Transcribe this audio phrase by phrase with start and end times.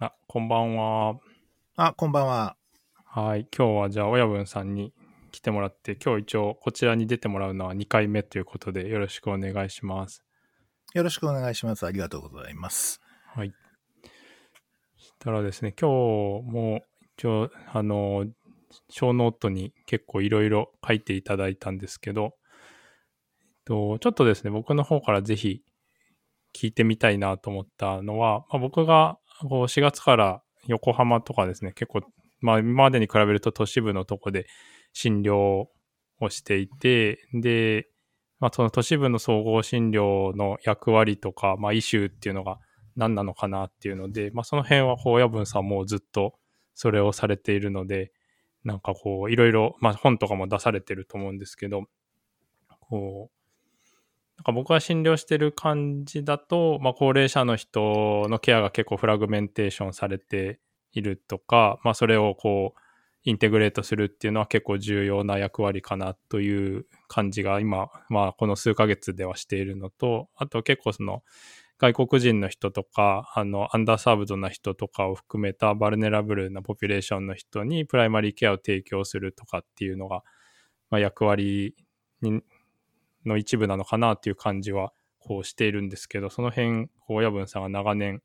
[0.00, 1.18] あ、こんばんは。
[1.74, 2.56] あ、こんばんは。
[3.04, 3.48] はい。
[3.56, 4.94] 今日はじゃあ、親分さんに
[5.32, 10.22] 来てもらって、今日一応こちらに出てもらうのは2回目ということで、よろしくお願いします。
[10.94, 11.84] よろしくお願いします。
[11.84, 13.00] ありがとうございます。
[13.26, 13.52] はい。
[14.96, 16.82] そしたらですね、今日も
[17.16, 18.24] 一応、あの、
[18.90, 22.36] 小ノートに結構いろいろ書いていただいたんですけど、
[23.40, 25.64] えっと、ちょっとですね、僕の方からぜひ
[26.54, 32.00] 聞いてみたいなと思ったのは、まあ、僕がこう4月から横浜とかですね、結構、
[32.40, 34.46] まあ、今までに比べると都市部のとこで
[34.92, 35.70] 診療を
[36.28, 37.88] していて、で、
[38.40, 42.58] まあ、その都市部の総合診療の役割とか、まあ、イシューっていうのが
[42.96, 46.34] 何なのかなっていうので、まあ、その辺はこう親分さんもずっと
[46.74, 48.12] それをされているので、
[48.64, 51.84] なんかこういろいろ、まあ、本とかも出されてると思うんですけど、
[52.80, 53.37] こう、
[54.38, 60.60] なんか僕が診療してる感じだと、まあ、高齢者の人のケアが結構 fragmentation されて
[60.92, 62.80] いるとか、まあ、それをこう、
[63.24, 71.22] integrate するっていうのは結構重要な役割かなという感じが今、まあ、この数ヶ月ではしているのと、あと結構その
[71.78, 80.22] 外国人の人とか、あの、 underserved な人とかを含めた vulnerable な population の人にプライマリーケアを提供するとかっていうのが、
[80.90, 81.74] まあ、役割
[82.22, 82.42] に
[83.24, 88.22] の一部なのかなっていう感じはこうしているんですけど、その辺、こう親分さんが長年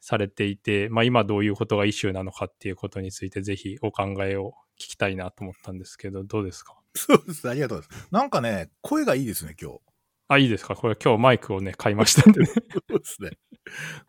[0.00, 6.74] されていて、まあ、今どういうことがイシューなのかっていうことについてぜひお考えを聞きたいなと思ったんですけど、どうですか？
[6.94, 7.48] そうです。
[7.48, 8.08] ありがとうございます。
[8.10, 9.80] なんかね、声がいいですね、今日。
[10.28, 10.74] あ、いいですか？
[10.74, 12.46] これ今日マイクをね、買いましたんでね。
[12.46, 12.52] そ
[12.96, 13.30] うですね。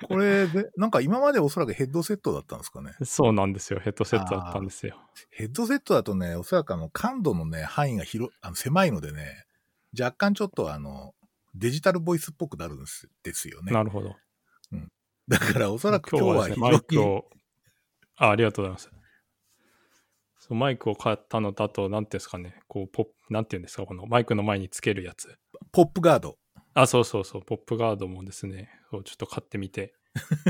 [0.07, 2.94] これで、なんか今までおそらくヘッドセットだったんですかね。
[3.03, 3.79] そうなんですよ。
[3.79, 4.97] ヘッドセットだったんですよ。
[5.29, 9.45] ヘッドセットだとね、おそらくあの感度のね、範囲が広、あの狭いのでね、
[9.97, 11.13] 若干ちょっとあの、
[11.55, 13.72] デジタルボイスっぽくなるんですですよね。
[13.72, 14.16] なるほど。
[15.27, 17.30] だからおそらく今日はマイク常に、を、
[18.17, 18.91] あ、ありがとうございます。
[20.39, 25.38] そうマイクを買ったのと、あと、なんていうんですかね、こう、ポップ、なんていうんですか、このマイクの前につけるやつ。
[25.72, 26.38] ポップガード。
[26.73, 29.94] あ、そうそうそう、ポップガードもですね、そうちょっと買ってみて、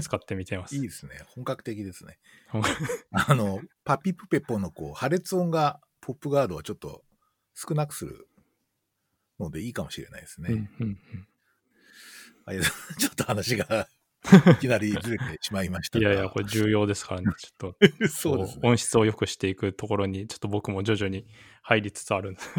[0.02, 0.76] 使ってみてます。
[0.76, 1.22] いいですね。
[1.28, 2.18] 本格的ですね。
[3.12, 7.04] あの、パピプペポのこう破裂音がポップガードはちょっと
[7.54, 8.28] 少なくする
[9.44, 10.50] のでいいかもしれないですね。
[10.52, 10.98] うんうんうん
[12.46, 12.64] あいや
[13.00, 13.88] ちょっと話が
[14.56, 16.10] いきなりずれてしまいましたが。
[16.10, 18.70] いやいや、これ重要ですからね、 ちょっと、そうですね。
[18.70, 21.26] 音質を良くしていくところに、ちょっと僕も徐々に
[21.62, 22.50] 入りつつあるんです。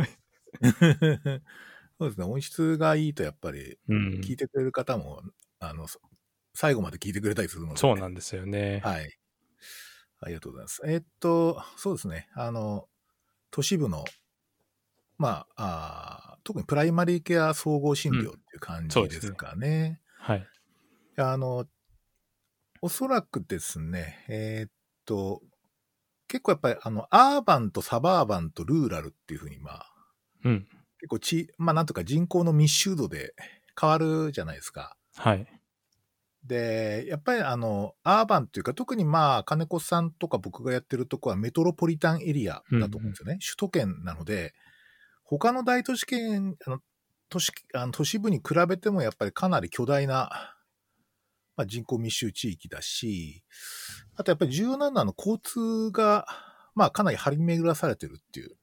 [1.99, 2.25] そうですね。
[2.27, 4.09] 音質がいいとやっぱりうん。
[4.21, 5.23] 聞いてくれる方も、
[5.59, 5.87] あの、
[6.55, 8.81] 最後まで聞いてくれたりするので、そうなんですよね。
[8.85, 9.19] はい。
[10.21, 10.83] ありがとうございます。
[10.87, 12.29] えーっと、そうですね。
[12.35, 12.89] あの、
[13.51, 14.05] 都市部の、
[15.19, 20.01] まあ、あー特にプライマリーケア総合診療っていう感じですかね。
[20.19, 20.47] はい。
[21.17, 21.65] あの、
[22.83, 24.71] おそらくですね、えーっ
[25.07, 25.41] と、
[26.29, 29.87] 結構やっぱり、あの、アーバンとサバーバンとルーラルっていうふうに、まあ、
[30.45, 30.67] うん。
[30.99, 33.35] 結構ち、まあ、なんとか人口の密集度で
[33.81, 34.97] 変わるじゃないですか。
[35.17, 35.47] はい。
[36.45, 43.39] で、やっぱりあの、アーバンというか、特にまあ、金子さんとか僕がやってるとこはメトロポリタンエリアだと思うんですよね。
[43.41, 44.53] 首都圏なので、
[45.39, 46.81] 他の大都市圏、あの
[47.29, 50.57] 都市あの都市部に比べてもやっぱりかなり巨大な、
[51.57, 53.43] まあ、人口密集地域だし、
[54.17, 56.27] あとやっぱり重要なのはあの交通が、
[56.75, 58.57] まあかなり張り巡らされてるっていう、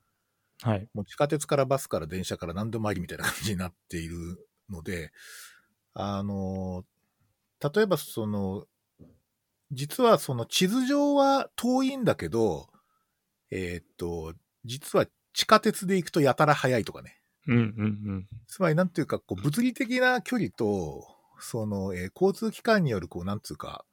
[0.62, 0.88] はい。
[0.94, 5.12] もう地下鉄からバスから電車から何でもありみたいな感じになっているので、
[5.94, 6.84] あの、
[7.74, 8.66] 例えばその、
[9.72, 12.70] 実はその地図上は遠いんだけど、
[13.50, 14.34] えーっと、
[14.66, 17.22] 実は地下鉄で行くとやたら早いとかね。
[17.48, 17.64] うんうんう
[18.14, 18.28] ん。
[18.48, 21.08] つまりなんていうか、こう物理的な距離と、
[21.40, 23.86] その、えー交通機関による、こう、なんつうか、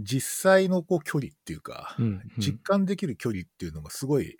[0.00, 4.38] 実際のこう距離っていうか、うんうん実感できる距離っていうのがすごい、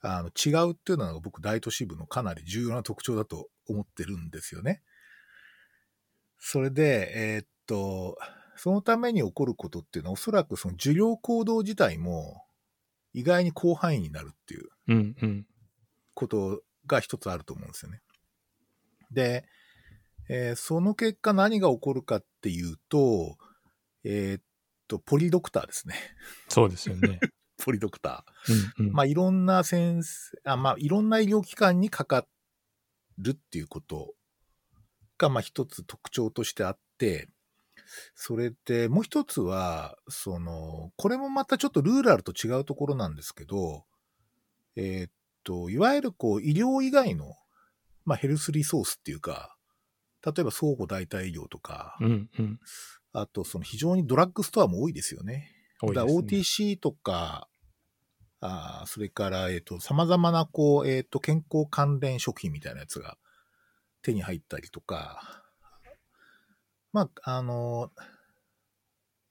[0.00, 4.82] あの、違うっていうのが僕大都市部のかなり重要な特徴だと思ってるんですよね。
[6.38, 8.18] それで、えーっと、
[8.56, 12.43] そのために起こることっていうのはおそらくその受領行動自体も
[13.14, 14.68] 意外に広範囲になるっていう。
[16.14, 18.00] ことが一つあると思うんですよね。
[19.10, 19.46] で、
[20.28, 23.36] えーその結果何が起こるかっていうと、
[24.04, 24.42] えーっ
[24.88, 25.94] と、ポリドクターですね。
[26.48, 27.20] そうですよね。
[27.64, 28.24] ポリドクタ
[28.78, 28.92] うんうん。
[28.92, 28.94] ー。
[28.94, 32.26] まあ、いろんな先生、あまあ、いろんな医療機関にかか
[33.18, 34.14] るっていうこと
[35.18, 37.28] が、まあ、一つ特徴としてあって、
[38.14, 43.84] それで、もう一つは、その、これもまたちょっとルーラルと違うところなんですけど、
[44.76, 45.12] えーっ
[45.44, 47.34] と、いわゆるこう、医療以外の、
[48.04, 49.56] まあ、ヘルスリソースっていうか、
[50.24, 52.60] 例えば相互代替医療とか、うんうん。
[53.12, 55.50] あと、その非常にドラッグストアも多いですよね。
[55.82, 56.12] 多いですね。
[56.12, 57.48] OTC とか、
[58.40, 63.16] あそれから、えっ、ー、と、様々な、こう、えっ、ー、と、健康関連食品みたいなやつが
[64.02, 65.43] 手に入ったりとか、
[66.94, 67.90] まあ、あの、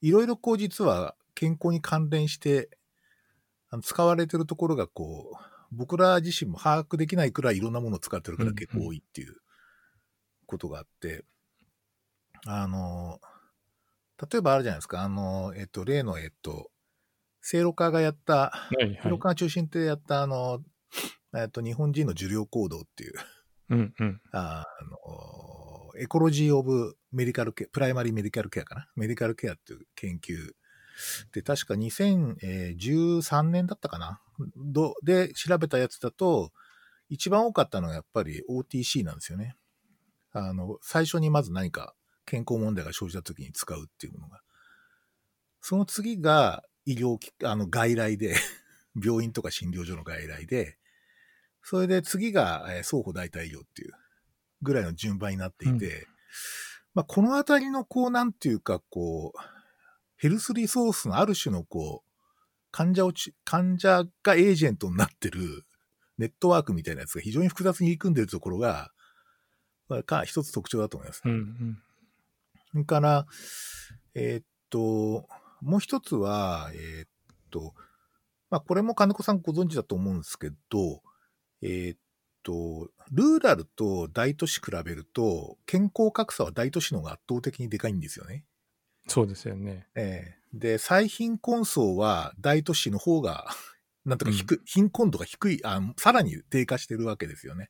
[0.02, 2.70] いろいろこう実は健康に関連して
[3.70, 5.38] あの使われてるところがこう、
[5.72, 9.38] 僕ら自身も把握できないくらいいろんなものを使ってるから結構多いっていう
[10.46, 11.24] ことがあって、
[12.46, 13.22] あの、
[14.30, 16.70] 例えばあるじゃないですか、あの、えっと、例の、えっと、
[17.40, 20.60] 聖路家がやった、聖路家が中心でやったあの、
[21.34, 23.14] えっと、日本人の受領行動っていう、
[23.70, 25.53] うんうん、あの、
[25.98, 28.88] エコロジー・オブ・メディカルケア、プライマリー・メディカルケアかな？
[28.96, 30.54] メディカルケアっていう研究
[31.34, 34.22] で、確か2013年だったかな？
[35.04, 36.52] で調べたやつだと、
[37.10, 39.56] 一番多かったのはやっぱり OTC なんですよね。
[40.32, 41.94] あの、最初にまず何か
[42.26, 44.42] 健康問題が生じた時に使うっていうものが。
[45.62, 48.36] その次が医療機あの外来で
[49.02, 50.78] 病院とか診療所の外来で、
[51.62, 53.92] それで次が、えー、双方代替医療っていう
[54.64, 56.06] ぐらいの順番になっていて、うん、
[56.96, 59.40] まあ、このあたりのこう、なんていうか、こう、
[60.18, 62.14] ヘルスリソースのある種のこう、
[62.72, 65.66] 患者をち、患者がエージェントになってる
[66.18, 68.92] ネットワークみたいなやつが非常に複雑に入り組んでるところが、
[70.06, 71.22] か一つ特徴だと思います。
[71.26, 71.84] うんうん、
[72.72, 73.28] それから、
[74.16, 75.28] えー、っと、
[75.62, 77.10] もう一つは、えー、っ
[77.52, 77.76] と、
[78.50, 81.02] まあ、これも金子さんご存知だと思うんですけど、
[81.62, 82.00] えー、っ
[82.44, 88.46] と、ルーラルと大都市比べると、健康格差は大都市の方が圧倒的にでかいんですよね。
[89.08, 89.88] そうですよね。
[89.96, 93.48] ええー、で、最貧困層は大都市の方が、
[94.06, 97.70] なんとか低、うん、貧困度が低いあ、さらに低下してるわけですよね。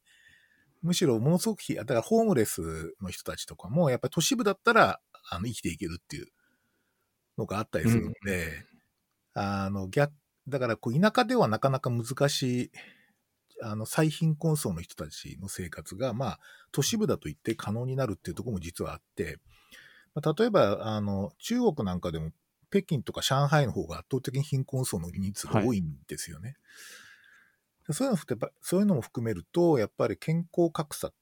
[0.81, 4.99] むしろものすごく、だからホームレスの人たちとかも、やっぱり都市部だったら、
[5.29, 6.27] あの、生きていけるっていう
[7.37, 8.65] のがあったりするので、
[9.35, 10.13] うん、あの、逆、
[10.47, 12.71] だからこう、田舎ではなかなか難しい、
[13.63, 16.39] あの、最貧困層の人たちの生活が、まあ、
[16.71, 19.39] 都市部だと言って可能になるっていうところも実はあって、
[20.13, 22.31] まあ、例えば、あの、中国なんかでも、
[22.69, 26.49] 北京とか上海の方が圧倒的に貧困層の人数が多いんですよね。
[26.49, 26.55] はい
[27.91, 31.13] そういうのそういうのも含めると、やっぱり健康格差っ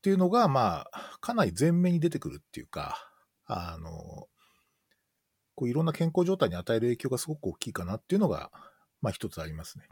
[0.00, 3.10] ていうのが、まあ、かなり前面に出てくるっていうか、
[3.46, 4.28] あの、
[5.56, 8.50] こういろんな健康状態に与える影響がすごく大きいかなっていうのが、
[9.00, 9.86] まあ一つありますね。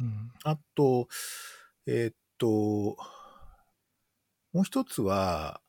[0.00, 1.08] うん、あと、
[1.86, 2.96] えー、っと、
[4.52, 5.60] もう一つは、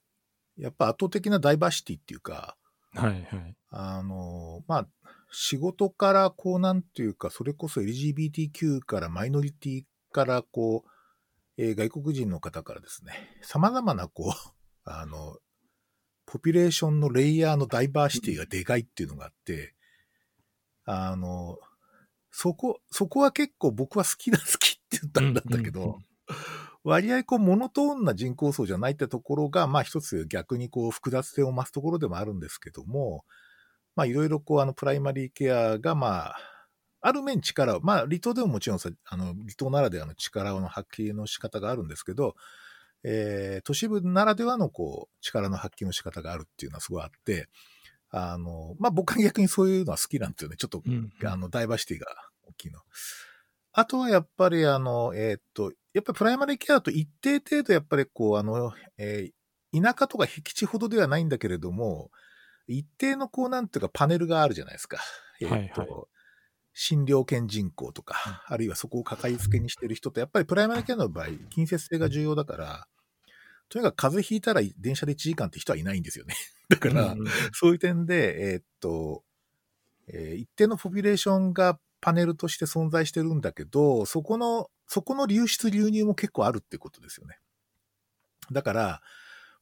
[0.58, 2.58] やっぱ圧倒的なダイバーシティっていうか、
[2.94, 3.56] はいはい。
[3.70, 4.88] あの、まあ、
[5.32, 10.90] 仕事からこうなんていうか、それこそ LGBTQ からマイノリティからこう、
[11.62, 14.52] えー、外国人の方からですね、様々なこう、
[14.90, 15.38] あの、
[16.26, 19.76] ポピュレーションのレイヤーのダイバーシティがでかいっていうのがあって、
[20.86, 21.60] あの、
[22.32, 26.00] そこ、そこは結構僕は好きだ好きって言ったんだけど、
[26.84, 33.26] 割合こうモノトーンな人口層じゃないってところが、まあ一つ逆にこう複雑性を増すところでもあるんですけども、
[33.96, 36.36] まあいろいろこうあのプライマリーケアがまあ、
[37.02, 42.36] ある面力を、まあ離島でももちろんさ、あの離島ならではの力の発揮の仕方があるんですけど、
[43.04, 47.48] えー、都市部ならではのこう力の発揮の仕方があるっていうのはすごいあって、
[48.12, 50.58] あの、まあ僕は逆にそういうのは好きなんですよね。
[50.58, 52.08] ちょっと、うん、あの、ダイバーシティが
[52.48, 52.80] 大きいの。
[53.72, 62.10] あとはやっぱりあの、えー、っと、やっぱりプライマリーケアだと一定程度やっぱりこう、あの、えー、田舎とか僻地ほどではないんだけれども、
[62.68, 65.00] 一定のこうなんていうかパネルがあるじゃないですか。
[65.40, 66.06] えー、っと、はいはい、
[66.74, 72.88] 診療犬人口とか、あるいはそこをかかりつけにしてる人と、やっぱりプライマリケアの場合、近接性が重要だから、
[73.70, 76.36] とにかく風邪ひいたら電車で1時間って人はいないんですよね。
[76.70, 79.24] だから、うんうん、そういう点で、えー、っと、
[80.08, 87.38] えー、一定のポピュレーションがパネルとして存在してるんだけど、そこの、そこの流出流入も結構あるってことですよね。
[88.52, 89.02] だから、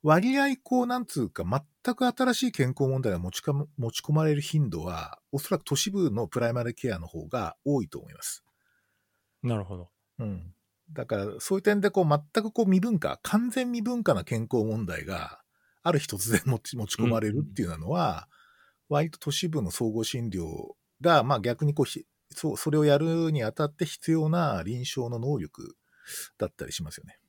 [0.03, 8.43] 割合こう、なんつうか、全く新しい健康問題が持ちか持ち込まれる頻度は、おそらく都市部のプライマリケアの方が多いと思います。
[9.43, 9.89] なるほど。
[10.19, 10.53] うん。
[10.93, 15.41] だから、そういう点で、こう、全くこう、未文化、完全未文化な健康問題が、
[15.87, 18.27] ある日突然持ち持ち込まれるっていうのは、
[18.89, 25.75] うん、割と都市部の総合診療が、まあ逆にこう、そう、それをやるにあたって必要な臨床の能力
[26.37, 27.19] だったりしますよね。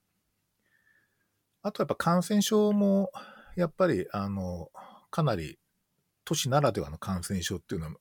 [1.62, 3.12] あとやっぱ感染症も、
[3.56, 4.70] やっぱり、あの、
[5.10, 5.58] かなり
[6.24, 7.92] 都市ならではの感染症っていうのは、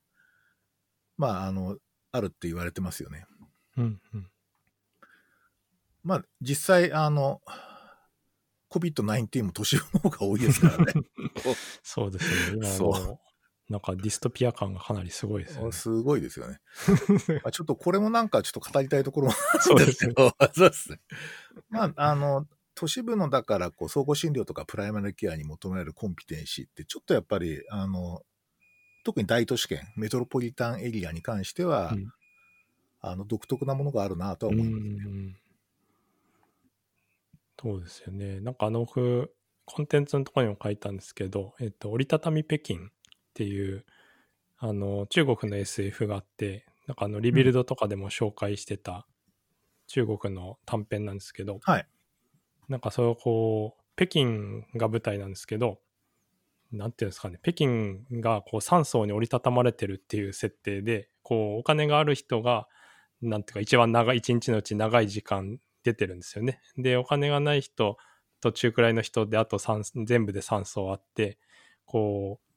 [1.17, 1.77] まあ、あの、
[2.11, 3.25] あるって言われてますよね。
[3.77, 4.31] うんうん。
[6.03, 7.41] まあ、実際、あの、
[8.79, 10.93] COVID-19 も年上の方が多いですからね。
[11.84, 12.57] そうですね。
[12.57, 13.19] 今そう
[13.69, 15.72] なんかディストピア感がかなりすごいですよね。
[15.74, 16.60] すごいですよね。
[17.27, 20.13] ま あちょっとこれもなんかちょっと語りたいところもそうですね。
[20.13, 21.00] ど、 そうですね。
[21.69, 28.24] まあ、あの、都市部のだから、こう、総合診療とかプライマリケアに求められるコンピテンシーって、ちょっとやっぱり、あの、
[29.03, 32.12] 特に大都市圏、メトロポリタンエリアに関しては、うん
[33.01, 35.36] あの、独特なものがあるなとは思いますね。
[37.65, 38.39] うんそうですよね。
[38.39, 39.33] なんかあの僕、
[39.65, 42.79] コンテンツのところにも書いたんですけど、えっと、折りたたみ北京っ
[43.33, 43.85] ていう、
[44.59, 49.05] あの、中国の SF があって、なんかあの、リビルドとかでも紹介してた
[49.87, 51.87] 中国の短編なんですけど、はい。
[52.69, 55.79] なんかそれをこう、北京が舞台なんですけど、
[56.71, 62.67] なんていうんですかね、北京がこう3層に折りたたまれてるっていう設定で、こう、お金がある人が、
[63.21, 66.62] なんていうか、一番長い、一日のうち長い時間出てるんですよね。
[66.77, 67.98] で、お金がない人
[68.41, 71.38] と中くらいの人で、あと3、全部で3層あって、
[71.86, 72.48] こう、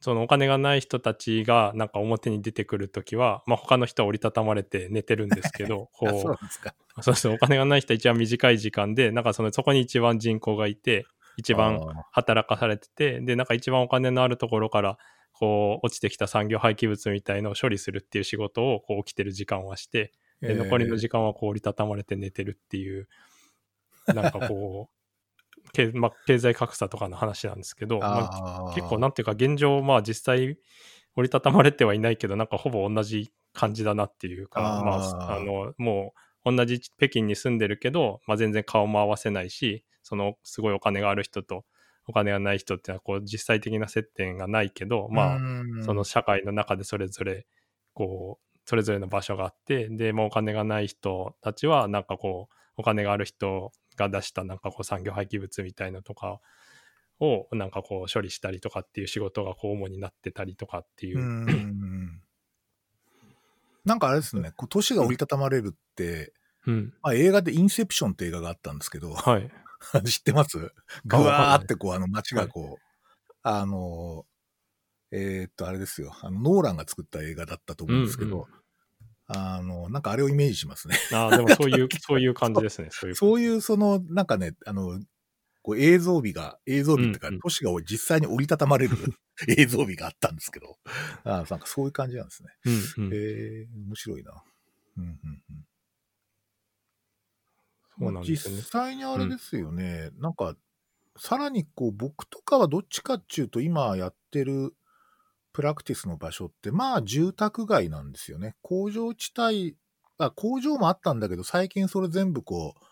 [0.00, 7.02] そのお金がない人たちがなんか表に出てくるときは、まあ他の人は折りたたまれて寝てるんですけど、 こう。
[7.02, 14.98] そうそう、お金がない人は一番短い時間で、なんかそのそこに一番人口がいて、一番あ働かされてて、で、なんか一番お金のあるところから、
[15.32, 23.08] こう、落ちてきた産業廃棄物みたいのを処理するっていう仕事を、こう、起きてる時間はして、ーで、残りのえー時間はこう、折りたたまれて寝てるっていう、
[24.06, 25.00] なんかこう、
[25.72, 28.28] 経まあ、経済格差とかの話なんですけど、ま
[28.70, 30.58] あ結構なんていうか現状まあ実際
[31.16, 41.64] 折りたたまれてはいないけどなんかほぼ同じ感じだなっていうかまああのもう同じ北京に住んでるけど、まあ、全然顔も合わせないしそのすごいお金がある人と
[42.06, 45.84] お金がない人っていうのはこう実際的な接点がないけどまあうん。
[45.84, 47.46] その社会の中でそれぞれ
[47.92, 56.40] こうそれぞれの場所があってでもうお金がない人たちはなんかこうお金がある人が出したなんかこう産業廃棄物みたいなとか
[57.18, 61.18] をなんかこう処理したりとかっていう仕事がこう主になってたりとかっていう。
[61.18, 62.22] う、ん
[63.84, 66.32] なんかあれですね、こう都市が折りたたまれるって、
[66.64, 66.94] うん。
[67.02, 69.50] まあ、映画でインセプションって映画があったんですけど、はい。
[70.06, 70.72] 知ってます？
[71.06, 74.26] ぐわーってこう、あの街がこう、あの、
[75.10, 78.46] えーっと、あれですよ、あの、ノーランが作った映画だったと思うんですけど、
[79.32, 80.96] あの、なんかあれをイメージしますね。
[81.12, 82.88] ああでもそういうそういう感じですね。
[82.90, 85.00] そういうそういう、その、なんかね、あの、
[85.62, 87.40] こう映像美が、映像美っていうか、うんうん。
[87.40, 88.96] 都市が実際に折りたたまれる
[89.46, 90.78] 映像美があったんですけど、
[91.24, 92.48] あなんかそういう感じなんですね。
[92.98, 93.14] うんうん。
[93.14, 94.42] えー、面白いな。
[94.96, 95.10] うんうん
[95.50, 95.66] うん。
[97.98, 98.56] そうなんですよね。
[98.56, 100.56] 実際にあれですよね、なんか、
[101.16, 104.74] さらにこう、僕とかはどっちかっていうと、今やってる
[105.52, 108.54] practice の場所って、まあ、住宅街なんですよね。
[108.62, 109.76] 工場地帯、
[110.18, 112.84] あ、工場もあったんだけど、最近それ全部こう、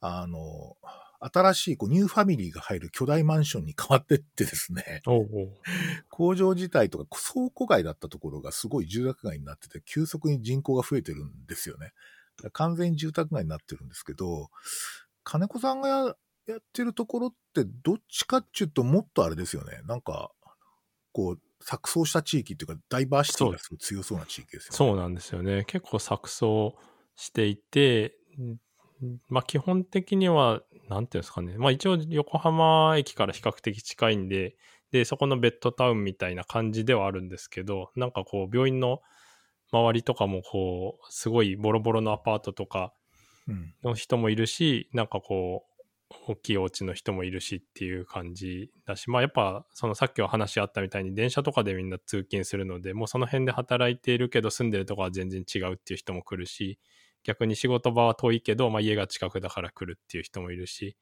[0.00, 0.76] あの、
[1.20, 5.52] 新しいこうニューファミリーが入る巨大マンションに変わってってですね、おうおう
[6.10, 11.92] 工場自体とか倉庫街だったところがすごい住宅街になってて、急速に人口が増えてるんですよね。
[12.52, 14.50] 完全に住宅街になってるんですけど、
[15.22, 19.80] 金子さんがややってるところってどっちかっていうともっとあれですよね。
[19.84, 20.32] なんか、
[21.12, 24.76] こう、錯綜した地域っていうか、ダイバーシティがすごい強そうな地域ですよね。
[24.76, 25.64] そうなんですよね。
[25.66, 26.74] 結構錯綜
[27.16, 28.56] していて、ん
[29.28, 31.56] まあ基本的には、なんていうんですかね。
[31.58, 34.56] まあ一応横浜駅から比較的近いんで、
[34.90, 39.00] で、そこのベッドタウンみたいな感じではあるんですけど、なんかこう病院の
[39.72, 42.92] 周りとかもこう、すごいボロボロのアパートとか
[43.48, 43.74] うん。
[43.82, 45.71] の人もいるし、なんかこう、
[46.26, 56.78] 大きいお家の人もいるしっていう感じだし、まあやっぱそのさっきお話あったみたいに電車とかでみんな通勤するので、もうその辺で働いているけど住んでるとこは全然違うっていう人も来るし、
[57.24, 60.96] 逆に仕事場は遠いけど、まあ家が近くだから来るっていう人もいるし、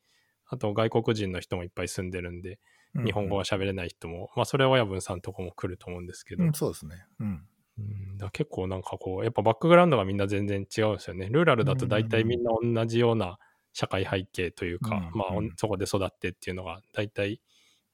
[0.47, 2.59] あと外国人の人もいっぱい住んでるんで、
[3.05, 7.05] 日本語が喋れない人も、まあそれは親分さんとこも来ると思うんですけど、うん、そうですね。
[7.21, 7.43] うん。
[7.79, 11.29] うん、だ結構なんかこう、やっぱバックグラウンドがみんな全然違うんですよね。
[11.31, 13.38] ルーラルだと大体みんな同じような
[13.73, 17.41] 社会背景というか、うんまあ、うんそこで育ってっていうのが大体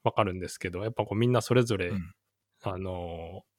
[0.03, 2.13] わかるんですけど、やっぱこうみんなそれぞれ、うん
[2.63, 3.57] あのー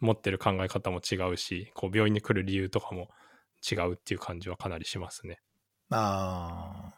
[0.00, 3.08] 持ってる考え方も違うし、こう病院に来る理由とかも
[3.68, 5.40] 違うっていう感じはかなりしますね。
[5.90, 6.94] ああ。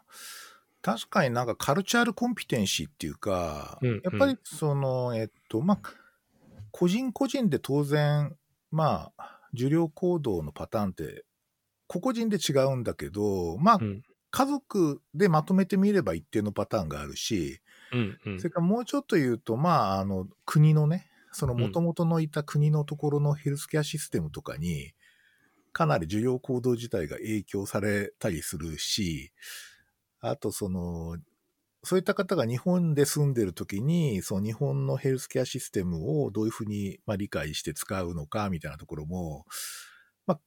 [0.81, 5.79] 確かになんかカルチャールコンピテンシーっていうか、うんやっぱりその、えっと、まあ、
[6.71, 8.35] 個人個人で当然、
[8.71, 11.25] まあ、受領行動のパターンって、
[11.87, 14.03] 個々人で違うんだけど、まあ、うん。
[14.31, 24.93] 家族でまとめてみれば一定のパターンがあるし、うんうんそれからもうちょっと言うと、まあ、あの、国のね、その元々のいた国のところのヘルスケアシステムとかに、
[25.71, 29.31] かなり受領行動自体が影響されたりするし、
[30.21, 31.17] あとその、
[31.83, 39.45] そういった方が日本で住んでる時に、その日本のヘルスケアシステムをどういうふうに、まあ、理解して使うのかみたいなところも、
[40.27, 40.39] まあ、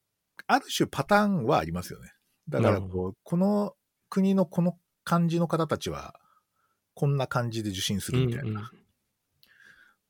[0.46, 2.12] ある種パターンはありますよね。
[2.48, 3.74] だからこう、この
[4.08, 6.14] 国のこの感じの方たちは、
[6.94, 8.48] こんな感じで受診するみたいな。
[8.50, 8.64] うんうん、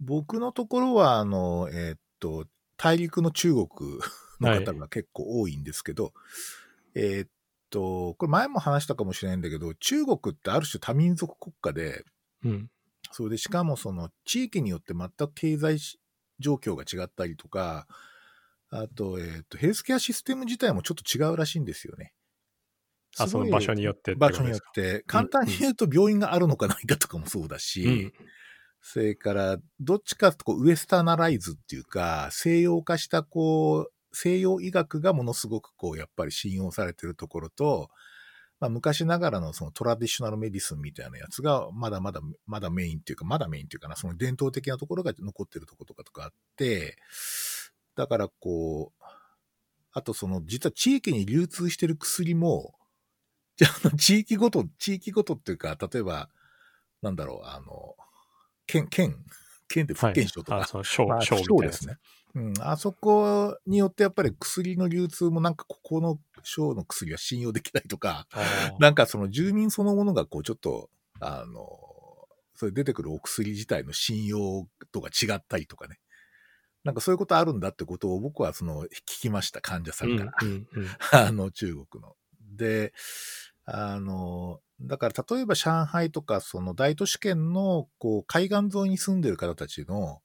[0.00, 2.46] 僕のところは、あの、えー、っと、
[2.76, 3.68] 大陸の中国
[4.40, 6.12] の方が結構多いんですけど、はい、
[6.96, 7.28] えー、っ
[7.70, 12.04] と、これ前も話したかもしれないんだけど、中国ってある種多民族国家で、
[12.44, 12.70] うん、
[13.12, 15.78] それでしかもその地域によって全く経済
[16.40, 17.86] 状況が違ったりとか、
[18.70, 22.14] あと、えっ、と、ヘルスケアシステム自体もちょっと違うらしいんですよね。
[23.18, 25.02] あ、その場所によって場所によって。
[25.06, 28.12] 簡単に言うと病院があるのかないかとかもそうだし、うん、
[28.80, 37.90] それから、どっちかとこうウエスタナライズっていうか、西洋化したこう、西洋医学がものすごくこう、やっぱり信用されてるところと、
[38.60, 46.96] まあ、昔ながらのそのトラディショナルメディスンみたいなやつが、まだまだ、まだメインっていうか、まだメインっていうかな、その伝統的なところが残ってるところとかとかあって、
[47.96, 49.04] だからこう、
[49.92, 52.74] あとその、実は地域に流通してる薬も、
[53.56, 56.30] じゃあ、地域ごと、地域ごとっていうか、例えば、
[57.02, 57.96] なんだろう、あの、
[58.66, 59.24] 県、県、
[59.68, 61.96] 県って福建省とか、はい、あその省、省ですね。
[62.34, 68.26] うん、あそこによってやっぱり薬の流通もなんかここの省の薬は信用できないとか、
[68.78, 70.88] なんかその住民そのものがこうちょっと、
[71.20, 71.68] あの、
[72.54, 75.98] それ出てくるお薬自体の信用とか違ったりとかね。
[76.84, 80.32] なんかそういうことあるんだってことを僕はその聞きました、患者さんから。
[81.12, 82.16] あの、中国の。
[82.56, 82.92] で、
[83.64, 90.20] あの、だから例えば上海とかその大都市圏のこう海岸沿いに住んでる方たちの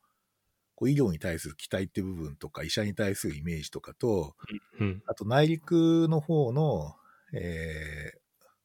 [0.77, 4.35] こう医療に対する期待って部分とか、医者に対するイメージとかと、
[4.79, 6.95] うん、あと内陸の方の、
[7.33, 8.13] え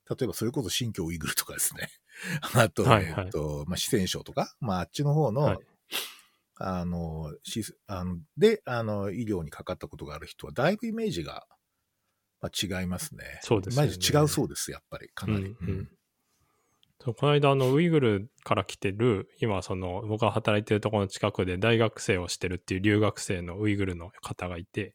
[0.06, 1.88] ー、例えばそれこそ新疆ウイグルとかですね。
[2.54, 5.58] あと、はいはい、えっと、まあ、四川省とか、まあ、あっちの方の、はい、
[6.56, 11.46] あの、しあので、あの、医療にかかったことがある人は、だいぶイメージが、
[12.42, 13.24] まあ、違いますね。
[13.42, 13.86] そうですね。
[13.86, 15.56] 違うそうです、やっぱり、かなり。
[15.60, 15.88] うん、うん
[17.04, 24.94] この間、あの、ウイグルから来てる、今、その、僕が働いてるところの近くで大学生をしてるっていう留学生のウイグルの方がいて、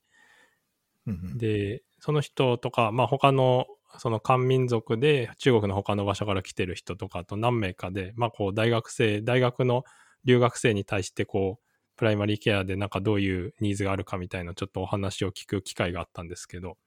[1.35, 3.65] で、その人とか、まあ、他の、
[3.97, 9.83] その漢民族で中国の他の場所から来てる人とかと何名かで、まあ、こう、大学生、大学の
[10.23, 16.77] 留学生に対して、こう、プライマリーケアでなんかどういうニーズがあるかみたいなちょっとお話を聞く機会があったんですけど、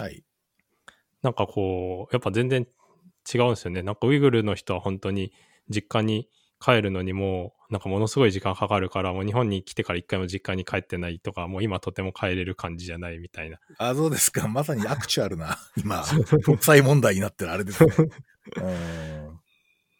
[0.00, 0.24] はい。
[1.22, 2.66] なんかこう、やっぱ全然
[3.32, 3.82] 違うんですよね。
[3.82, 5.32] なんかウイグルの人は本当に
[5.68, 6.28] 実家に
[6.60, 13.58] 帰るのにもうなんかものすごい時間かかるからもう日本に来てから一回も実家に帰ってないとかもう今とても帰れる感じじゃないみたいな。
[13.78, 14.46] あ、そうですか。
[14.48, 16.04] まさにアクチュアルな 今
[16.44, 17.92] 国際問題になってるあれですね。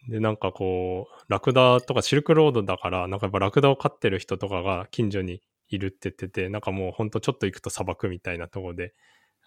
[0.09, 8.95] で、なんかこう、ラクダとかシルクロードだから、なんかやっぱラクダを飼ってる人とかが近所にいるって言ってて、なんかもうほんとちょっと行くと砂漠みたいなところで、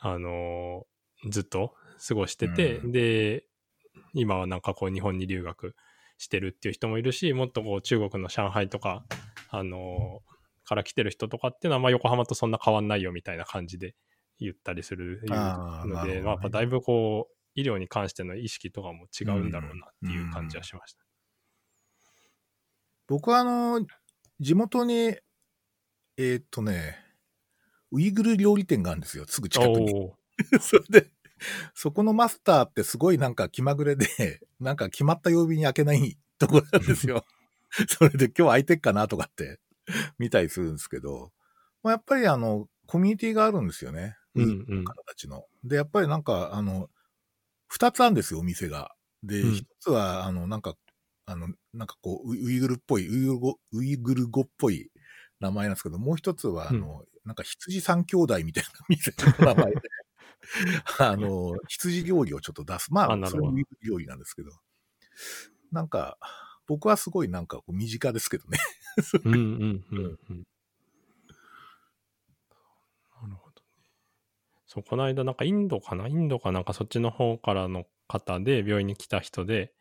[0.06, 1.74] あのー、ずっと
[2.06, 3.46] 過ごしてて、うん、で、
[4.14, 5.76] 今はなんかこう日本に留学
[6.18, 9.06] してるっていう人もいるし、もっとこう中国の上海とか、
[9.50, 13.96] あのー、から来てる人とかっていうのは、まあ横浜とそんな変わんないよみたいな感じで
[14.40, 21.04] 言ったりするので、まあ、やっぱだいぶこう、医療に関しての意識とかも違うんだろうなっていう感じはしました。
[23.08, 23.86] 僕はあの、
[24.40, 25.16] 地元に、
[26.18, 27.03] えー、っとね、
[27.94, 30.12] ウイグル料理店があるんですよ、すぐ近くに。
[30.60, 31.12] それで、
[31.76, 34.08] そこのマスターってすごいなんか気まぐれで、
[34.60, 37.24] なんか決まった曜日に開けないところなんですよ。
[37.88, 39.60] それで今日空いてっかなとかって
[40.18, 41.32] 見たりするんですけど、
[41.82, 44.18] まあ、やっぱりあの、コミュニティがあるんですよね。
[44.36, 44.84] うんうん。
[44.84, 45.46] 方たちの。
[45.64, 46.90] で、やっぱりなんか、あの、
[47.68, 48.96] 二つあるんですよ、お店が。
[49.22, 50.76] で、一、うん、つは、あの、なんか、
[51.26, 54.92] あの、なんかこう、ウイグルっぽい、ウイグル語、ウイグル語っぽい
[55.40, 59.82] 名前なんですけど、もう一つは、あの、うん、なんか羊三兄弟みたいな店の名前で、
[61.00, 62.94] あの、羊料理をちょっと出す。
[62.94, 64.52] まあ、それも料理なんですけど。
[65.72, 66.18] なんか、
[66.68, 68.58] 僕はすごいなんか身近ですけどね。
[69.24, 70.44] うんうんうんうん。
[73.22, 73.68] なるほどね。
[74.66, 76.08] そう、この間なんかインドかな？
[76.08, 79.74] インドかなんかそっちの方からの方で病院に来た人で、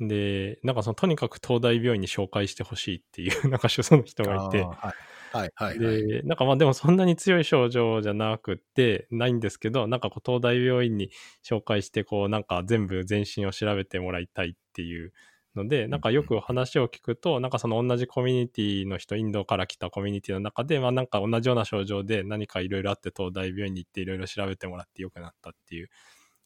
[0.00, 4.94] で、なんかそのとにかく東大病院に紹介してほしいっていう、なんかその人がいて、はい
[5.34, 11.10] はいはい、で、なんかまあでもそんなに強い症状じゃなくて、ないんですけど、なんかこう東大病院に
[11.44, 15.12] 紹介して、こうなんか全部全身を調べてもらいたいっていう
[15.56, 25.88] ので、なんかよく話を聞くと、なんかその同じコミュニティの人、インドから来たコミュニティの中で、まあなんか同じような症状で何かいろいろあって東大病院に行っていろいろ調べてもらってよくなったっていう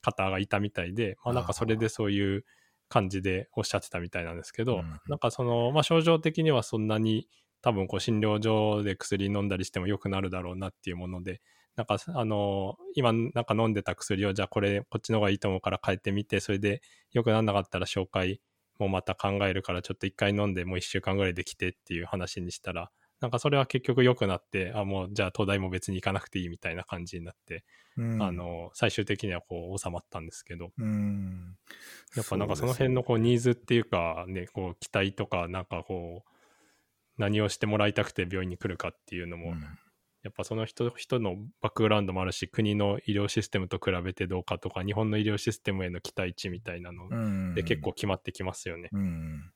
[0.01, 2.45] 方がいたみたいで、まあなんかそれでそういう
[2.89, 5.01] 感じでおっしゃってたみたいなんですけど、うん。
[5.09, 7.29] なんかその、まあ、症状的にはそんなに
[7.63, 11.41] 多分こう診療所で薬飲んだりしても良くなるだろうなっていうもので、
[11.77, 18.41] なんかあの今なんか飲んでた薬をじゃあこれこっちの方がいいと思うから変えてみて、それで良くならなかったら紹介
[18.79, 22.91] もまた考えるからちょっと一回飲んでもう一週間ぐらいで来てっていう話にしたら、
[23.21, 27.65] なんかそれは結局良くなって、あ、もうじゃあ東大も別に行かなくていいみたいな感じになって、
[27.97, 28.23] うん。
[28.23, 31.57] あ、の、最終的にはこう収まったんですけど、うん。
[32.15, 36.31] やっぱなんかその辺のこうニーズっていうかね、こう期待とか、なんかこう、
[37.19, 39.65] 何をしてもらいたくて病院に来るかっていうのも、うん
[40.25, 48.89] やっぱその人人のバックグラウンドもあるし、国の医療システムと比べてどうかとか、日本の医療システムへの期待値みたいなのうんで結構決まってきますよね。
[48.93, 49.53] うん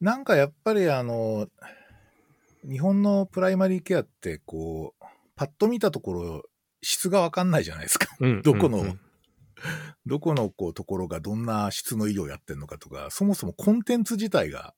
[0.00, 1.48] なんかやっぱりあの、
[2.62, 6.42] 日本のプライマリーケアってこう、パッと見たところ、
[6.80, 8.16] 質がわかんないじゃないですか。
[8.20, 9.00] うんどこのうんうん
[10.06, 14.72] どこのこうところがどんな質の医療をやってるのかとか、そもそもコンテンツ自体が、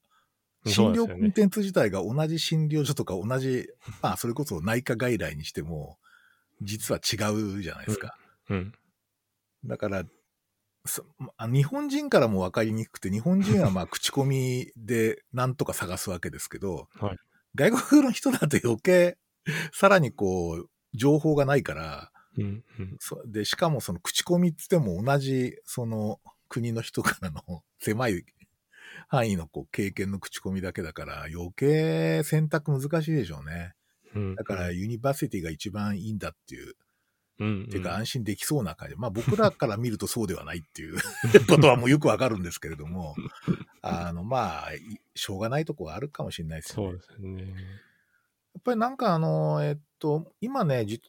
[0.67, 3.69] 診療コンテンツ自体が同じ診療所とか同じ、
[4.03, 5.99] まあそれこそ内科外来にしても、
[6.61, 8.17] 実は違うじゃないですか。
[8.51, 8.73] うん。
[9.65, 10.05] だから、
[11.49, 17.17] 日本人からも分かりにくくて、日本人はまあ口コミでなんとか探すわけですけど、 はい。
[17.55, 19.19] 外国の人だと余計、
[19.73, 22.97] さらにこう、情報がないから、うんうん。
[23.01, 28.25] そで、しかもその口コミって言っても同じ、その国の人からの狭い
[29.09, 33.75] 範囲のこう経験の口コミだけだから、余計選択難しいでしょうね。
[34.15, 36.75] うんだから university が一番いいんだっていう
[37.39, 38.97] うんっていうか安心できそうな感じ。
[38.97, 40.97] まあ 僕らから見るとそうではないっていう
[41.49, 43.17] ことはもうよくわかるんですけれども、
[43.83, 44.81] あのまあ、い
[45.15, 46.99] しょうがないとこはあるかもしれないですよね。
[46.99, 47.55] そうですね。
[48.53, 51.01] やっぱりなんかあの、えっと、今ね、じ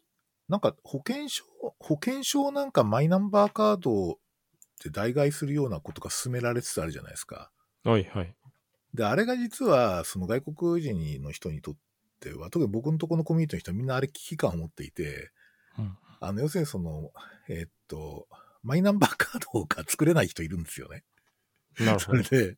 [0.48, 1.44] なんか保険証、
[1.80, 4.18] 保険証なんかマイナンバーカードっ
[4.80, 7.52] て代替するようなことが進められつつあるじゃないですか。
[7.84, 8.36] はいはい。
[8.94, 11.76] で、あれが実はその外国人の人にとっ
[12.20, 15.32] ては、特に僕のところのコミュニティの人はみんなあれ危機感を持っていて、
[15.78, 17.12] うんあの、要するにその、
[17.50, 18.28] えーっと、
[18.64, 21.04] マイナンバーカードが作れない人いるんですよね。
[21.80, 22.24] なるほど。
[22.24, 22.58] それで、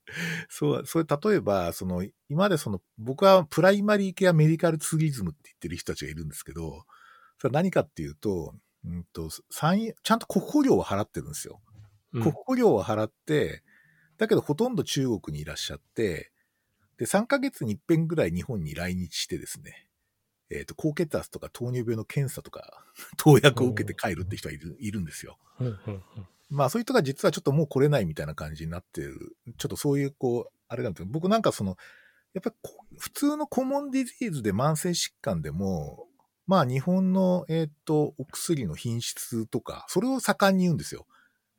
[0.50, 6.86] そう、それ例えば、その、今までその、僕はプライマリーケアメディカルツーリズムって言ってる人たちがいるんですけど、
[7.38, 11.62] それは何かっていうと、うんと、ちゃんと国庫料を払ってるんですよ。
[12.12, 13.64] うん国庫料を払って、
[14.24, 16.32] だけどほとんど中国にいらっしゃって、
[16.98, 19.90] で、3ヶ月に一遍ぐらい日本に来日してですね、
[20.50, 22.86] えっ、と、高血圧とか糖尿病の検査とか、
[23.18, 25.38] 投薬を受けて帰るって人がいるいるんですよ。
[26.50, 29.36] まあ、そういう人が実はちょっともう来れないみたいな感じになってる。
[29.58, 31.76] ちょっとそういう、こう、あれなんですけど、僕なんかその、
[32.34, 36.08] やっぱりこ普通のコモンディジーズで慢性疾患でも、
[36.46, 41.08] まあ日本の、えっ、と、お薬の品質とか、それを盛んに言うんですよ。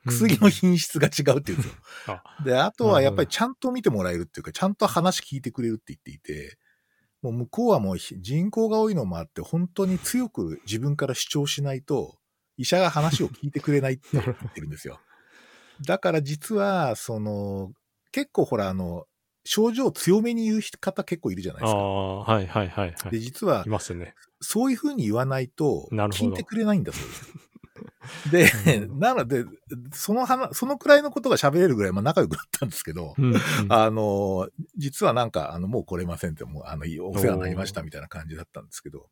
[0.07, 1.75] 薬の品質が違うって言うんですよ。
[2.09, 6.59] あで、あとはやっぱりちゃんと見てもらえるっていうか、ちゃんと話聞いてくれるって言っていて、
[7.23, 12.19] もう向こうはもうひ人口が多いのもあって、本当に強く自分から主張しないと、
[12.57, 15.01] 医者が話を聞いてくれないって言ってるんですよ。
[15.87, 17.73] だから実は、その、
[18.13, 19.07] 結構ほら、あの、
[19.45, 21.79] 症状を強めに言う方結構いるじゃないですか。
[21.79, 23.11] ああ、はいはいはいは。
[23.11, 23.21] で、い。
[23.21, 24.15] 実はいますね。
[24.41, 27.33] そういうふうに言わないと、聞いてくれないんだそうです。
[28.31, 28.51] で、
[28.89, 28.99] うん。
[28.99, 29.45] なので、
[29.93, 33.41] その話、そのくらいのことが喋れるぐらい、まあ仲良くなったんですけど、うんうん。
[33.69, 39.09] あの、実はなんか、あの、もう来れませんって、もう、あの、お世話になりましたみたいな感じだったんですけど、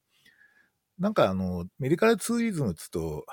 [0.98, 3.24] なんかあの、メディカルツーリズムっつうと、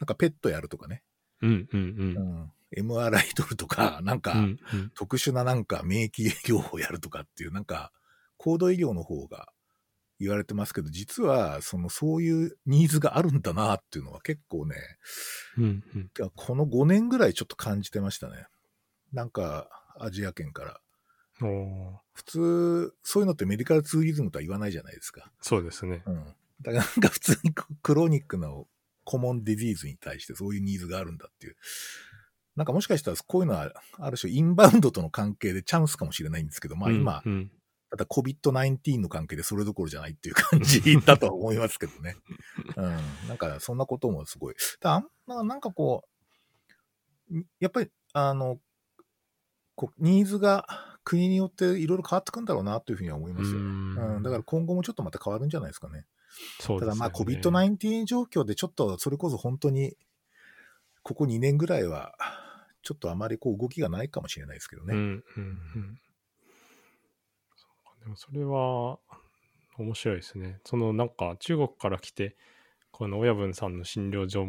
[0.00, 1.02] なんかペットやるとかね、
[1.42, 2.88] うんうんうん。
[2.88, 4.38] MRI 取るとか、なんかうん。
[4.38, 4.80] うん。
[4.80, 7.92] うん特殊ななんか免疫療法やるとかっていう、なんか、
[8.36, 9.48] 高度医療の方が
[10.20, 14.76] 言われてますけど、実は、その、そういうニーズがあるんだなっていうのは結構ね、
[15.58, 18.46] うんうんこの5年ぐらいちょっと感じてましたね。
[19.12, 20.80] なんか、アジア圏から。
[21.40, 25.32] 普通、そういうのってメディカルツーリズムとは言わないじゃないですか。
[25.40, 26.02] そうですね。
[26.06, 26.24] うん。
[26.62, 28.48] だからなんか普通にククロニックな
[29.04, 31.56] コモンディジーズに対してそういうニーズがあるんだっていう。
[32.56, 37.50] なんかもしかしたらこういうのはある種インバウンドとの関係でチャンスかもしれないんですけど、まあ今、うんうん
[37.96, 42.16] ただ COVID-19 の関係でそれどころじゃないっていう感じ だとは思いますけどね。
[42.76, 43.28] うん。
[43.28, 44.56] なんかそんなこともすごい。
[44.80, 46.04] だあんななんかこ
[47.30, 48.58] う、やっぱりあの、
[49.76, 50.66] こうニーズが
[51.04, 53.58] 国によっていろいろ変わってくんだろうなというふうには思いますよ。
[53.58, 56.04] うんうん、だから今後もちょっとまた変わるんじゃないですかね。
[56.60, 59.96] そうですよねただまあ COVID-19 状況でちょっとそれこそ本当に
[61.04, 62.14] ここ2年ぐらいは
[62.82, 64.94] ちょっとあまりこう動きがないかもしれないですけどね。
[64.94, 65.98] うんうんうん
[68.04, 68.98] でもそれは
[69.78, 70.60] 面白いですね。
[70.64, 72.36] そのなんか中国から来て、
[72.90, 74.46] この親分さんの診療所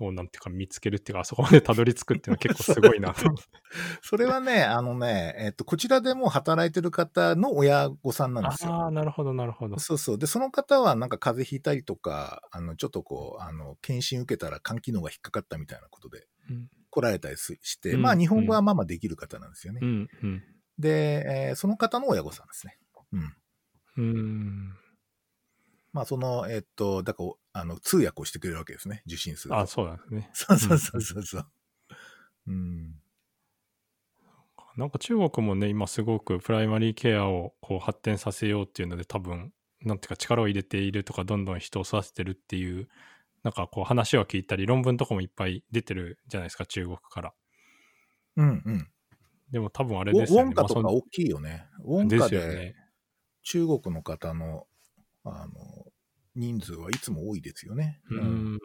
[0.00, 3.34] をなんていうか見つけるっていうか、あそこまでたどり着くっていうのは結構すごいなと。
[4.02, 8.72] それはね、あのね、えっと、こちらでも働いてる方の親御さんなんですよ。
[8.72, 9.78] ああ、なるほど、なるほど。
[9.78, 10.18] そうそう。
[10.18, 19.80] で、その方はなんか風邪ひいたりとか、あの、ちょっとこう、あの、検診受けたら肝機能が引っかかったみたいなことでうん来られたりすして、うんまあ日本語はまあまあできる方なんですよね。
[19.82, 20.42] うん、うん。
[20.78, 22.78] で、えーその方の親御さんですね。
[23.12, 23.36] うん。
[23.96, 24.76] うん。
[25.92, 29.02] まあその、えっと、だから、あの、通訳をしてくれるわけですね。
[29.06, 29.58] 受診すると。
[29.58, 30.30] あそうなんですね。
[30.34, 31.46] そうそうそうそうそう。
[32.48, 33.00] うん。
[34.76, 42.88] なんか中国もね、今すごくプライマリーケアをこう発展させようっていうので多分、なんていうか力を入れているとか、どんどん人を育ててるっていう、
[43.42, 47.34] なんかこう話を聞いたり、論文とかもいっぱい出てるじゃないですか、中国から。
[48.36, 48.90] うんうん。
[49.50, 50.42] でも多分あれですよね。
[50.42, 51.66] ウォンカとかまあ大きいよね。
[51.82, 52.74] ウォンカでですよね。
[53.46, 54.66] 中国の方の、
[55.24, 55.52] あの、
[56.34, 58.00] 人数はいつも多いですよね。
[58.10, 58.20] う。
[58.20, 58.58] ん。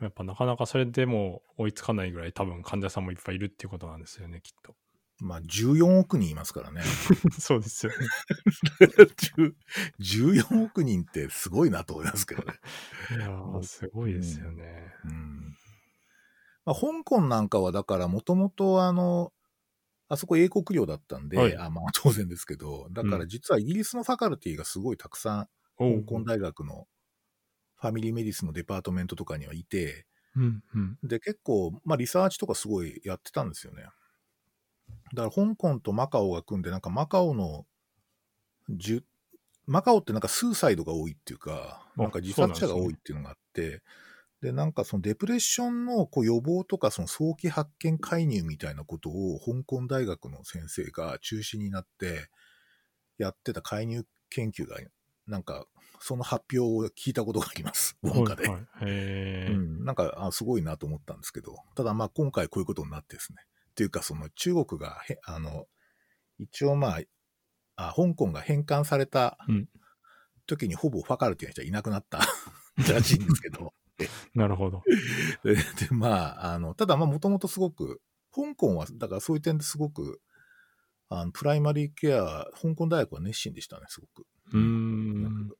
[0.00, 4.76] やっぱなかなかそれでも追いつかないぐらい多分患者さんもいっぱいいるっていうことなんですよね、きっと。
[5.18, 6.82] まあ、14億人いますからね。
[7.38, 7.98] そうですよね。
[9.98, 12.54] 10 14億人ってすごいなと思いますけどね。
[13.10, 14.94] いやー、すごいですよね。
[15.04, 15.56] うん
[16.64, 19.32] まあ、香港なんかはだからもともとあの、
[20.10, 26.88] あそこ英国領だったんで、はいあまあ当然ですけど、だから実はイギリスのファカルティがすごいたくさん、お香港大学の
[27.76, 30.98] ファミリーメディスのデパートメントとかにはいて、うんうん。
[31.04, 33.84] で結構、まあリサーチとかすごいやってたんですよね。
[35.14, 37.64] だから香港とマカオが組んで、なんかマカオの
[38.68, 39.02] 10、
[39.66, 43.82] マカオってなんかスーサイドが多いっていうか、あなんか自殺者が多いっていうのがあって、
[44.42, 52.28] で、なんかそのデプレッションのこう予防とかその早期発見介入みたいなことを香港大学の先生が中心になって
[53.18, 54.76] やってた介入研究が、
[55.26, 55.66] なんか
[56.00, 57.96] その発表を聞いたことがあります。
[58.02, 58.48] ウォンカで。
[58.48, 58.56] はい。
[58.56, 59.54] はいへー。
[59.54, 63.38] うん、なんかあすごいなと思ったんですけど、ただまあ今回こういうことになってですね。
[63.72, 65.66] っていうかその中国がへ、あの、
[66.38, 67.00] 一応まあ、
[67.76, 69.68] あ香港が返還されたうん。
[70.46, 72.18] 時にほぼファカルティの人はいなくなった。
[72.92, 73.72] らしいんですけど、
[74.34, 74.82] なるほど。
[75.44, 78.00] ででまあ、あの、ただまあもともとすごく、
[78.34, 80.20] 香港は、だからそういう点ですごく、
[81.08, 84.26] あのプライマリーケア、香港大学は熱心でしたね、すごく。
[84.52, 85.50] うーん。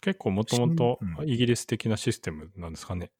[0.00, 3.12] 結構もともとうんイギリス的なシステムなんですかね。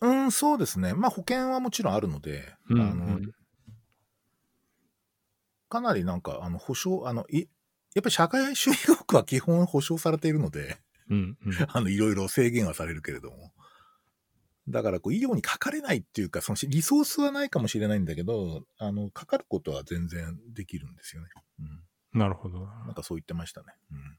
[0.00, 0.94] うん、そうですね。
[0.94, 3.20] まあ保険はもちろんあるので、うんあの、
[5.68, 7.40] かなりなんか、あの、保証、あの、い、
[7.94, 10.78] やっぱり社会主義国は基本保障されているので、
[11.10, 11.52] うんうん。
[11.68, 13.52] あの、いろいろ制限はされるけれども。
[14.68, 21.28] だから、こう、医療にかかれないっていうか、その、リソースはないかもしれないんだけど、あの、かかることは全然できるんですよね。
[22.12, 22.18] うん。
[22.18, 22.66] なるほど。
[22.66, 23.66] なんかそう言ってましたね。
[23.90, 24.18] うん。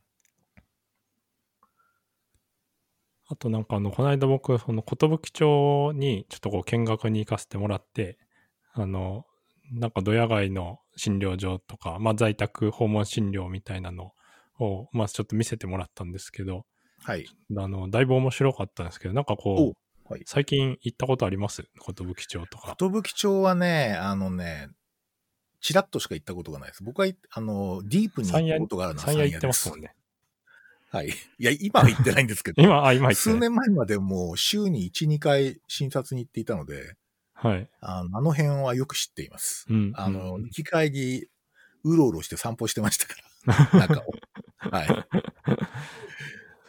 [3.31, 8.17] あとなんかあの、この間僕、その、寿町にちょっとこう見学に行かせてもらって、
[8.73, 9.25] あの、
[9.71, 14.13] なんかドヤ街の診療所とか、まあ在宅訪問診療みたいなの
[14.59, 16.65] を、まあちょっと見せてもらったんですけど、
[17.03, 17.25] はい。
[17.57, 20.23] あの、だいぶ面白かったんですけど、なんかこう、はい。
[20.25, 21.63] 最近行ったことあります？
[21.85, 21.93] 寿
[22.27, 22.75] 町とか。
[22.79, 24.69] 寿町はね、あのね、
[25.61, 26.83] チラッとしか行ったことがないです。
[26.83, 29.93] 僕は、あの、ディープに行ったことがあるのは三夜行ってでますもんね。
[30.91, 31.09] はい。
[31.09, 32.61] いや、今は行ってないんですけど。
[32.63, 33.37] 今、あ、今行って数。
[33.37, 36.95] 年前までもう週に1、2回診察に行っていたので、
[37.33, 37.69] はい。
[37.79, 39.65] あのあの辺はよく知っています。
[39.69, 39.93] うん。
[39.95, 41.29] あの、うん行き帰り、
[41.83, 43.13] うろうろして散歩してましたか
[43.45, 43.79] ら。
[43.87, 44.11] 中を。
[44.57, 44.87] はい。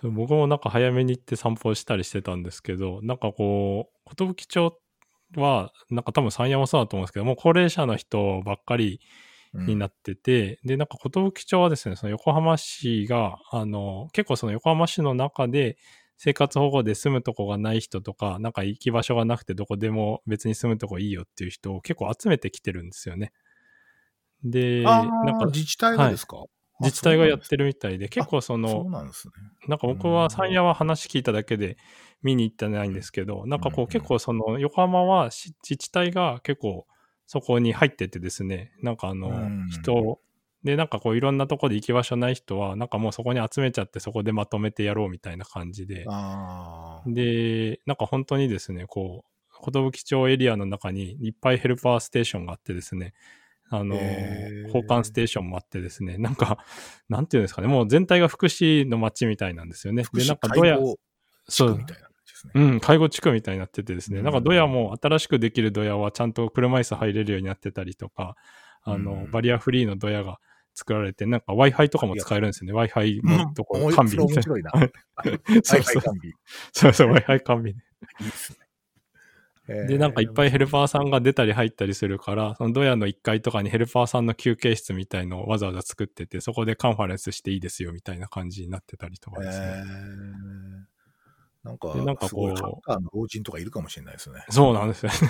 [0.01, 4.79] そう僕もなんか早めに行って散歩したりしてたんですけど、なんかこう、寿町
[5.37, 9.01] は、なんか多分山陽もそうだと思うんですけど、もう高齢者の人ばっかり
[9.53, 15.77] うんになってて、で、なんか寿町はですね、その横浜市が、あの、結構その横浜市の中で
[16.17, 23.33] 生活保護で住むとこがない人とか、なんか行き場所がなくてどこでも別に住むとこいいよっていう人を結構集めてきてるんですよね。
[24.45, 26.45] で、あなんかー自治体がですか、あ
[26.81, 29.35] 自治体がやってるみたいで、結構そのそう、なんですね。
[29.69, 31.77] なんか僕は山谷は話聞いただけで
[32.23, 36.87] 見に行ってないんですけど、なんかこう結構その横浜はし自治体が結構
[37.27, 39.69] そこに入っててですね、なんかあのうん。
[39.69, 40.21] 人
[40.65, 47.11] でなんかこういろんなとこで行き場所ない人はなんかもうそこに集めちゃってそこでまとめてやろうみたいな感じで、ああ。
[47.11, 53.15] で、なんか本当にですね、こう、寿町エリアの中にいっぱいヘルパーステーションがあってですね、
[53.73, 56.59] あの、交換ステーションもあってですね、なんか、
[57.09, 60.03] なんていうんですかね、もう全体が福祉の街みたいなんですよね。
[60.13, 60.77] で、なんかどや
[61.49, 61.79] そう。
[62.55, 68.35] うん、介護地区みたいになっててですね、うんなんかドヤも新しくできるドヤはちゃんと車椅子入れるようになってたりとか、
[68.83, 70.39] あの、うんバリアフリーのドヤが
[70.75, 72.81] 作られて、なんか Wi-Fi とかも使えるんですよね。
[72.81, 74.71] Wi-Fi のとこうん完備みたいそれ面白いな。
[74.73, 75.63] な。
[75.63, 76.33] そうそう Wi-Fi 完備。
[76.73, 77.79] そうそう、Wi-Fi 完備で。
[78.21, 78.59] いいっすね。
[79.87, 81.11] で、なんかいっぱいヘルパーさんが。
[81.11, 89.67] が出たり入ったりするから、そのドヤの1階とかにヘルパーさんの休憩室みたいのをわざわざ作ってて、そこでカンファレンスしていいですよみたいな感じになってたりとかえですね。
[89.67, 89.71] ー
[91.63, 94.45] なんか、でなんかこうハッカーの老人とかいるかもしれないですね。
[94.49, 95.13] そうなんですよ。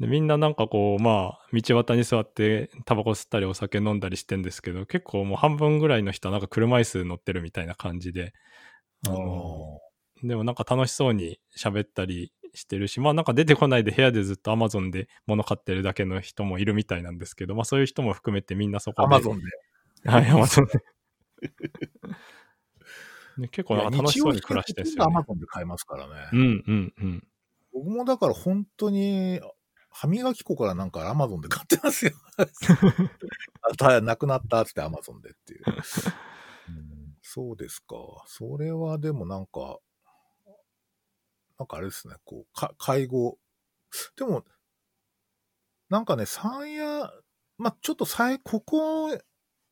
[0.00, 8.32] でみんななんかこう、まあ、道端に座ってタバコ吸ったりお酒飲んだりしてんですけど、結構もう半分ぐらいの人はなんか車椅子乗ってるみたいな感じで、
[9.06, 9.80] あの
[10.22, 19.06] でもなんか楽しそうに喋ったりしてるし、まあなんか出てこないで部屋でずっと Amazon で物買ってるだけの人もいるみたいなんですけど、まあそういう人も含めてみんなそこで。
[19.06, 19.44] アマゾンで。
[20.10, 20.72] はい、Amazon で。
[23.38, 25.12] で結構なんか楽しそうに暮らしてるんですよ、ね。
[25.12, 26.14] アマゾンで買えますからね。
[26.32, 27.28] うんうんうん。
[27.72, 29.40] 僕もだから本当に、
[29.90, 32.12] 歯磨き粉からなんかアマゾンで買ってますよ。
[33.62, 35.74] あたなくなったってアマゾンでっていう、うん
[37.30, 37.94] そうですか。
[38.26, 39.78] それはでもなんか、
[41.58, 43.36] なんかあれですね、こう、か介護。
[44.16, 44.46] でも、
[45.90, 47.12] なんかね、山屋、
[47.58, 49.10] まあ、ちょっとさい、ここ、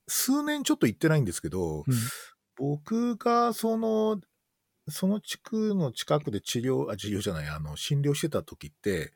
[0.06, 1.84] 数年ちょっと行ってないんですけど、うん
[2.58, 4.18] 僕がその、
[4.88, 9.12] その地区の近くで治療、あ、治療じゃない、あの、診療してた時って、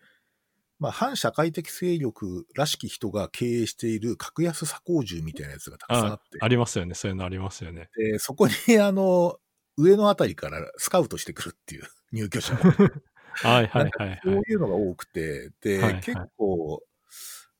[0.80, 6.94] まあ、反社会的勢力らしき人が経営している格安左工住みたいなやつがたくさんああって、ありますよね。
[6.94, 7.90] そういうのありますよね。
[7.94, 9.36] でそこに、あの、
[9.76, 12.56] 上のあたりからスカウトしてくるっていう入居者を。
[13.32, 14.20] はいはいはいはい。
[14.24, 16.82] そういうのが多くて、で、はいはい結構、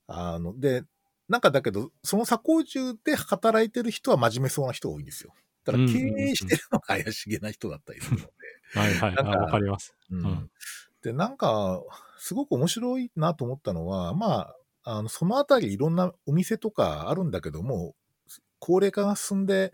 [0.06, 0.84] あの、で、
[1.28, 5.34] なんかだけど、その左工住で働いてる人は真面目そうな人が多いんですよ。
[5.64, 8.32] だから経営してるのが怪しげな人だったりするので。
[8.74, 9.14] はいはい。
[9.14, 9.94] わかります。
[10.10, 10.50] うんうん
[11.02, 11.82] で、なんか、
[12.18, 14.52] すごく面白いなと思ったのは、ま
[14.84, 17.94] あ、あの、そのあたりいろんなお店とかあるんだけども、
[18.58, 19.72] 高齢化が進んで、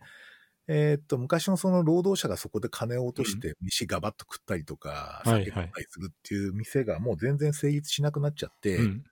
[0.68, 9.04] えーっと、昔のその労働者がそこで金を落として飯ガバッと食ったりとか、はいはい酒飲んだりするっていう店がもう全然成立しなくなっちゃって、うん。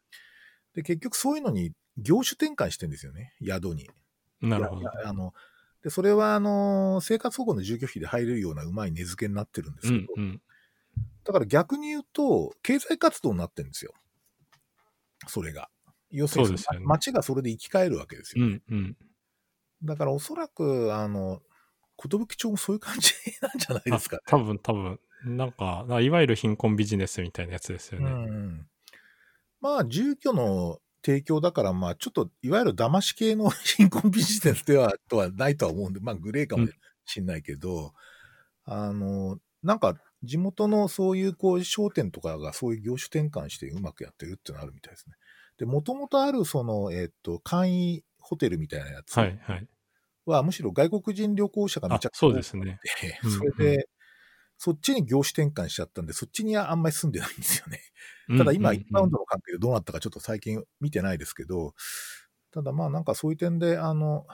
[0.75, 3.89] で、結局そういうのに業種転換してんですよね、宿に。
[4.41, 5.33] なるほどあの、
[5.83, 10.43] で、それは、あの、生活保護の住居費で入れるようなうまい値付けになってるんですけど、うんうん。
[11.25, 13.93] だから逆に言うと、経済活動になってるんですよ。
[15.27, 15.69] それが。
[16.11, 18.47] 要するにね街がそれで生き返るわけですうよ。
[18.47, 18.97] んうん。
[19.83, 21.41] だからおそらく、あの、
[21.99, 24.23] 寿町もそういう感じなんじゃないですかね。
[24.27, 25.01] 多分多分。
[25.25, 28.11] なんか、いわゆる貧困ビジネスみたいなやつですようね。
[28.11, 28.69] ん。
[29.61, 36.69] まあ、住居の提供だから、まあ、ちょっと、いわゆる騙し系の貧困ビジネスでは、とはないとは思うんで、まあ、グレーかも
[37.07, 37.95] しんないけど、
[38.65, 45.17] あの、なんか、地元のそういう、こう、商店とかがそういう業種転換してうまくやってるっていうのがあるみたいですね。
[45.59, 49.69] で、もともとある、その、えっ、と、簡易ホテルみたいなやつはいはい。
[50.27, 52.81] は、むしろ外国人旅行者がめあちゃくちゃそうですね。
[53.01, 53.89] でうんそれで、
[54.57, 57.81] そっちに業種転換しちゃったんで、そっちにはあんまり住んでないんですよね。
[58.39, 61.75] ただ今、うんうんインバウンドの関係でどうなったかちょっと最近見てないですけど、
[62.51, 64.27] ただまあなんかそういう点で、あの、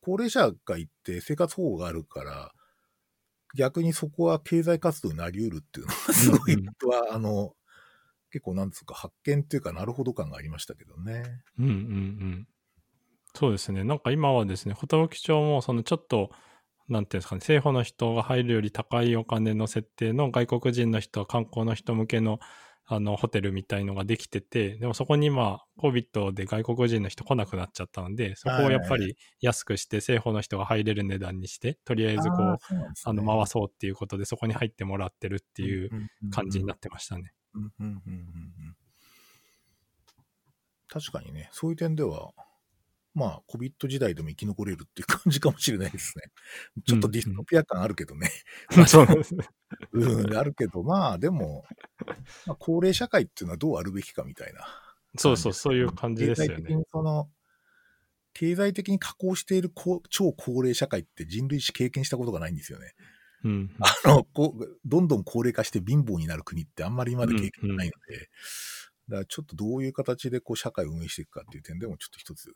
[0.00, 2.52] 高齢者が行って生活保護があるから、
[3.58, 7.54] 逆にそこは経済活動になり得るっていうのは、すごい僕は、あの、
[8.30, 11.24] 結構なんつうか発見っていうかなるほど感がありましたけどね。
[11.58, 12.48] うんうんうん。
[13.34, 13.82] そうですね。
[13.82, 16.30] なんか今はですね、寿町もそのちょっと、
[16.88, 22.38] なんていうんですかね、政府の人が入るより高いお金の設定の外国人の人、観光の人向けの
[22.90, 32.84] あのホテルみたいのができてて、でもそこに今、COVID で外国人の人来なくなっちゃったので、そこをやっぱり安くして、政府の人が入れる値段にして、とりあえずこう、あうね。
[33.04, 35.90] あの回そうっていうことで、そこに入ってもらってるっていう
[36.30, 37.34] 感じになってましたね。
[40.88, 42.32] 確かにね、そういう点では、
[43.18, 46.24] まあ、コビット時代でも生き残れるっていう感じかもしれないですね。
[46.86, 48.30] ちょっとディストピア感あるけどね。
[48.86, 49.44] そうなんですね。
[49.92, 51.64] うん、あるけど、まあ、でも、
[52.46, 54.66] まあ、高齢社会っていうのはどうあるべきかみたいな。
[55.16, 56.54] そうそう、そういう感じですよね。
[56.54, 57.28] 経済的にその、
[58.34, 62.94] 経済的に加工している高超高齢社会って人類史経験したことがないんですよね。
[63.44, 63.76] うん。
[63.80, 68.28] あの、こう、どんどん高齢化して貧乏になる国ってあんまり今まで経験ないので、
[69.08, 72.52] だからちょっとどういう形でこう社会を運営していくかっていう点でもちょっと一つ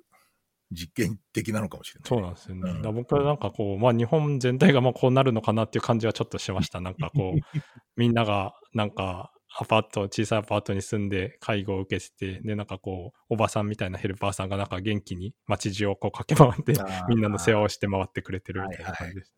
[0.72, 2.08] 実験的なのかもしれない。
[2.08, 2.70] そうなんですよね。
[2.70, 6.80] うんだから僕はなんかこう、まあ日本全体がまあこうなるのかなっていう感じはちょっとしました。
[6.80, 7.40] なんかこう、
[7.96, 16.74] みんながなんかアパート、小さいアパートに住んで介護を受けてて、でなんかこう、おばさんみたいなヘルパーさんがなんか元気に街中をこう駆け回って
[17.08, 19.32] みんなの世話をして回ってくれてるみたいな感じです。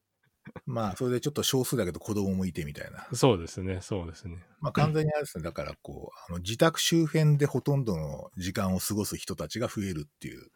[0.66, 3.07] まあ、それでちょっと少数だけど子供もいてみたいな。
[3.12, 4.45] そうですね、そうですね。
[4.61, 10.51] まあ、完全にあれですね、だからこう、あの自宅周辺でほとんどの時間を過ごす人たちが増えるっていう、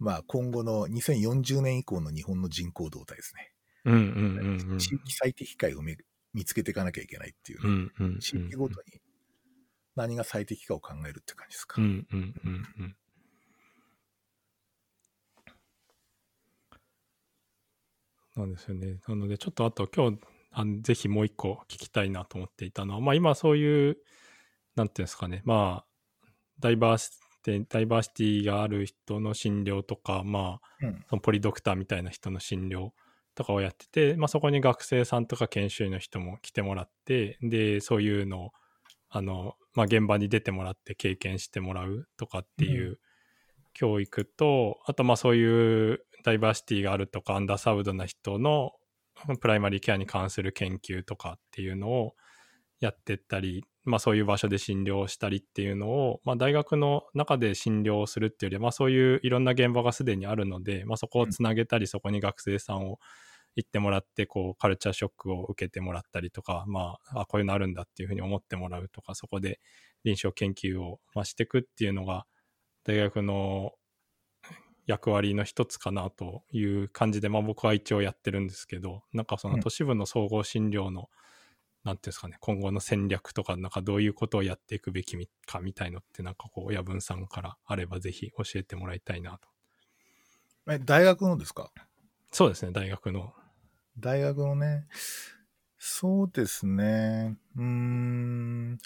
[0.00, 3.52] まあ、今後の2040年以降の日本の人口動態ですね。
[3.84, 4.00] うんうん
[4.38, 4.78] うんうん。
[4.78, 5.96] 地域最適解をめ
[6.34, 8.18] 見つけていかなきゃいけないっていう、うんうんうん。
[8.18, 9.00] 地域ごとに
[9.96, 11.80] 何が最適かを考えるって感じですか。
[11.80, 12.96] うんうんうんうん。
[18.36, 18.98] なんですよね。
[19.08, 20.18] なので、ちょっとあと今日、
[20.52, 23.98] あのぜひもう一個聞きたいなと思っていたのは、まあ今そういう、
[24.76, 25.86] なんていうんですかね、まあ、
[26.60, 27.10] ダイバーシ
[27.42, 31.04] ティ、ダイバーシティがある人の診療とか、まあ、うん。
[31.08, 32.90] そのポリドクターみたいな人の診療
[33.34, 38.50] とかをやってて、まあそこに学生さんとか研修医の人も来てもらって、で、そういうのを、
[39.08, 43.00] あの、まあ現場に出てもらって経験してもらうとかっていうう
[43.72, 48.72] 教育と、あとまあそういうダイバーシティがあるとかアンダーサウドな人の
[49.40, 52.14] プライマリーケアに関する研究とかっていうのを
[52.80, 62.98] やってったり、まあそういう場所で診療したりっていうのを、まあ大学の中で診療するっていうよりは、まあそういういろんな現場がすでにあるので、まあそこをつなげたり、そこに学生さんを
[63.56, 69.60] 行ってもらって、こうカルチャーショックを受けてもらったりとか、まあ、あ、こういうのあるんだっていうふうに思ってもらうとか、そこで
[70.04, 72.26] 臨床研究を、まあ、していくっていうのが、
[72.84, 73.72] 大学の
[74.86, 81.08] 役割の一つかなという感じで、まあ僕は一応やってるんですけど、なんかそのうん都市部の総合診療の、
[81.84, 85.16] なんていうんですかね、今後の戦略とか、なんかどういうことをやっていくべき
[85.46, 89.48] かみたいのって、なんかこう、親分さんからあればぜひ教えてもらいたいなと。
[90.70, 91.72] え、大学のですか？
[92.30, 93.32] そうですね、大学の。
[93.98, 94.86] 大学のね、
[95.78, 98.78] そうですね、うーん、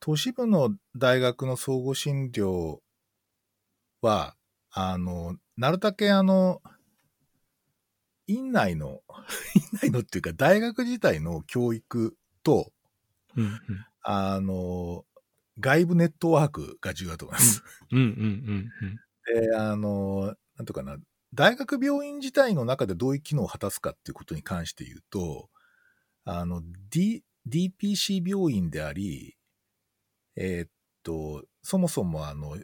[0.00, 2.80] 都市部の大学の総合診療
[4.02, 4.36] は、
[4.70, 6.60] あの、なるだけあの、
[8.26, 9.02] 院内の、
[9.54, 12.72] 院内のっていうか大学自体の教育と、
[13.36, 13.60] うんうん。
[14.02, 15.04] あの、
[15.58, 17.62] 外部ネットワークが重要だと思います。
[17.90, 19.48] うんうんうんうん。
[19.48, 20.96] で、あの、なんとかな、
[21.32, 25.48] 大学病院自体の中でどういう機能を果たすかっていうことに関して言うと、
[26.24, 29.36] あの、D、DPC 病院であり、
[30.36, 30.70] えーっ
[31.02, 32.56] と、そもそもあの、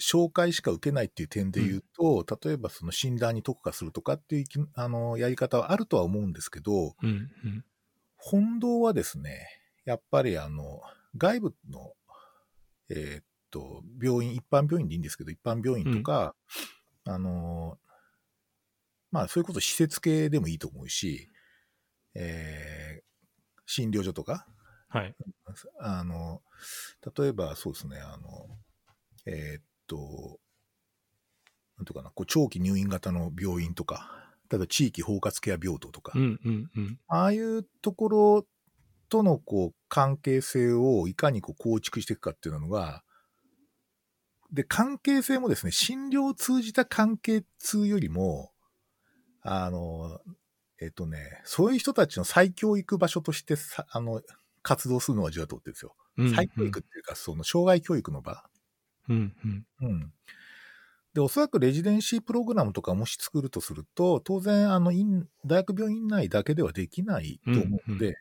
[0.00, 7.64] 紹介しか受けないっていう点で言うと、例えばその診断に特化するとかっていうきあのやり方はあるとは思うんですけど、うんうん。
[8.24, 9.48] 本道はですね、
[9.84, 10.80] やっぱりあの、
[11.16, 11.92] 外部の、
[12.88, 16.36] えーっと、病院、一般病院でいいんですけど、一般病院とか、
[17.04, 17.78] あの、
[19.10, 21.28] まあ、そういうこと施設系でもいいと思うし、
[22.14, 23.12] えー
[23.64, 24.46] 診療所とか、
[24.88, 25.14] はい。
[25.80, 26.42] あの、
[27.16, 28.58] 例えばそうですね、あの、
[29.24, 30.40] えーっと、
[31.78, 34.21] なんとかな、こう長期入院型の病院とか、
[34.52, 36.98] 例えば地域包括ケア病棟とか、うんうんうん。
[37.08, 38.46] ああいうところ
[39.08, 43.02] とのこう関係性をいかにこう構築していくかっていうのが、
[44.52, 48.52] で、関係性もですね、診療を通じた関係通よりも、
[49.42, 50.20] あの、
[50.80, 54.22] えっとね、そういう人たちの再教育場所としてさ、あの、
[54.62, 55.96] 活動するのは重要だと思ってるんですよ。
[56.18, 58.44] うんうん再教育っていうか、その、障害教育の場。
[59.08, 59.66] うんうん。
[59.80, 60.12] うん。
[61.14, 68.14] で、おそらくレジデンシープログラムとかもし作るとすると、当然、あの、院大学病院内だけではできないと思うので、うん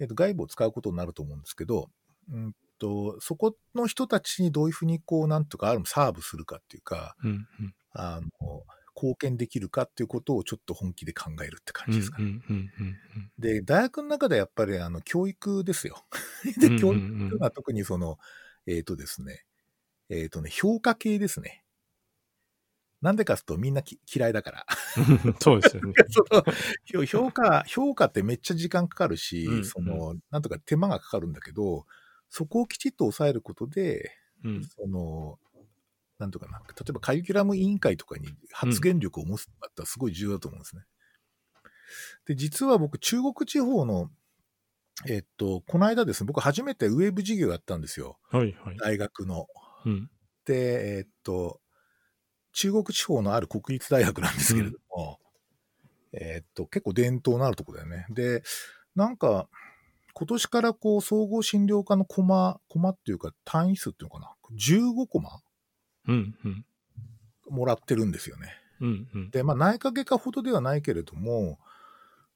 [0.00, 1.88] えっと、外部を使うことになると思うんですけど、
[2.32, 7.74] うんと、そこの人たちにどういうふうに、こう、なんとか、あるサーブするかっていうか、うんうん。
[7.92, 8.62] あの、
[8.94, 12.24] 貢献できるかっていうことをちょっと本気で考えるって感じですかね。
[12.24, 16.04] うんうんうんうんで、大学の中でやっぱり、あの、教育ですよ。
[16.44, 18.18] うんで、教育うんうんうんは特にその、
[18.66, 19.44] えっ、とですね、
[20.08, 21.64] えっ、とね、評価系ですね。
[23.00, 24.66] なんでかっていうとみんなき嫌いだから。
[25.40, 25.92] そうですよね。
[26.10, 26.44] その
[26.84, 31.86] 評評価、評価ってめっちゃ時間かかるし、うんうんその、なんとか手間がかかるんだけど、
[32.28, 34.12] そこをきちっと抑えることで、
[34.44, 35.38] うんその、
[36.18, 40.82] なんとかな、例えばカリキュラム委員会とかに発言力を持つってのはすごい重要だと思うんですね。
[42.26, 44.10] で、実は僕、中国地方の、
[45.06, 48.18] えっと、この間ですね、僕初めてウェブ授業やったんですよ。
[48.30, 48.76] はいはい。
[48.78, 49.46] 大学の。
[49.86, 50.10] うん。
[50.44, 51.60] で、えっと、
[52.52, 55.18] 中国地方のある国立大学なんですけれども、
[56.12, 58.06] えっと、結構伝統のあるところだよね。
[58.10, 58.42] で、
[58.94, 59.48] なんか、
[60.14, 65.40] 今年からこう、総合診療科のコマ、コマっていうか単位数っていうのかな ?15 コマ
[66.08, 66.64] うんうん。
[67.50, 68.54] もらってるんですよね。
[68.80, 69.30] うんうん。
[69.30, 71.58] で、まあ、内科外科ほどではないけれども、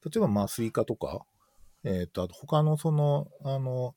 [0.04, 1.24] 例えば麻酔科とか、
[1.84, 3.94] えっ、と、あと他のその、あの、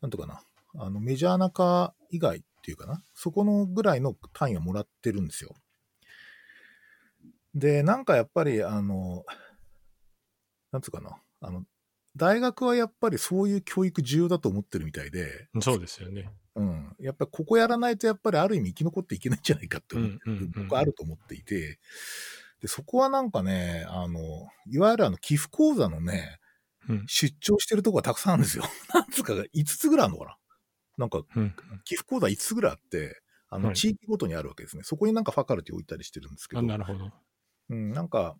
[0.00, 0.42] なんとかな、
[0.76, 5.54] あの、メジャーな科以外っていうかな、そこのぐらいの単位をもらってるんですよ。
[7.54, 9.24] で、なんかやっぱり、あの、
[10.70, 11.64] なんつうかな、あの、
[12.14, 16.30] 大学はやっぱりそういう教育重要だと思ってるみたいで、そうですよね。
[16.56, 16.94] うん。
[17.00, 19.96] やっぱりここやらないとやっぱりある意味生き残っていけないんじゃないかって
[20.54, 21.78] 僕はあると思っていて、
[22.60, 24.20] で、そこはなんかね、あの、
[24.66, 26.38] いわゆるあの寄付講座のね、
[26.86, 27.04] うん。
[27.06, 28.64] 出張してるとこがたくさんあるんですよ。
[28.92, 30.36] なんつうかが5つぐらいあるのかな
[30.98, 31.54] なんかうん。
[31.84, 34.82] 寄付講座5つぐらいあって、あの、はい地域ごとにあるわけですね。
[34.84, 37.10] そこになんかファカルティ置いたりしてるんですけあ、ど、なるほど。
[37.70, 38.36] うん、なんか、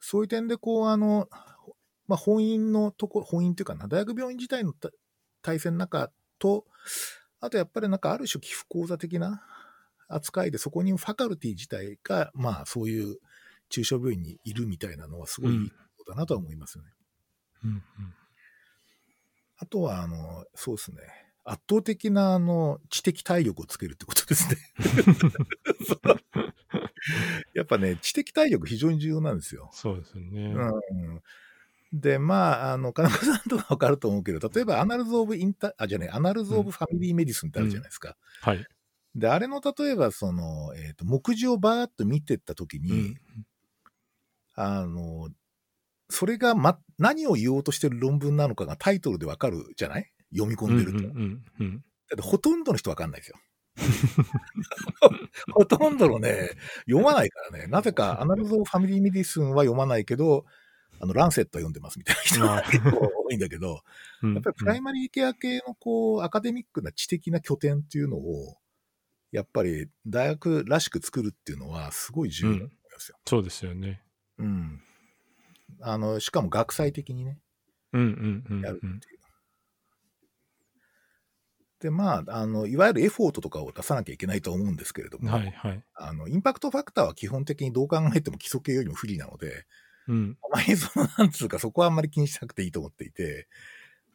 [0.00, 1.28] そういう点でこう、あの、
[2.06, 4.90] まあ、本院のとこ、本院っていうかな、大学病院自体のた
[5.42, 6.64] 対戦の中と、
[7.40, 9.42] あとやっぱりなんかある種寄付講座的な
[10.08, 13.18] 扱いで、そこに faculty 自体が、まあそういう
[13.68, 16.90] 中小病院にいるみたいなのはすごいいいことだなとは思いますよね。
[17.64, 17.82] うんうん。
[19.58, 20.98] あとは、あの、そうですね。
[21.46, 24.56] 圧倒的な、あの、知的体力をつけるってことですね。
[27.54, 29.70] やっぱね、知的体力非常に重要なんですよ。
[29.72, 30.52] そうですよね。
[30.54, 31.22] うん。
[31.92, 38.16] で、まあ、あの、金子さんとかわかると思うけど、例えば、 Annals of Inter、あ、じゃね、 Annals of Family Medicine ってあるじゃないですか。
[38.40, 38.66] はい。
[39.14, 42.94] で、あれの例えば、その、えっ、と、目次をバーっと見てったときに、う
[43.40, 43.46] ん。
[44.54, 45.30] あの、
[46.10, 50.12] それが、ま、何を言おうとしてる論文なのかがタイトルでわかるじゃない？
[50.32, 50.98] 読み込んでると。
[50.98, 53.36] うんうんうんだってほとんどの人わかんないですよ。
[55.52, 56.50] ほとんどのね、
[56.86, 57.66] 読まないからね。
[57.66, 60.44] なぜか、 Annals of Family Medicine は読まないけど、
[61.00, 63.82] あの、 Lancet は読んでますみたいな人が結構多いんだけど、
[64.22, 64.34] うん。
[64.34, 68.56] やっぱりプライマリーケア系のこう、アカデミックな知的な拠点っていうのを、
[69.32, 73.18] やっぱり大学らしく作るっていうのはすごい重要だと思いますよ。
[73.26, 74.00] そうですよね。
[74.38, 74.80] うん。
[75.80, 77.38] あの、しかも学際的にね、
[77.92, 78.96] うんうんうんやるうん。
[78.96, 79.15] っていう。
[81.80, 85.82] で、まあ、あの、いわゆるエフォートとかを出さなきゃいけないと思うんですけれども、はいはい。
[85.94, 89.66] あの、インパクトファクターは基本的にどう考えても基礎系よりも不利なので、
[90.08, 90.38] うん。
[90.42, 93.48] あまりその、なんつうか、そこはあんまり気にしなくていいと思っていて、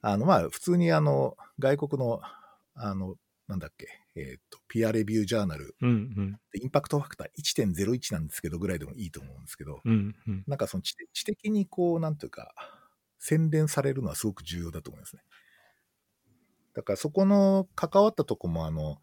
[0.02, 2.22] あの、まあ、普通にあの、外国の、
[2.76, 3.16] あの、
[3.48, 6.32] なんだっけ、えっ、と、ピアレビュージャーナルうんうん。
[6.52, 10.44] で、インパクトファクター1.01なんですけど、ぐらいでもいいと思うんですけど、うんうん。
[10.48, 12.54] なんかその知知的にこう、なんていうか、
[13.20, 15.22] 洗練されるのはすごく重要だと思いますね。
[16.74, 18.98] だからそこの関わったとこも、あの、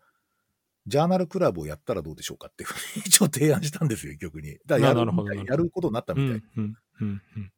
[0.87, 4.59] ジャーナルクラブをやったらどうでしょうかっていうふうに一応提案したんですよ、 曲に。
[4.67, 6.39] だからやるやることになったうみたい。
[6.39, 7.53] んうんうんうん。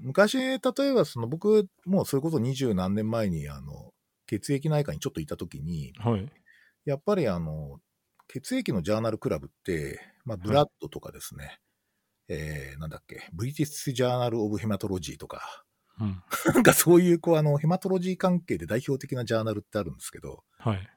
[0.00, 0.60] 昔、例え
[0.92, 3.94] ばその僕、もうそれこそ二十何年前に、あの、
[4.26, 6.30] 血液内科にちょっといたときに、はい。
[6.84, 7.80] やっぱりあの、
[8.28, 11.58] 血液のジャーナルクラブって、まあ、ブラッドとかですね、
[12.28, 15.64] えー、なんだっけ、ブリティッシュジャーナル・オブ・ヘマトロジーとか、
[16.00, 16.22] うん。
[16.54, 20.90] なんかそういう、こう、あの、ヘマトロジー関係で代表的なジャーナルってあるんですけど、はい。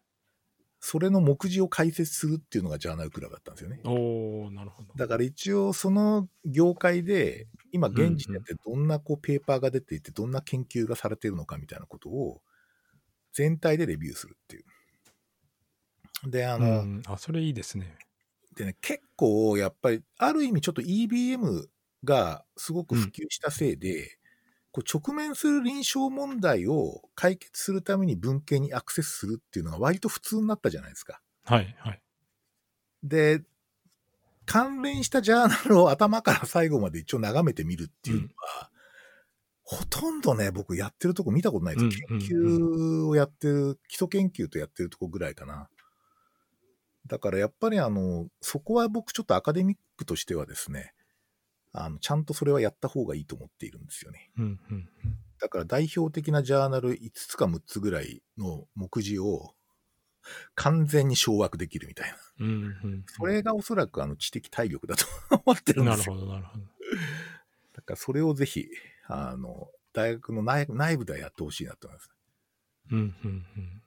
[0.80, 3.80] それの目次を解説するっていうのがジャーナルクラブだったんですよね。
[3.86, 4.94] おー、なるほど。
[4.96, 12.42] だから一応その業界で、今現時点でどんなこうペーパーが出ていて、どんな研究がされているのかみたいなことを
[13.34, 14.66] 全体でレビューするっていう。
[16.30, 17.02] で、あうの、ん。
[17.08, 17.98] あ、それいいですね。
[18.56, 21.70] でね、結構やっぱり、ある意味ちょっと EBM
[22.04, 24.18] がすごく普及したせいで、
[24.72, 31.22] こう直面する臨床問題を解決するために文献にアクセスするっていうのが割と普通になったじゃないですか。
[31.44, 32.02] はいはい。
[33.04, 33.42] で、
[34.46, 38.70] 関連したジャーナルを頭から最後まで一応眺めてみるっていうのは、
[39.64, 45.70] ほとんどね、僕やってるとこ見たことないです研究をやってる、基礎研究とやってるとこぐらいかな。
[47.08, 50.94] だからやっぱりあの、そこは僕ちょっとアカデミックとしてはですね、
[51.74, 54.32] あの、ちゃんとそれはやった方がいいと思っているんですよね。
[54.38, 54.90] うんうん
[55.40, 59.56] だから代表的なジャーナル5つか6つぐらいの目次を
[60.54, 62.16] 完全に掌握できるみたいな。
[62.42, 62.48] うん。
[62.48, 63.04] うんうん。
[63.08, 65.06] それがおそらくあの知的体力だと
[65.44, 66.14] 思ってるんですよ。
[66.16, 66.64] なるほど、なるほど。
[67.74, 68.68] だからそれをぜひ、
[69.08, 72.12] あの、大学の内内部ではやってほしいなと思います。
[72.92, 73.82] うんうんうん。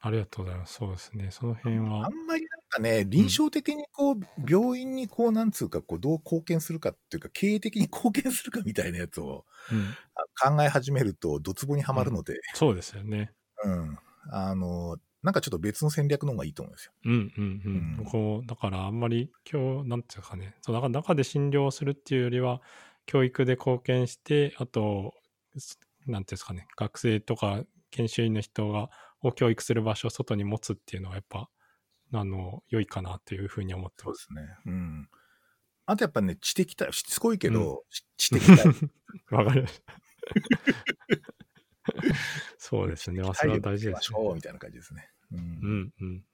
[0.00, 0.74] ありがとうございます。
[0.74, 1.30] そうですね。
[1.30, 2.08] その辺はあ。
[2.08, 9.96] んまりかね、臨床的にこう、病院にこう、なんつうか、こう、どう貢献するかっていうか、経営的に貢献するかみたいなやつをうん。
[10.14, 13.32] あ考え始めると、ドツボにはまるので、そうですよね。
[13.64, 13.98] うん。
[14.30, 16.92] あの、なんかちょっと別の戦略の方がいいと思うんですよ。
[17.04, 17.96] うんうんうん。
[17.98, 22.62] うんこう、だからあんまり今日、なんていうかね、そう、だから中で診療するっていうよりは、
[23.06, 25.14] 教育で貢献して、あと、
[25.58, 28.90] すなんていうんですかね、学生とか研修医の人が、
[29.22, 31.50] を教育する場所を外に持つっていうのはやっぱ、
[32.12, 34.04] あの、良いかなというふうに思ってま。
[34.04, 34.56] そうですすね。
[34.66, 35.08] うん。
[35.86, 37.84] あとやっぱね、知的体、しつこいけど、
[38.16, 38.90] 知的体力。
[39.30, 39.94] わかりました。
[42.58, 43.22] そうですね。
[43.22, 45.10] まあそれは大事ですねみたいな感じですね。
[45.32, 46.16] うんうんうん。
[46.16, 46.24] い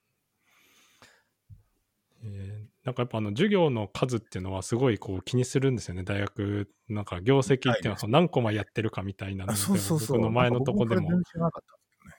[2.24, 6.70] えーなんかやっぱあの授業の数っていうのはすごいこう気にするんですよね、大学。
[6.88, 10.18] なんか業績っていうのはその何コマやってるかみたいなのあ、でそうそうそう。
[10.18, 11.10] 僕の前のとこでも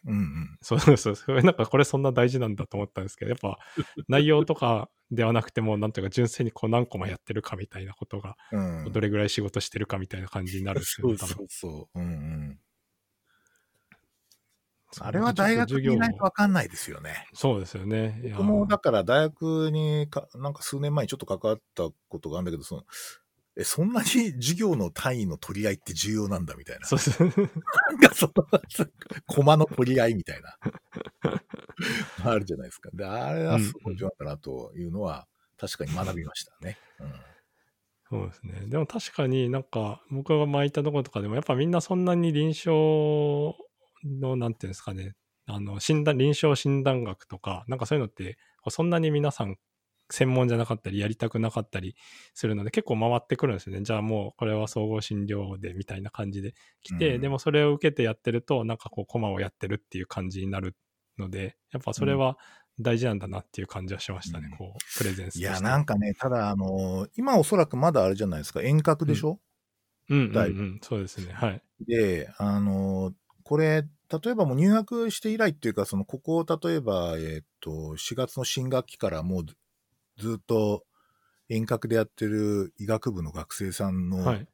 [0.06, 0.58] うんうん。
[0.62, 1.42] そうそうそう。
[1.44, 3.60] なんかこれそんな大事なんだと思ったんですけど、やっぱ
[4.08, 11.46] 内容とかではなくても、なんていうか純粋にこう何コマやってるかみたいなことが、うん、どれぐらい仕事してるかみたいな感じになるんですよね、そうそう。
[11.50, 12.00] そう。
[12.00, 12.60] うんうん。
[15.00, 17.28] あれは大学にいないとちょっわかんないですよね。
[17.32, 18.22] とそうですよね。
[18.38, 22.84] 僕もだから大学にか、なんか数年前にちょっと関わったことがあるんだけど、その、
[23.58, 26.86] え、そんなに授業の単位の取り合いって重要なんだみたいな。
[26.86, 27.34] そうですね。
[27.92, 28.46] なんかその、
[29.26, 30.58] コマの取り合いみたいな。
[32.24, 32.90] あるじゃないですか。
[32.94, 35.28] で、あれはすごい重要だなというのは、
[35.58, 36.78] 確かに学びましたね。
[37.00, 37.14] うん
[38.10, 38.68] そうですね。
[38.68, 42.72] でも確かになんか僕が前行ったところとかでもやっぱみんなそんなに臨床
[44.06, 45.14] のなんていうんですかね、
[45.46, 48.38] あの診断、臨床診断学とか、なんかそういうのって
[48.70, 49.58] そんなに皆さん
[50.10, 51.96] 専門じゃなかったりやりたくなかったり
[52.34, 53.82] するので結構回ってくるんですよね。
[53.84, 60.76] じゃあもうこれは総合診療でみたいな感じで来て、うんでもそれを受けてやってるとなんかこうコマをやってるっていう感じになる
[61.18, 62.38] ので、やっぱそれは
[62.80, 64.50] 大事なんだなっていう感じはしましたね。
[64.52, 65.40] うんこう、プレゼンス。
[65.40, 69.40] いや、なんかね、ただ、あの今おそらくまだあれじゃないですか、遠隔でしょ、
[70.10, 71.34] うんうんうだいん、そうですね。
[71.34, 71.62] はい。
[71.86, 79.46] で、あのこれ、例えばもう入学して以来っていうか、その、ここ、例えば、えっ、と、4月の新学期からもう
[80.18, 80.86] ずずっと
[81.50, 84.48] 遠隔でやってる医学部の学生さんの、はい。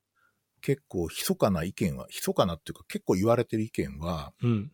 [0.61, 4.71] 結構密かな意見は、密かなっていうか結構言われてる意見は、うん。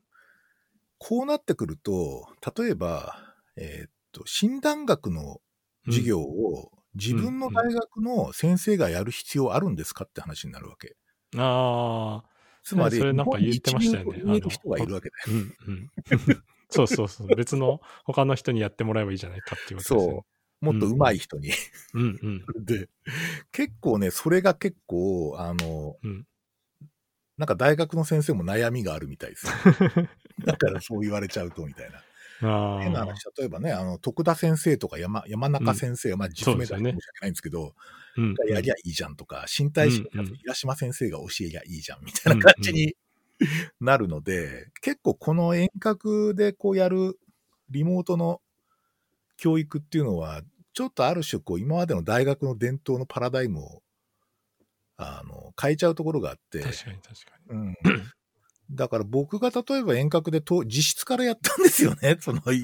[0.97, 2.27] こうなってくると、
[2.57, 3.15] 例えば、
[3.55, 5.41] えっと、診断学の
[5.85, 10.95] 授業を自分の大学の先生がやる必要あるんですかって話になるわけ。
[11.37, 12.29] ああ、
[12.63, 15.23] つまり、それなんか言ってましたよね日本に一流を入れる人がいるわけだよ。
[15.27, 15.91] うんうん。
[16.69, 17.35] そうそうそう。
[17.35, 20.21] 別の他の人にやってもらえばいいじゃないかっていうことですよね。
[20.21, 20.38] そう。
[20.61, 21.51] もっと上手い人に。
[21.93, 22.65] うんうん。
[22.65, 22.89] で、
[23.51, 26.25] 結構ね、それが結構、あの、うん
[27.37, 29.45] なんか大学の先生も悩みがあるみたいです。
[30.43, 32.03] だからそう言われちゃうと、みたいな。
[32.41, 37.75] 変な話、例えばね、あの、徳田先生とか山山中先生、まあ実名だそうですよね申し訳ないんですけど、
[38.17, 42.95] うんがやりゃいいじゃんとか、身体診うんうん察平島先生が教えりゃいいじゃんみたいな感じに
[43.79, 47.17] なるので、結構この遠隔でこうやる
[47.69, 48.41] リモートの
[49.39, 50.41] 教育っていうのは、
[50.73, 53.81] ちょっとある種こう今までの大学の伝統のパラダイムを
[54.97, 57.75] あの変えちゃうところがあって、確かに確かうん、
[58.71, 62.17] だから僕が例えば遠隔でと実質からやったんですよね。
[62.21, 62.63] その、はい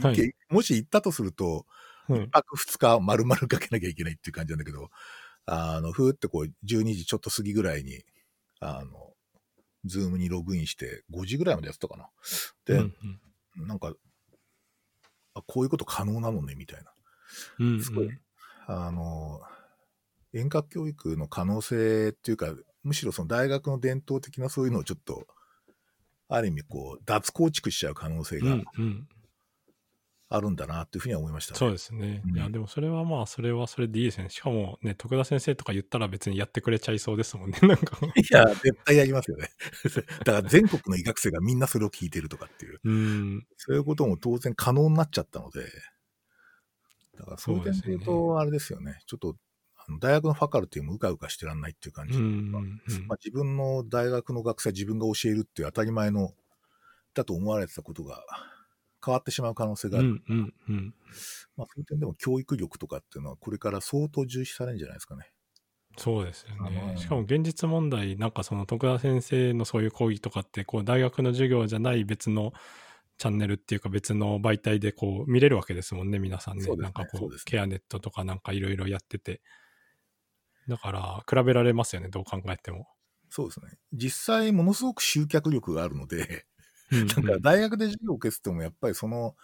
[0.49, 1.65] もし行ったとすると、
[2.09, 2.17] に。
[2.17, 2.29] うん一。
[2.31, 4.89] 泊二日丸々かけなきゃいけないっていう感じなんだけど、
[5.45, 8.03] あの、ふーってこう、12時ちょっと過ぎぐらいに、
[8.59, 9.13] あの、
[9.85, 12.09] ズームにログインして、5時ぐらいまでやってたかな。
[12.65, 12.93] で、うん
[13.67, 13.93] なんか、
[15.35, 16.91] あ、こういうこと可能なのね、みたいな。
[17.59, 18.09] うんうんすごい
[18.67, 19.41] あの、
[20.33, 25.27] 遠隔教育の可能性っていうか、むしろその大学の伝統的なそういうのをちょっと、
[26.27, 29.07] ある意味こう、脱構築しちゃう可能性うがんうん。
[30.35, 31.57] あるんだなっていうふうには思いましたね。
[31.57, 32.21] そうですね。
[32.25, 34.29] うんいや、でもそれはまあ、それはそれでいいですね。
[34.29, 37.59] しかもね、徳田先生とか言ったら別にやってくれちゃいそうですもんね。
[37.63, 37.97] なんか。
[38.05, 39.49] いや、絶対やりますよね。
[40.25, 43.47] だから全国の医学生がみんなそれを聞いてるとかっていう、うん。
[43.57, 45.65] そういうことも当然可能になっちゃったので、
[47.17, 48.99] だからそういう点で言うと、あれですよね。
[49.05, 49.35] ちょっと、
[49.87, 52.17] あの大学のファカルティもうかうかしてらんないっていう感じ。
[52.19, 52.59] ま
[53.13, 56.33] あ、自分の大学の学生は自分が教えるっていう当たり前の、
[57.13, 58.25] だと思われてたことが
[59.05, 60.07] 変わってしまう可能性がある。
[60.07, 60.95] うんうんうん。
[61.55, 65.31] まあ、そういう点でも教育力とかっていうのはこれから相当重視されるんじゃないですかね。
[65.97, 66.69] そうですよ。
[66.69, 72.51] ねしかも現実問題、なんかその徳田先生のそういう講義とかって、こう大学の授業じゃない別の
[73.17, 76.65] チャンネルっていうか別の媒体でこう見れるわけですもんね、皆さんね。
[76.67, 79.41] ねなんかこうねケアネットとかなんかいろいろやってて。
[80.67, 82.87] だから比べられますよね、どう考えても。
[83.29, 83.67] そうですね。
[83.93, 86.45] 実際ものすごく集客力があるので、
[86.91, 89.35] うん から大学で授業を受けててもやっぱりその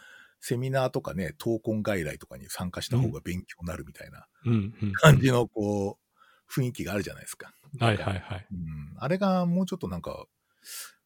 [0.42, 4.28] セミナーとかね、闘魂外来とかに参加した方が勉強になるみたいな。
[4.94, 7.54] 感じのこう、雰囲気があるじゃないですか。
[7.80, 8.48] はいはいはい。
[8.52, 10.26] うん、あれがもうちょっとなんか、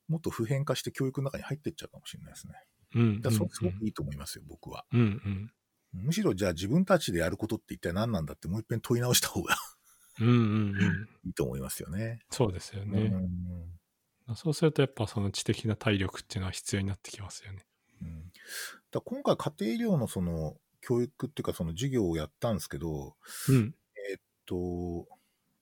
[0.08, 2.54] もっと普遍化して教育の中に入っていっちゃうかもしれないですね。
[2.96, 3.22] うんうんうん。
[3.22, 4.86] だからそれすごくいいと思いますよ、僕は。
[4.94, 5.52] うんうん。
[5.92, 9.56] むしろじゃあ自分たちでやることって一体何なんだってもう一遍問い直した方が
[10.20, 10.38] うんうんう
[10.74, 11.10] ん。
[11.26, 12.20] いいと思いますよね。
[12.32, 13.10] そうですようね。
[13.10, 13.30] ん
[14.36, 17.66] そうするとやっぱその知的な体力っていうのは必要になってきますよね。
[18.02, 18.32] うん
[18.92, 23.16] だ今回家庭医療のその教育っていうかその授業をやったんですけど、
[23.50, 23.76] うん。
[24.46, 25.08] と、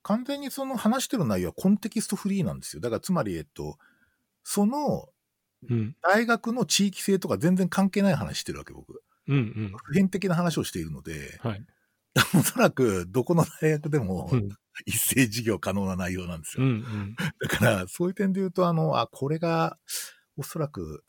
[0.01, 2.81] 完全にその話してる内容はコンテキストフリーなんですよ。
[2.81, 3.77] だからつまり、えっと、
[4.43, 5.09] その
[5.69, 5.95] うん。
[6.01, 9.01] 大学の地域性とか全然関係ない話してるわけ、僕。
[9.27, 9.73] うんうん。
[9.81, 11.65] 普遍的な話をしているので、はい。
[12.37, 14.49] おそらくどこの大学でもうん。
[14.85, 16.85] 一斉授業可能な内容なんですうんよ。
[16.87, 17.15] うん。
[17.39, 19.77] だから、そういう点で言うと、あの、あ、これが、
[20.37, 21.03] おそらく、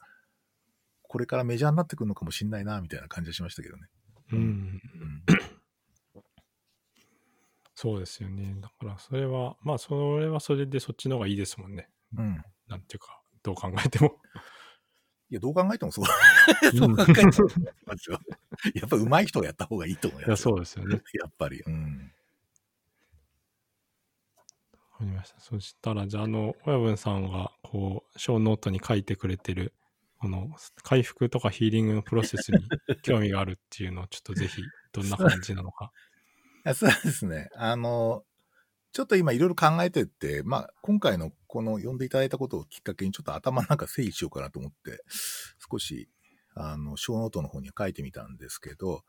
[1.03, 3.89] これからメジャーになってくるのかもしれないな、みたいな感じがしましたけどね。
[4.33, 4.39] うん。
[4.39, 4.81] うん。
[7.75, 8.55] そうですよね。
[8.61, 11.89] だから、それは、まあ、それはそれでそっちの方がいいですもんね。
[12.17, 12.43] うん。
[12.69, 14.21] なんていうか、どう考えても。
[15.31, 16.05] いや、どう考えてもそう。
[16.05, 16.07] う
[16.97, 17.49] 考えても。
[18.75, 20.53] やっぱ上手い人がやった方がいいと思いいや、ますよ。
[20.53, 21.03] そうですよね。
[21.15, 21.61] やっぱり。
[21.67, 22.13] うん。
[24.95, 25.41] わかりました。
[25.41, 29.75] そしたら、じゃあ、あの、親分さんが、こう、小ノートに書いてくれてる、
[30.19, 30.49] この、
[30.83, 32.59] 回復とかヒーリングのプロセスに
[33.03, 35.91] 興味があるっていうのを、ちょっとぜひ、 どんな感じなのか。
[36.75, 37.49] そうですね。
[37.55, 38.25] あの、
[38.93, 45.03] ちょっと今いろいろ考えてって、まあ、今回のこの読んでいただいたことをきっかけにちょっと頭の中整理しようかなと思って、
[45.71, 46.09] 少し、
[46.55, 49.03] あの、 show note の方には書いてみたんですけど、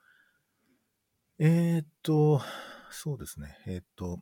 [1.37, 2.41] えー、っと、
[2.89, 3.59] そうですね。
[3.67, 4.21] えー、っと、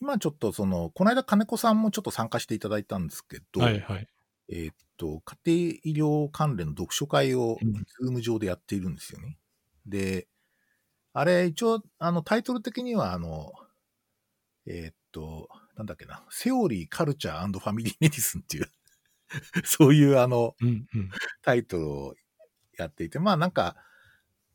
[0.00, 4.08] 今ちょっとその、この間金子さんもちょっと参加していただいたんですけど、はいはい。
[4.48, 9.38] えーっと、家庭医療関連の読書会をうん、 Zoom 上でやっているんですよね。
[9.86, 10.28] で、
[11.12, 13.52] あれ、一応、あの、タイトル的には、あの、
[14.66, 18.70] えーっと、なんだっけな、 Theory、Culture Family Medicine っていう、
[19.64, 21.10] そういうあの、うんうん。
[21.42, 22.14] タイトルを
[22.76, 23.76] やっていて、まあなんか、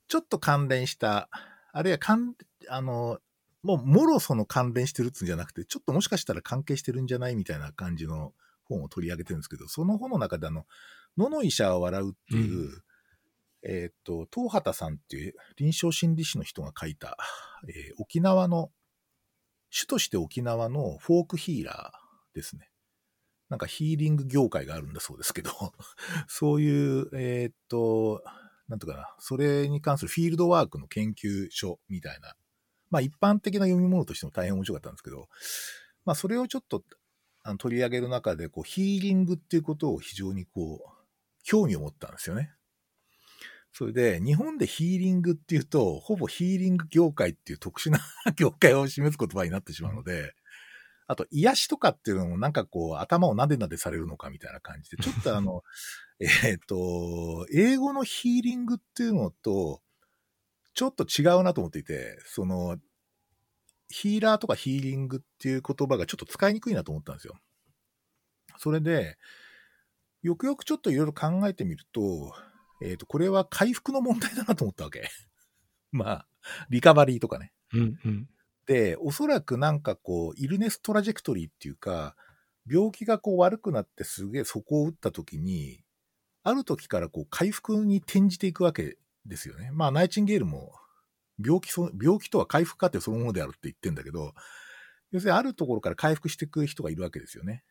[0.08, 1.30] ちょっと関連した、
[1.72, 2.36] あるいはかん、
[2.70, 3.20] あの、
[3.64, 8.34] もう、もろその関連してるっつうんじゃなくて、ちょっともしかしたら関係してるんじゃないみたいな感じの
[8.64, 10.66] 本を取り上げてるんですけど、その本の中であの、
[11.18, 12.84] 野の医者は笑うっていう、
[13.64, 17.18] えーっと、東畑さんっていう臨床心理士の人が書いた、
[17.68, 18.72] えー沖縄の、
[19.70, 22.70] 主として沖縄のフォークヒーラーですね。
[23.50, 25.52] なんかヒーリング業界があるんだそうですけど、
[26.28, 28.24] そういう、えーっと、
[28.68, 32.36] なんとかな、それに関するフィールドワークの研究所みたいな、
[32.90, 35.28] まあ一般的な読み物としても大変面白かったんですけど、
[36.06, 36.84] まあそれをちょっと
[37.44, 41.00] あの取り上げる中で、こうヒーリングっていうことを非常にこう、
[41.44, 42.52] 興味を持ったんですよね。
[43.72, 48.00] それで、日本でヒーリングっていうと、ほぼヒーリング業界っていう特殊な
[48.36, 50.34] 業界を示す言葉になってしまうので、
[51.08, 55.64] あと、癒しとかっていうのもなんかこう、頭をなでなでされるのかみたいな感じで、ちょっとあの、
[56.46, 59.82] えっと、英語のヒーリングっていうのと、
[60.80, 62.78] ちょっと違うなと思っていて、その、
[63.90, 67.38] ヒーラーとかヒーリングっていう言葉がちょっと使いにくいなと思ったんですよ。
[68.56, 69.18] それで、
[70.22, 72.34] よくよくちょっといろいろ考えてみると、
[72.82, 75.10] えっ、と、これは回復の問題だなと思ったわけ。
[75.92, 76.28] まあ、
[76.70, 77.52] リカバリーとかね。
[77.74, 78.30] うんうん。
[78.66, 82.16] で、おそらくなんかこう、イルネストラジェクトリーっていうか、
[82.66, 85.84] 病気がこう悪くなってすげえそこを打った時に、
[86.44, 89.72] ある時からこう回復に転じていくわけですよね。
[89.72, 90.74] まあ、ナイチンゲールも、
[91.44, 94.34] 病気そ、病気とは回復過程そのものであるって言ってんだけど、
[95.12, 97.64] 要するにあるところから回復していく人がいるわけですよね。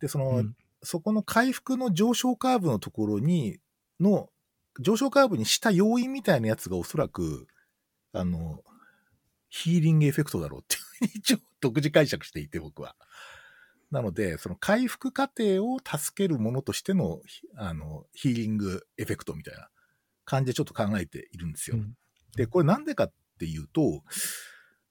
[0.00, 3.58] で、その、うんそこの回復の上昇カーブのところに、
[4.00, 4.28] の、
[4.80, 7.48] 上昇カーブにした要因みたいなやつがおそらく、
[8.12, 8.62] あの、
[9.48, 12.94] ヒーリングエフェクトだろうっていうふうに一応独自解釈していて、僕は。
[13.90, 19.68] なので、その回復過程を助けるものとしての、ひあの、ヒーリングエフェクトみたいな
[20.28, 21.76] 感じでちょっと考えているんですよ。
[21.76, 21.94] うん
[22.36, 24.02] で、これなんでかっていうと、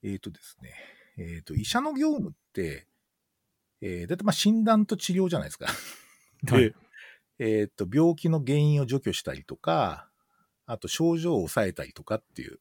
[0.03, 0.73] えっ、とですね、
[1.17, 2.88] えっ、と、医者の業務って、
[3.79, 5.67] えー、だってまあ診断と治療じゃないですか。
[6.43, 6.75] で、はい
[7.39, 10.09] えっ、と、病気の原因を除去したりとか、
[10.65, 12.59] あと症状を抑えたりとかっていう、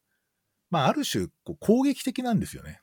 [0.71, 2.81] まあ、ある種、こう攻撃的なんですよね。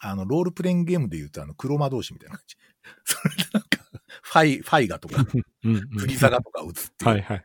[0.00, 2.56] あの、ロールプレイングゲームで言うと、あの、黒魔同士みたいな感じ。
[3.04, 3.78] それでなんか、
[4.22, 7.10] ファイ、ファイガとか、フリザガとか打つっていう。
[7.12, 7.42] はいはい。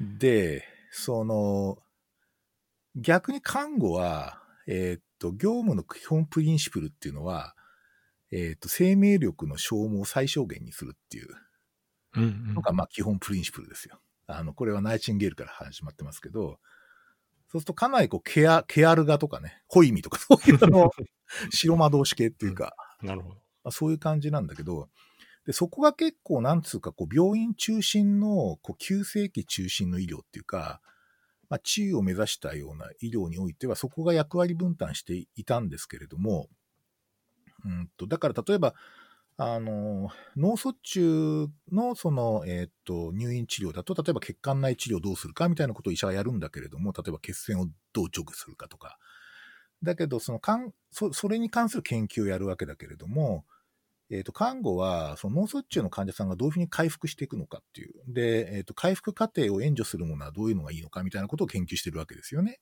[0.00, 1.78] で、その、
[2.96, 7.54] 逆に看護は、えーっと、業務の基本プリンシプルっていうのは、
[8.30, 11.28] えーっと、生命力の消耗を最小限にするっていう
[12.16, 14.00] うんうんのが、まあ、基本プリンシプルですよ。
[14.26, 16.58] あの、これはナイチンゲールから始まってますけど、
[17.48, 20.90] そうするとかなりこう、ケア、ケアルガとかね、ホイミとか、そういうあの、
[21.52, 23.34] 白魔導士系っていうか、なるほど。
[23.34, 24.88] まあ、そういう感じなんだけど、
[25.46, 30.80] で、そこが結構、なんつうか、こう、病院中心の、こう、急性期中心の医療っていうか、
[31.48, 36.48] まあ、地位を目指したような医療においては、そこが役割分担していたんですけれども、
[37.64, 38.74] うんと、だから例えば、
[39.38, 48.98] あの、脳卒中のその、えっ、と、入院治療だと、例えば血管内治療どうするかみたいなことを医者はやるんだけれども、例えば血栓をどう除去するかとか。
[49.82, 53.44] だけど、そのかんそ、それに関する研究をやるわけだけれども、
[54.10, 57.92] えっ、と、看護は、その脳卒中の患者さんがどういうふうに回復していくのかっていう。
[58.06, 62.60] で、えっ、と、回復過程を援助するものはどういうのがいいのかみたいなことを研究してるわけですよね。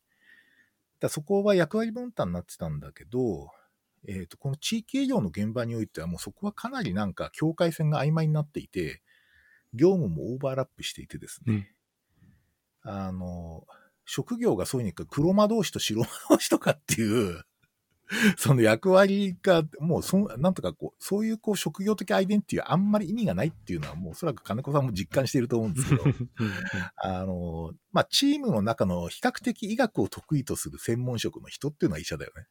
[1.01, 3.51] だそこは役割分担になってたんだけど、
[4.07, 9.03] えっ、と、この地域営業の現場においてはもうそこはかなりなんか境界線が曖昧になっていて、
[9.75, 11.75] 業務もオーバーラップしていてですね、
[12.85, 12.91] うん。
[12.91, 13.67] あの、
[14.07, 17.45] 職業がそういうにか黒魔同士と白魔同士とかっていう、
[18.37, 26.05] その役割が、もうそん、なんとかこう、そういうこう職業的アイデンティティはあんまり意味がないっていうのはもうおそらく金子さんも実感していると思うんですけど、
[26.97, 32.47] あの、まあ、チームの中の比較的医学を得意とする専門職の人っていうのは医者だよね。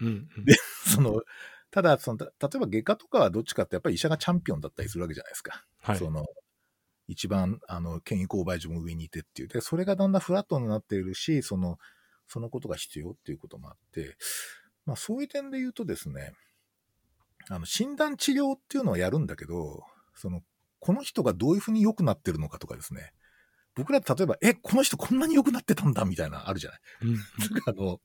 [0.00, 0.54] うんうんで
[0.86, 1.22] その、
[1.70, 5.64] ただ、その、た例えば外科とかはどっちかってやっぱり医者がチャンピオンだったりするわけじゃないですか。
[5.80, 5.98] はい。
[5.98, 6.26] その、
[7.08, 9.48] 一番、あの、権威勾配上も上にいてっていう。
[9.48, 11.78] で、それがだんだんフラットになっているし、その、
[12.26, 14.16] そのことが必要っていうこともあって、
[14.86, 16.32] まあそういう点で言うとですね、
[17.48, 20.42] あの、診断治療っていうのはやるんだけど、その、
[20.80, 23.12] この人がどういうふうに良くなってるのかとかですね、
[23.74, 26.80] 僕ら例えば、え、この人こんなに良くなってたんだみたいな、あるじゃない。
[27.02, 28.00] うん なんかあの、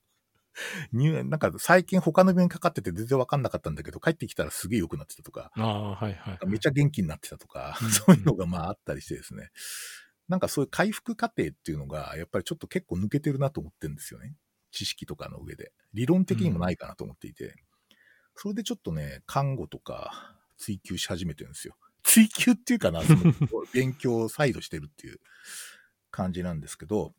[0.92, 6.48] 入なんか最近他の病院かかってて全然わかんなかったんだけど、帰ってきたらすげえ良くなってたとか、ああ、はいはい。
[6.48, 9.50] めっちゃ元気になってたとか、うんそういうのがまああったりしてですね。
[10.28, 14.36] なんかそういう回復過程っていうのが、やっぱりちょっと結構抜けてるなと思ってるんですよね。
[14.72, 15.72] 知識とかの上で。
[15.94, 17.56] 理論的にもないかなと思っていて。
[18.36, 21.76] それでちょっとね、看護とか追求し始めてるんですよ。
[22.04, 23.20] 追求っていうかな、その
[23.74, 25.20] 勉強を再度してるっていう
[26.12, 27.14] 感じなんですけど、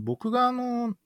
[0.00, 0.96] 僕があの、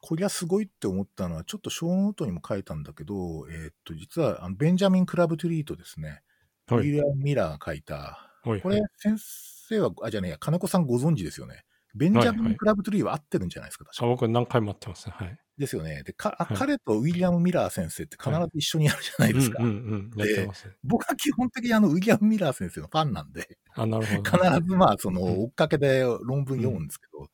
[0.00, 6.22] こりゃすごいって思ったのは、ちょっと show note にも書いたんだけど、えーっと、実はあのベンジャミン・クラブトゥリーとですね。
[6.66, 6.80] はい。
[6.80, 11.64] ウィリアム・ミラーが書いた、はいこれ、先生は、あ、じゃねえや、金子さんご存知ですよね。
[11.94, 15.14] ベンジャミン・はいはいクラブトゥリーは合ってるんじゃないですか、確かあ僕何回も会ってますね。
[15.16, 15.38] はい。
[15.58, 16.02] ですよね。
[16.04, 19.62] でかあはい彼とウィリアム・ミラー先生って必ず一緒にやるじゃないですか。
[19.62, 20.18] うんうんうん。
[20.18, 20.72] やってます。
[20.84, 24.30] 僕は基本的にあの、ウィリアム・ミラー先生のファンなんで、あ、なるほど。
[24.30, 27.28] 必ずまあ、その、うん追っかけで論文読むんですけど、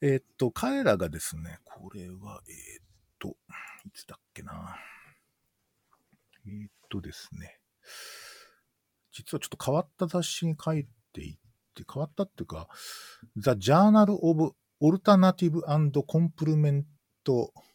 [0.00, 2.84] えーっと、彼らがですね、これは、えーっ
[3.18, 3.36] と、
[3.86, 4.76] いつだっけな。
[6.46, 7.58] えーっとですね、
[9.12, 11.36] 実はちょっと変わった雑誌に書いてい
[11.80, 12.68] って、変わったっていうか、
[13.36, 14.52] The Journal of
[14.82, 16.84] Alternative and Complement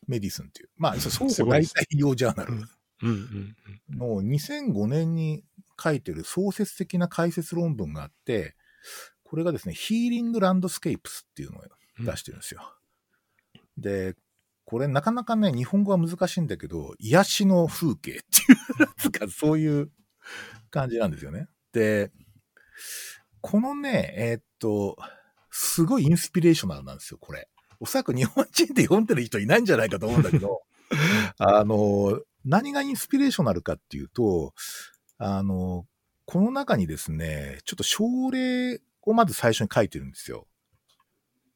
[0.09, 3.55] Medicine っていう、まあ、双方大すごいです体医療ジャーナルうんうん
[3.91, 5.43] うんの2005年に
[5.81, 8.55] 書いてる創設的な解説論文があって、
[9.23, 11.61] これがですね、ヒーリングランドスケープスっていうのを
[11.99, 12.05] うん。
[12.05, 12.61] 出してるんですよ。
[13.77, 14.15] で、
[14.65, 19.91] これなかなかね、日本語は難しいんだけど、癒しの風景っていう、 つかそういう
[20.69, 21.47] 感じなんですよね。
[21.71, 22.11] で、
[23.49, 24.97] このね、えーっと、
[25.49, 27.47] すごいインスピレーショナルなんですよ、これ。
[27.79, 30.63] おそらく日本人で読んでる人いないんじゃないかと思うんだけど、
[31.39, 34.53] あの、何がインスピレーショナルかっていうと、
[35.17, 35.87] あの、
[36.25, 40.45] この中にですね、ちょっと症例をまず最初に書いてるんですよ。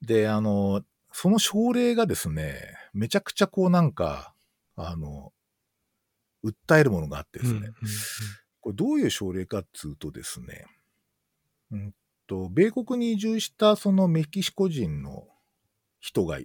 [0.02, 4.34] で、あの、その症例がですね、めちゃくちゃこうなんか、
[4.78, 5.34] あの、
[6.42, 7.74] 訴えるものがあってですね、うんうんうん
[8.62, 10.68] これどういう症例かっつうとですね、
[11.72, 11.94] うん
[12.28, 15.28] と、米国に移住したそのメキシコ人の
[16.00, 16.40] 人が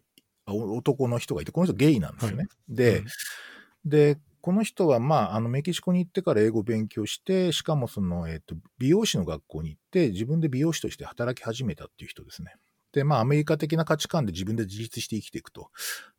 [0.46, 2.48] 男の人がいて、この人ゲイなんですよね。
[2.68, 3.04] で、
[3.84, 12.54] で、この人は、まあ、あの、メキシコに行ってから英語を勉強して、しかもその、えっ、と、美容師の学校に行って、自分で美容師として働き始めたっていう人ですね。
[12.92, 15.70] で、まあ、アメリカ的な価値観で自分で自立して生きていくと。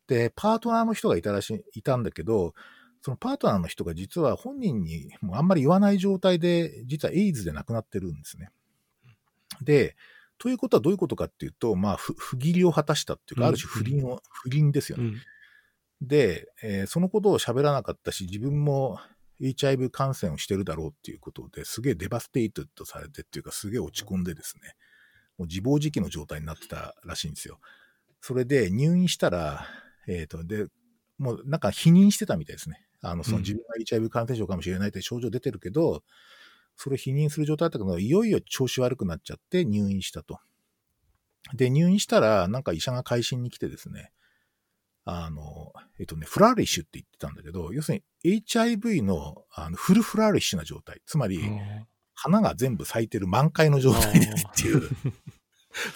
[0.06, 2.54] で、パートナーの人がいたらしい、いたんだけど、
[3.02, 8.50] そのパートナーの人が実は本人にもうあんまり言わない状態で、実はエイズで亡くなってるんですね。
[9.62, 9.96] で、
[10.38, 15.04] ということはどういうことかっていうと、まあ、不不義理を果たしたっていうか、ある種不倫を、不倫ですよね。
[15.04, 15.16] うん
[16.00, 19.00] で、えーそのことを喋らなかったし、自分も
[19.40, 24.74] HIV 感染をしてるだろうっていうことですげえデバステイトとされてっていうか、すげえ落ち込んでですね、
[25.38, 27.58] もう自暴自棄の状態になってたらしいんですよ。
[28.20, 29.66] それで入院したら、
[30.08, 30.66] えっ、と、で、
[31.18, 32.86] もうなんか否認してたみたいですね。
[33.00, 36.02] あの、そのうん自分が HIV 感染症かもしれないって症状出てるけど、
[36.78, 40.38] それを否認する状態だったけど、いよいよ調子悪くなっちゃって入院したと。
[41.52, 44.12] で、入院したら、なんか医者が会心に来てですね、
[45.04, 51.02] あの、えっとね、フラーリッシュって言ってたんだけど、要するに HIV のあのフルフラーリッシュな状態。
[51.04, 51.40] つまり、
[52.14, 54.88] 花が全部咲いてる満開の状態ですっていう、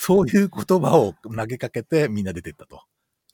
[0.00, 2.82] そういう言葉を投げかけてみんな出てったと。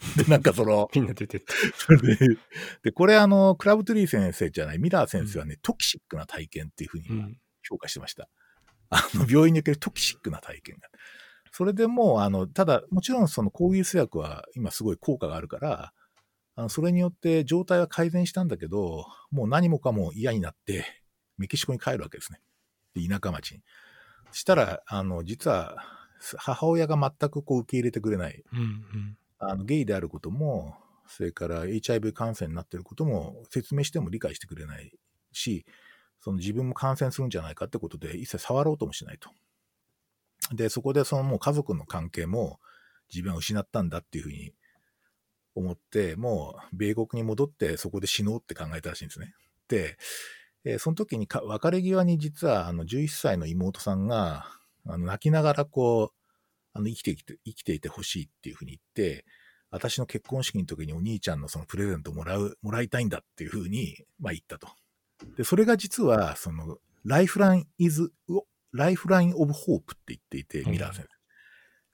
[0.16, 1.54] で、なんかその、みんな出てった。
[1.76, 2.36] それで、
[2.84, 7.38] で、これあの、クラブトゥリー先生じゃない、ミラー先生はね、トキシックな体験っていうふうにうん
[7.68, 8.28] 評価してました。
[8.90, 10.88] あの、病院におけるトキシックな体験が。
[11.52, 15.92] それでもう、あの、ただ、もちろんその抗ウイルス薬は今すごい効果があるから、
[16.54, 20.84] あのそれによって状態は改善したんだけど、もう何もかも嫌になって、
[21.36, 22.40] メキシコに帰るわけですね。
[22.94, 23.62] で田舎町に。
[24.32, 25.76] したら、あの、実は、
[26.36, 28.42] 母親が全くこう受け入れてくれない。
[28.52, 29.18] うんうん
[29.48, 30.76] あのゲイであることも、
[31.06, 34.92] それから HIV 感染になっていることも説明しても理解してくれない
[35.32, 35.64] し、
[36.20, 39.30] その自分も感染するんじゃないかってことで一切触ろうともしないと。
[40.54, 42.60] で、そこでそのもう家族の関係も
[43.12, 44.52] 自分は失ったんだっていうふうに
[45.54, 49.32] 思って、もう米国に戻ってそこで死のうって考えたらしいんですね。
[49.68, 49.96] で、
[50.64, 54.46] えー、その時にか別れ際に実はあの11歳の妹さんが
[54.86, 56.18] あの泣きながらこう、
[56.74, 59.24] あの生きてきて生きていてほしいっていうふうに言って、
[59.70, 64.68] 私の結婚式の時にお兄ちゃんのそのプレゼントもらう、もらいたいんだっていうふうに、まあ言ったと。
[65.36, 68.12] で、それが実は、その、ライフラインイズ、
[68.72, 71.06] ライフラインオブホープって言っていて、ミラー先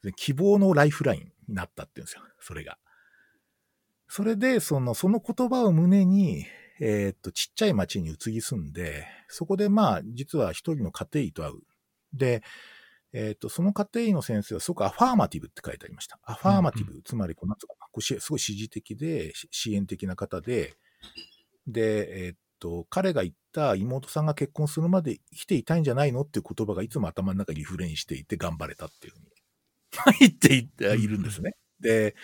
[0.03, 0.12] 生。
[0.12, 2.79] 希望のライフラインになったって言うんですよ、それが。
[4.09, 6.47] それで、その、その言葉を胸に、
[6.81, 11.55] えー、っと、ちっちゃい町に移り住んで、そこでまあ、実は一人の家庭医と会う。
[12.12, 12.43] で、
[13.15, 16.19] えっ、と、その家庭医の先生はすごくアファーマティブって書いてありました。
[16.25, 20.75] アファーマティブ、うんうん、つまりこう、なんつうかこうすごい支持的で、支援的な方で、
[21.69, 29.27] で、えっ、と、彼が言った妹さんが結婚するまで生きていたいんじゃないのっていう言葉がいつも頭の中にリフレインしていて頑張れたっていうふうに
[30.19, 31.53] 言っているんですね。
[31.79, 32.17] で、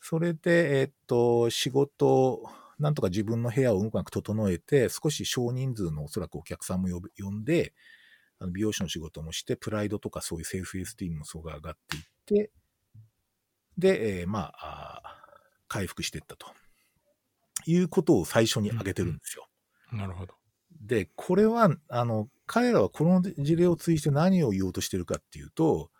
[0.00, 2.42] それで、えっ、と、仕事、
[2.78, 7.74] なんとか自分の部屋をうまく整えて、少し少人数のおそらくお客さんも呼んで、
[8.42, 12.50] あの美容師の仕事もして、プライドとかそういうセーフエスティームもそうが上がっていって、
[13.78, 15.22] で、えー、まあ
[15.68, 16.46] 回復していったと
[17.66, 19.48] いうことを最初に挙げてるんですよ。
[19.92, 20.34] うんうん、なるほど。
[20.80, 25.90] で、これは、あの、彼らはこの事例を通じて何を言おうとしてるかっていうと、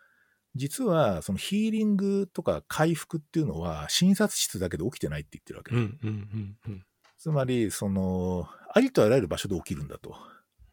[0.55, 5.80] 実はそのヒーリングとか回復っていうのは診察室だけで起きてないって言ってるわけです。
[5.80, 6.84] うんうんうんうん、
[7.16, 10.16] つまり、その、ありとあらゆる場所で起きるんだと。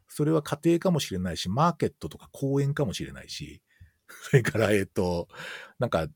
[0.10, 3.62] それは家庭かもしれないし、マーケットとか公園かもしれないし、
[4.07, 5.28] それから、えっ、と、
[5.78, 6.07] なんか、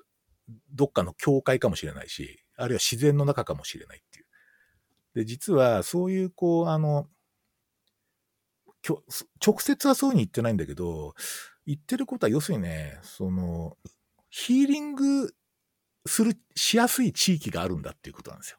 [0.74, 4.26] どっかの教会かもしれないし、あるいは自然の中かもしれないっていう。
[5.16, 7.08] で、実は、そういう、こう、あの、
[8.86, 11.16] 直接はそういうに言ってないんだけど、
[11.66, 13.78] 言ってることは要するにね、その、
[14.30, 15.34] ヒーリング
[16.06, 18.58] する、しやすい地域があるんだっていうことなんですよ。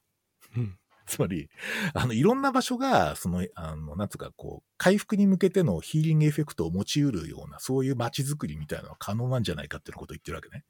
[0.56, 0.78] うん。
[1.06, 1.50] つまり、
[1.92, 10.64] あの、いろんな場所が、その、あの、なんつうか、こう、回復に向けてのヒーリングエフェクトを持ち得るような、そういう街づくりみたいなのは可能なんじゃないかっていうことを言ってるわけね。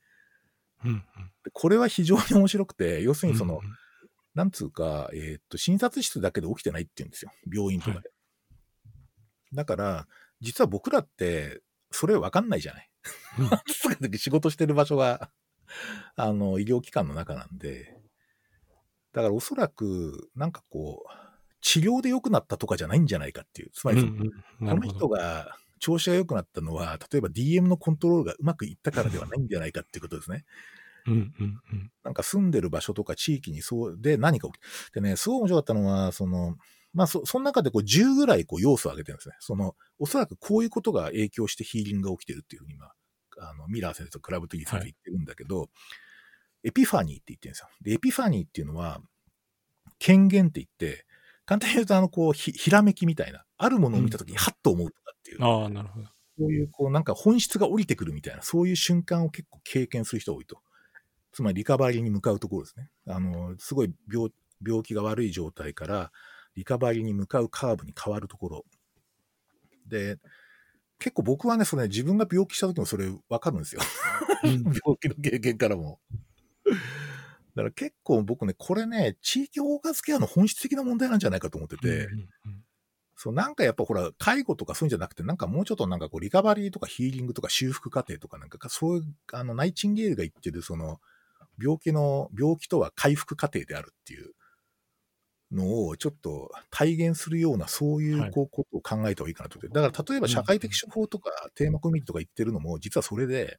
[0.85, 1.05] うん、うん、
[1.53, 3.77] これは非常に面白くて、要するにその、うんうん、
[4.35, 7.31] なんつうか、えー、っと、診察室だけで起きてないって言うんですよ。
[7.51, 7.97] 病院とかで。
[7.99, 8.09] はい、
[9.55, 10.09] だから、
[10.41, 12.91] 実は僕らって、それわかんないじゃない。
[13.39, 15.31] うん、 仕事してる場所が、
[16.17, 17.97] あの、医療機関の中なんで、
[19.15, 21.25] だからおそらく、なんかこう、
[21.61, 23.71] 治療で良くなったとかじゃないんじゃないかっていう。
[23.73, 30.45] つまり、うんうん、この人が調子が良くなったのは、例えば DM のコントロールがうまくいったからではないんじゃないかっていうことですね。
[31.07, 36.57] うんうんうん、なんか住んでる場所とか地域にそうで何か起きでね、すごい面白かったのは、その、
[36.93, 39.37] まあそ、その中でこう10ぐらいこう要素を挙げてるんですね。
[39.39, 42.91] その、おそらくこういうことが影響してヒーリングが起きてるっていうふうに今、
[43.39, 45.69] あの、ミラー先生とクラブトギー先生言ってるんだけど、はい
[46.65, 47.69] エピファニーって言ってるんですよ。
[47.83, 49.01] で、エピファニーっていうのは、
[49.99, 51.07] 権限って言って、
[51.47, 55.39] 簡単に言うと、あの、こうひ、ひらめきみたいな、あるものを見たときに、はっと思うとかっていう。
[55.39, 56.07] うん、ああ、なるほど。
[56.39, 60.59] そういう、こう、なんか本質が降りてくるみたいな、そういう瞬間を結構経験する人が多いと。
[61.33, 62.89] つまり、リカバリーに向かうところですね。
[63.07, 64.31] あの、すごい病、
[64.67, 66.13] 病気が悪い状態から、
[66.55, 68.65] リカバリーに向かうカーブに変わるところ。
[69.87, 70.19] で、
[70.99, 73.81] 結構僕はね、それ、ね、自分が病気した時もそれ分かるんですよ。
[74.43, 74.65] 病
[75.01, 76.01] 気の経験からも。
[76.65, 82.65] だから結構僕ね、これね、地域包括ケアの本質的な問題なんじゃないかと思ってて、うんうんうん、
[83.17, 91.01] そう、なんかやっぱほら、介護とかそういうんじゃなくて、なんかもうちょっとなんかこう、リカバリーとかヒーリングとか修復過程とかなんか、そういう、あの、ナイチンゲールが言ってる、その、
[91.63, 94.33] 病気の、病気とは回復過程であるっていう
[95.53, 99.81] のをちょっと体現するような、そういうこうことを考えた方がいいかなと思って。
[99.81, 103.59] だから例えば社会的処方とかテーマコミュニティとか言ってるのも、実はそれで、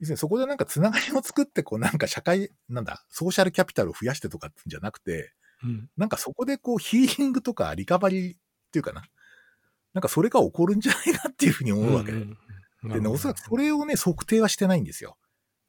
[0.00, 5.32] 要するにそこでなんかつながりを作って、こうなんか社会、なんだ、ソーシャルキャピタルを増やしてとかってんじゃなくて、
[5.64, 8.38] うん、なんかそこでこうヒーリングとかリカバリーっ
[8.72, 9.02] ていうかな。
[9.94, 12.18] なんかそれが起こるんじゃないかっていうふうに思うわけで。
[12.18, 12.38] うん
[12.84, 15.16] うん、でね、おそらくそれをね、測定はしてないんですよ。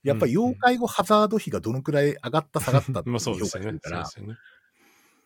[0.04, 4.10] やっぱり要介護ハザード比がどのくらい上がった下がったっていう 評価してるから。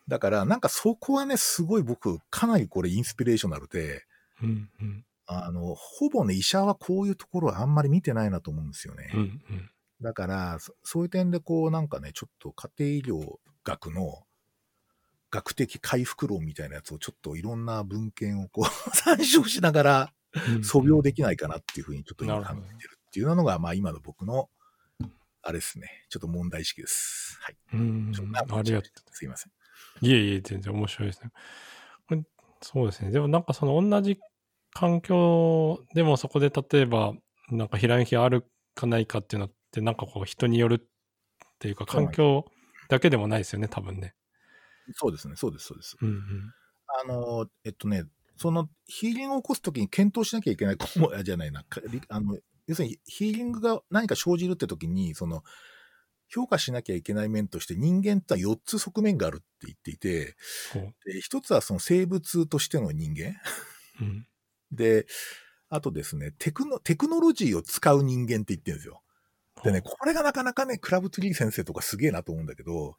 [0.08, 4.04] だから、なんかそこはね、すごい僕、かなりこれインスピレーショナルで、
[4.42, 9.10] うんうん、あの、ほぼね、医者はこういうところはあんまり見てないなと思うんですよね。
[9.14, 9.70] うんうん、
[10.00, 14.22] だからそ、そういう点でこう、なんかね、ちょっと家庭医療学の
[15.30, 18.64] 学的回復論みたいなやつをちょっといろんな文献をこう
[18.96, 20.12] 参照しながら、
[20.62, 24.48] 素描できないかなっていうふうにちょっと今考えてるっていうのが、まあ今の僕の、
[25.44, 26.06] あれですね。
[26.08, 27.36] ちょっと問題意識です。
[27.40, 27.56] はい。
[27.74, 29.52] うんありがとすいません。
[30.02, 30.06] う。
[30.06, 31.32] いえいえ、全然面白いですね。
[32.62, 33.10] そうですね。
[33.10, 34.18] でもなんかその同じ
[34.74, 37.14] 環境でもそこで例えば、
[37.50, 40.86] なんかひらめきがあるかないかっていうのって、なんかこう人によるっ
[41.58, 42.46] ていうか、環境
[42.88, 44.14] だけでもないですよね、多分ね。
[44.94, 45.36] そうですね。
[45.36, 45.96] そうです、そうです。
[46.00, 46.54] うんうん。
[47.00, 48.04] あの、えっとね、
[48.36, 51.64] そのヒーリングを起こすときに検討しなきゃいけない項目あじゃないな。
[52.08, 55.42] あの要するにヒーリングが何か生じるってときに、その、
[56.28, 60.34] 評価しなきゃいけない面として人間ってのは4つ側面があるって言っていて、
[61.20, 63.36] 一つはその生物としての人間。
[64.00, 64.26] うん。
[64.72, 65.06] で、
[65.68, 69.02] あとですね、テクノ、テクノロジーを使う人間って言ってるんですよ。
[69.64, 72.96] でね、これがなかなかね、クラブツリー先生とかすげえなと思うんだけど、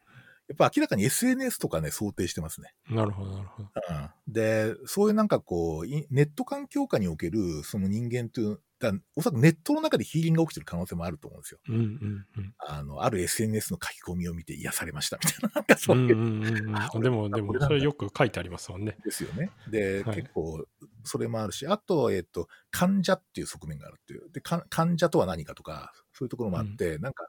[0.48, 2.74] やっぱ明らかに SNS とかね、想定してますね。
[2.90, 3.70] なるほど、なるほど。
[3.90, 8.60] うん、で、そういうなんかこう、いネット環境下におけるその人間という、
[8.92, 11.60] だおそらくネットの中でヒーリングが起きてる可能性もあると思うんですよ。
[11.70, 12.54] うんうんうん。
[12.60, 17.02] あの、ある SNS の書き込みを見て癒されましたみたいな、なんかそううんいう、うんうん。
[17.02, 18.98] でも、でも、それよく書いてありますもんね。
[19.04, 19.52] ですよね。
[19.70, 20.68] で、はい結構、
[21.04, 24.30] それもあるし、あと、えっと、患者っていう側面があるっていう。
[24.32, 27.28] で、か患者とは何かとか、そういうところもあって、なんか、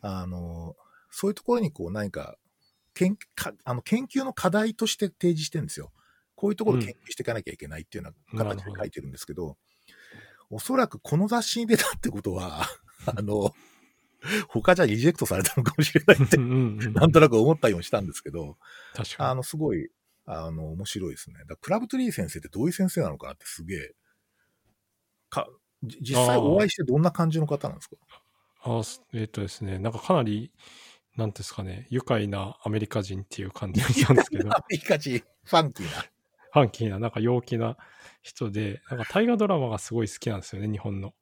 [0.00, 0.76] あの、
[1.10, 2.36] そういうところにこう、何か、
[2.94, 5.92] 研かあの研究の課題として提示してるんですよ。
[6.34, 9.56] こういうところを研究していかなきゃいけないっていうような形で書いてるんですけど、
[10.50, 12.62] おそらくこの雑誌に出たってことは、
[13.06, 13.54] あの、
[14.48, 16.36] 他じゃリジェクトされたのかもしれないって。
[16.36, 18.56] なんとなく思ったようにしたんですけど、
[18.94, 19.30] 確かに。
[19.30, 19.88] あの、すごい、
[20.24, 21.36] あの、面白いですね。
[21.46, 23.94] だクラブトゥリー先生ってどういう先生なのかなってすげえ、
[25.28, 25.48] か、
[25.84, 27.96] じ実際お会いしてどんな感じの方なんですか？
[28.62, 30.52] あすえっ、とですね、なんかかなり、
[31.16, 36.04] なんですかね、愉快なアメリカ人っていう感じなんですけど、 アメリカ人、ファンキーな。
[36.56, 37.76] ファンキーな、なんか陽気な
[38.22, 41.12] 人で、なんか大河ドラマがすごい好きなんですよね、日本の。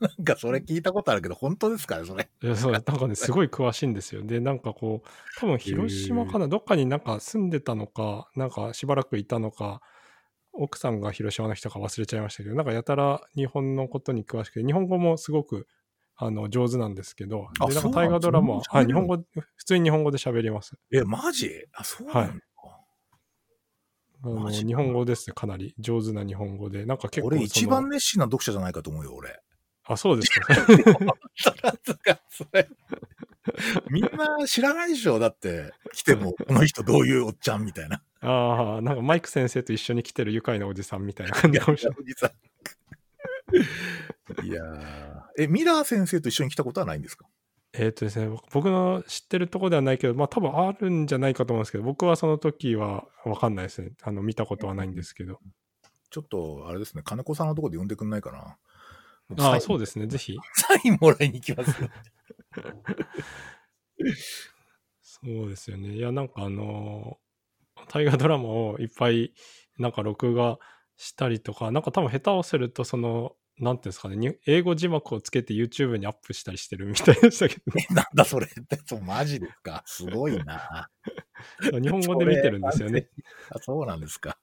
[0.00, 2.28] なんかそれ聞いたことあるけど、本当ですかね、それ？
[2.42, 4.22] いやそうなんかね、すごい詳しいんですよ。
[4.22, 9.80] で、なんかこう、多分広島かな、どっかになんか住んでたのか、なんかしばらくいたのか、
[10.52, 15.66] 奥さんが広島の人か忘れちゃいましたけど、なんかやたら日本のことに詳しくて、日本語もすごく
[16.16, 19.16] あの上手なんですけど、でなんか大河ドラマは、はい、日本語、
[19.56, 20.76] 普通に日本語で喋ります。
[20.92, 21.50] え、マジ？
[21.72, 22.44] あ、そうなんだ。
[24.24, 29.40] あのマジか日本語ですね、かなり上手な日本語で、なんか結構その俺一番熱心な読者じゃないかと思うよ、俺。
[29.84, 30.54] あ、そうですか。
[32.30, 32.68] それ
[33.90, 35.18] みんな知らないでしょ？
[35.18, 38.02] だって、来ても、 この人どういうおっちゃんみたいな。
[38.20, 41.98] ああ、なんかマイク先生と一緒に来てる愉快なおじさんみたいな感じかもしれない。
[44.46, 47.26] いやーえ、ミラー先生と一緒に来たことはないんですか？
[47.74, 53.92] えっ、とですね、僕の知ってるところではないけど、まあ多分あるんじゃないかと思うんですけど、僕はその時は分かんないですね。
[54.02, 55.38] あの、見たことはないんですけど。
[56.10, 58.56] ちょっと、あれですね、金子さんのところで呼んでくんないかな。
[59.44, 60.36] ああ、そうでですね、ぜひ。
[60.54, 61.90] サインもらいに行きますよ。
[65.02, 65.96] そうですよね。
[65.96, 67.28] いや、なんかあのー
[67.86, 69.32] 大河ドラマをいっぱい、
[69.78, 70.58] なんか録画
[70.96, 77.56] したりとか、なんか多分下手をすると、その、なんていうんですかね、に英語字幕をつけて YouTube にアップしたりしてるみたいでしたけ
[77.90, 79.82] えなんだそれって、そうマジですか？
[79.86, 80.88] すごいな。
[81.72, 83.08] ど、 日本語で見てるんですよね。
[83.50, 84.38] あ、そうなんですか。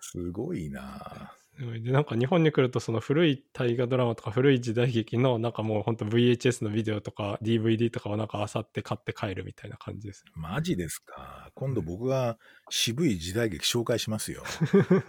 [0.00, 1.32] すごいな。
[1.58, 10.24] で、なんか日本に来ると、その古い大河ドラマとか古い時代劇の、なんかもう本当 VHS のビデオとか DVD とかをなんか漁って買って帰るみたいな感じです。
[10.34, 11.50] マジですか？
[11.54, 12.38] 今度僕が
[12.70, 14.42] 渋い時代劇紹介しますよ。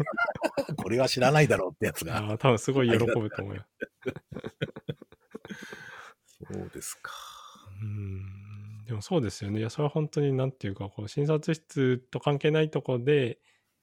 [0.78, 2.18] これは知らないだろうってやつが。
[2.18, 3.70] ああ、多分すごい喜ぶと思います。
[6.52, 7.12] そうですか。
[7.82, 8.86] うん。
[8.86, 9.60] でもそうですよね。
[9.60, 13.40] いや、それは本当になんていうか、こう、診察室と関係ないところで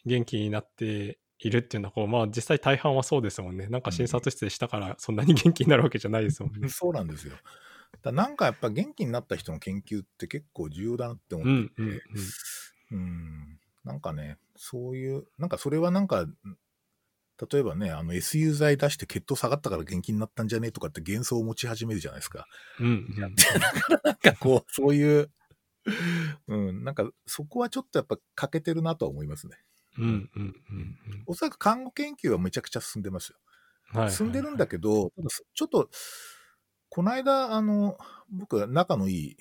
[0.07, 3.67] 元気になっているっていうのは、こう、まあ実際大半はそうですもんね。
[3.67, 6.69] なんか診察室でしたからそんなに元気になるわけじゃないですもんね。
[6.69, 7.35] そうなんですよ。
[8.03, 12.01] だなんかやっぱ元気になった人の研究って結構重要だなって思うんっていて、うんうん。
[12.91, 16.27] うんなんかね、そういう、なんかそれはなんか、
[17.51, 22.47] 例えばね、あの SU 剤出して血糖下がったから元気になったんじゃねえとかって幻想を持ち始めるじゃないですか。
[22.79, 23.21] うんうん。
[23.21, 25.31] なんかこう、そういう、
[26.47, 29.57] うん、なんかそこはちょっとやっぱ欠けてるなとは思いますね。
[29.99, 33.39] うんうんうんおそらく看護研究はめちゃくちゃ進んでますよ。
[33.95, 34.01] うん。
[34.01, 35.13] はいはいはい進んでるんだけど、
[35.55, 35.91] ちょっと、
[36.91, 37.97] この間、あの、
[38.31, 39.37] 僕、仲のいい、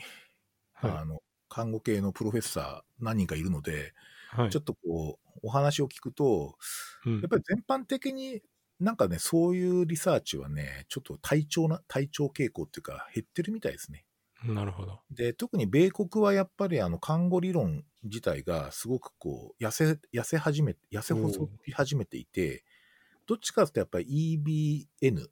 [0.74, 3.94] はいあの、看護系のプロフェッサー何人かいるので、
[4.30, 4.52] はい。
[4.52, 6.58] ちょっとこう、お話を聞くと、
[7.06, 8.42] うんやっぱり全般的に
[8.80, 14.06] なんかね、そういうリサーチはね、ちょっと低調な、低調傾向っていうか、減ってるみたいですね。
[14.44, 15.02] なるほど。
[15.10, 22.64] で、特に米国はやっぱりあの、看護理論自体がすごくこう、痩せ、痩せ始め、痩せ細り始めていて、
[23.28, 25.30] どっちかっていうとやっぱり EBN、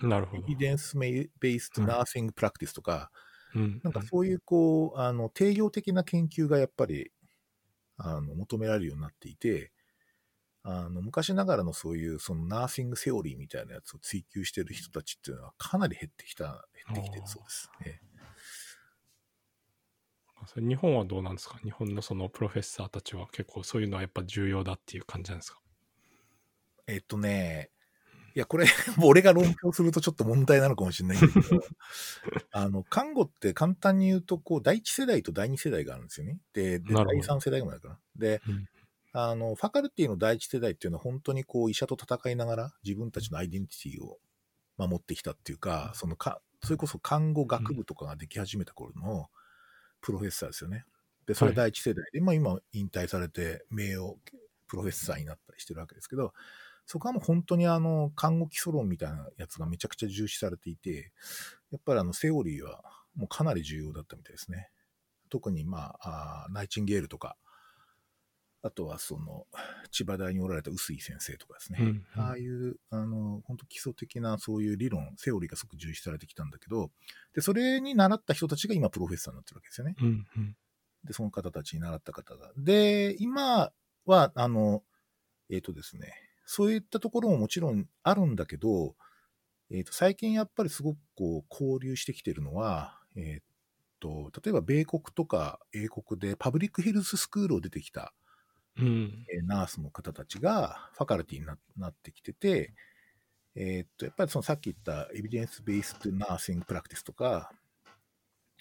[0.00, 0.42] なるほど。
[0.42, 3.10] evidence-based nursing practice とか、
[3.54, 3.82] うん。
[3.82, 7.12] なんかそういうこう、あの、定量的な研究がやっぱり、
[7.98, 9.72] あの、求められるようになっていて、
[10.64, 17.72] あの、昔ながらのそういう、そのナーシングセオリーみたいなやつを追求してる人たちっていうのはかなり減ってきた、減ってきてるそうです。
[17.86, 18.02] ええ
[20.46, 21.58] それ日本はどうなんですか？
[21.58, 25.58] 日本のそのプロフェッサーたちは結構そういうのはやっぱ重要だっていう感じなんですか？
[26.86, 27.70] えっとね、
[28.34, 28.66] いや、これ、
[29.02, 31.32] 俺が論評するとちょっと問題なのかもしれないけど、
[32.50, 36.40] あの、看護って簡単に言うと、こう、第一世代と第二世代があるんですよね。
[36.54, 38.00] で、で第三世代ぐらいかな。
[38.16, 38.66] で、うん。
[39.12, 44.18] あの、ファカルティの第一世代っていうのは本当にこう、医者と戦いながら自分たちのアイデンティティを
[44.78, 49.28] 守ってきたっていうか、そのか、それこそ看護学部とかができ始めた頃の
[50.02, 50.84] プロフェッサーですよね。
[51.26, 54.14] で、それ第一世代で、まあ今引退されて名誉
[54.66, 56.34] プロフェッサーになったりしてるわけですけど、
[56.84, 61.12] そこはもう本当にあの、看護基礎論みたいなやつがめちゃくちゃ重視されていて、
[61.70, 62.82] やっぱりあの、セオリーは
[63.14, 64.70] もうかなり重要だったみたいですね。
[65.30, 67.36] 特にまあ、あーナイチンゲールとか、
[68.62, 69.46] あとはその、
[69.90, 71.78] 千葉大におられた臼井先生とかですね。
[71.80, 76.90] うんうんああいう、あの、本当基礎的なそういう理論、セオリーがすごく重視されてきたんだけど、
[77.34, 79.96] で、それに習った人たちが今プロフェッサーになってるわけですよね。
[80.00, 80.56] うんうん
[81.04, 82.52] で、その方たちに習った方が。
[82.56, 83.72] で、今
[84.06, 84.84] は、あの、
[85.50, 86.12] えっ、とですね、
[86.46, 88.94] そういったところももちろんあるんだけど、
[89.70, 93.44] えっ、と、最近やっぱりすごくこう、交流してきてるのは、えっ、
[94.00, 98.12] と、例えば米国とか英国で public health school を出てきた、
[98.78, 102.72] うんえーナースの方たちが faculty にななってきてて、
[103.56, 107.52] えーっと、やっぱりそのさっき言った evidence-based nursing practice とか、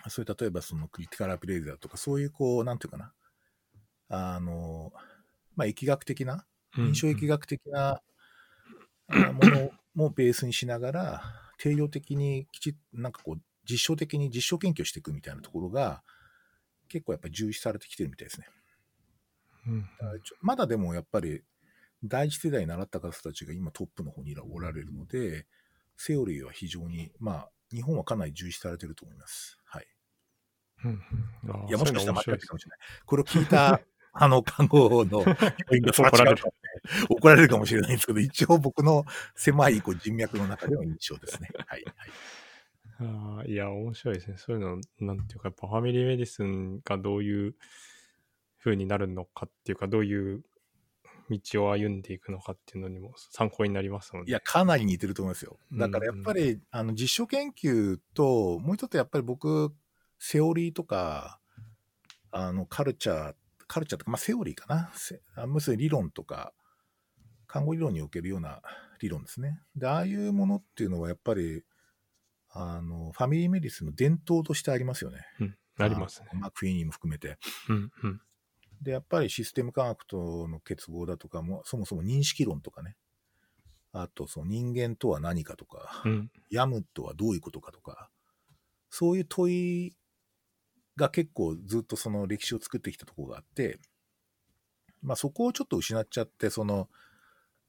[0.09, 3.13] そういう例えばその critical appraisal とか、そういうこう、なんていうかな、
[4.09, 4.91] あの、
[5.55, 6.45] まあ、疫学的な、
[6.77, 8.01] うん臨床疫学的な
[9.09, 11.23] ものもベースにしながら、
[11.57, 16.01] 定量的にきちっと、なんかこう、実証的に実証研究をしていくみたいなところが、
[16.89, 18.47] 結構やっぱり重視されてきてるみたいですね。
[19.67, 21.43] うんだからちょまだでもやっぱり
[22.03, 25.45] 第一世代に習った方たちが今トップの方におられるので、
[25.97, 29.59] セオリーは非常に、まあ、日本はかなり重視されてると思います。
[29.65, 29.87] はい。
[30.83, 30.91] うん
[31.45, 32.79] うんあーいや、もしかしたら間違ってるかもしれない。
[33.05, 33.79] これを聞いた、
[34.13, 36.17] あの、看護の教員がそれは
[37.09, 39.05] 怒られるかもしれないんですけど、一応僕の
[39.35, 41.49] 狭いこう人脈の中での印象ですね。
[41.67, 41.83] はい。
[41.83, 42.09] はい
[42.99, 44.37] あーいや、面白いですね。
[44.37, 47.55] そういうの、なんていうか、やっぱファミリーメディスンがどういう
[48.63, 50.43] 風になるのかっていうか、どういう
[51.29, 54.31] 道を歩んでいくのかっていうのにも参考になりますので。
[54.31, 55.57] いや、かなり似てると思いますよ。
[55.73, 59.73] だからやっぱり、あの、実証研究と、もう一つやっぱり僕、
[60.19, 61.39] セオリーとか、
[62.31, 63.33] あの、カルチャー、
[63.67, 64.91] カルチャーとか、まあ、セオリーか
[65.37, 65.47] な。
[65.47, 66.53] むしろ理論とか、
[67.47, 68.61] 看護理論におけるような
[69.01, 69.59] 理論ですね。
[69.75, 71.63] で、ああいうものっていうのはやっぱり、
[72.49, 75.19] あの、ファミリーメディスンの伝統としてありますよね。
[75.39, 76.27] うん、ありますね。
[76.31, 77.37] あのマクフィーニーも含めて。
[77.69, 78.21] うんうん。
[78.81, 82.95] で、やっぱりシステム科学との結合だとかも、そもそも認識論とかね。
[83.93, 86.31] あと、その人間とは何かとか、うん。
[86.49, 88.09] ヤムとはどういうことかとか、
[88.89, 89.95] そういう問い
[90.95, 93.79] が結構ずっとその歴史を作ってきたところがあって、
[95.01, 96.89] まあそこをちょっと失っちゃって、その、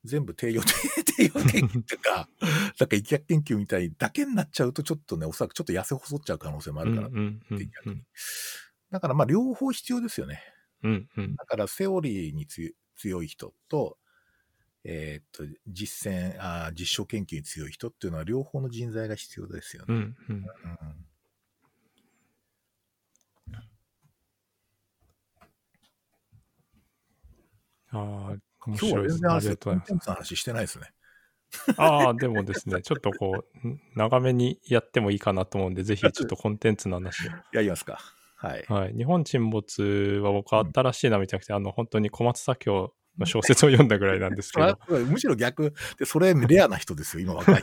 [0.05, 2.29] 全部定量定量研究とか、
[2.81, 8.03] なんか疫学研究みたいだけになっちゃうと、ちょっとね、おそらくちょっと痩せ細っちゃう可能性もあるから逆に。
[8.91, 10.43] だからまあ両方必要ですよね。
[10.83, 13.99] うんうんだからセオリーにつ強い人と、
[14.85, 19.95] えーっと、実践あー、実証研究に強い人っていうのは両方の人材が必要ですよね。
[19.95, 20.45] うんうんうん
[27.95, 29.29] ああ、面今日は白いですね。
[29.29, 30.87] あ全然あれの話してないですね。
[31.77, 37.31] ああ、でもですね、ちょっとこう、ん長めにやってもいいかなと思うんで、ぜひちょっとコンテンツの話を。
[37.53, 37.99] やりますか。
[38.43, 38.65] はい。
[38.69, 38.95] はい。
[38.95, 39.83] 日本沈没
[40.23, 47.61] は僕は新しいなみたいなくて、あの、本当に小松左京の小説を読んだぐらいなんですけど、 あむしろ逆で、それレアな人ですよ、今若い。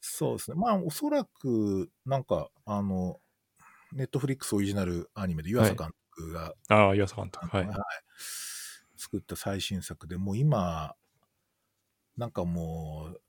[0.00, 0.56] そうですね。
[0.56, 3.20] まあ、おそらく、なんか、あの、
[3.92, 7.56] ネットフリックスオリジナルアニメで湯浅監督が、ああ、岩佐監督。
[7.56, 7.68] はい。
[8.96, 10.94] 作った最新作でもう今、
[12.16, 13.20] なんかもう、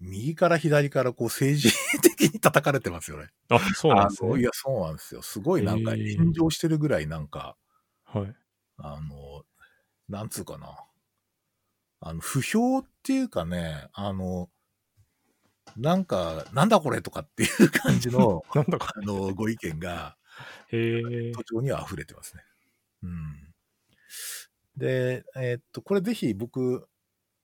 [0.00, 1.72] 右から左からこう政治
[2.02, 3.28] 的に叩かれてますよね。
[3.48, 4.40] あ、そうなんですね。
[4.40, 5.22] いや、そうなんですよ。
[5.22, 7.56] すごいなんか炎上してるぐらいなんか、
[8.04, 8.34] はい。
[8.76, 9.44] あの、
[10.08, 10.84] なんつうかな。
[12.00, 14.48] あの、不評っていうかね、あの、
[15.76, 18.92] なんか、なんだこれとかっていう感じの、 なんだか。
[18.96, 20.16] あの、ご意見が、
[20.68, 21.32] へえ。
[21.32, 22.42] 都庁には溢れてますね。
[23.02, 23.54] うん。
[24.76, 26.88] で、えーっと、これぜひ僕、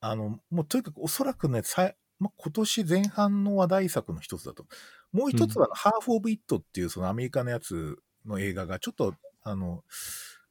[0.00, 4.64] あの、もうとにかくおそらくね、さいまあ、今年前半の話題作の一つだと。
[5.12, 9.84] もう一つは、ハーフ・オブ・イットっていうそのアメリカのやつの映画が、ちょっと、あの、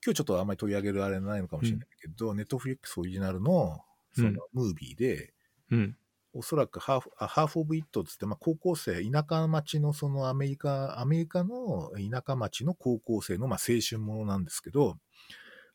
[0.05, 3.81] 今日ちょっとあんまり取り上げるあれないのかもしれないけど、ネットフリックスオリジナルの、
[4.13, 5.33] その、ムービーで、
[5.71, 5.97] うん。
[6.35, 14.97] おそらくハーフ、あハーフ・オブ・イットっつって、まあ、高校生、田舎町のそのアメリカ、アメリカの田舎町の高校生の、まあ、青春ものなんですけど、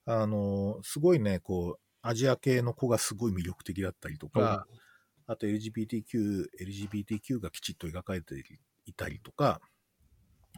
[0.04, 4.66] あの、すごいね、こう、アジア系の子がすごい魅力的だったりとか、
[5.28, 8.34] あと LGBTQ、LGBTQ がきちっと描かれて
[8.86, 9.60] いたりとか、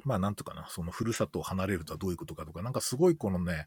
[0.05, 3.67] まあなんとかな、そのふるさとを離れるとはどういうことかとか、なんかすごいこのね、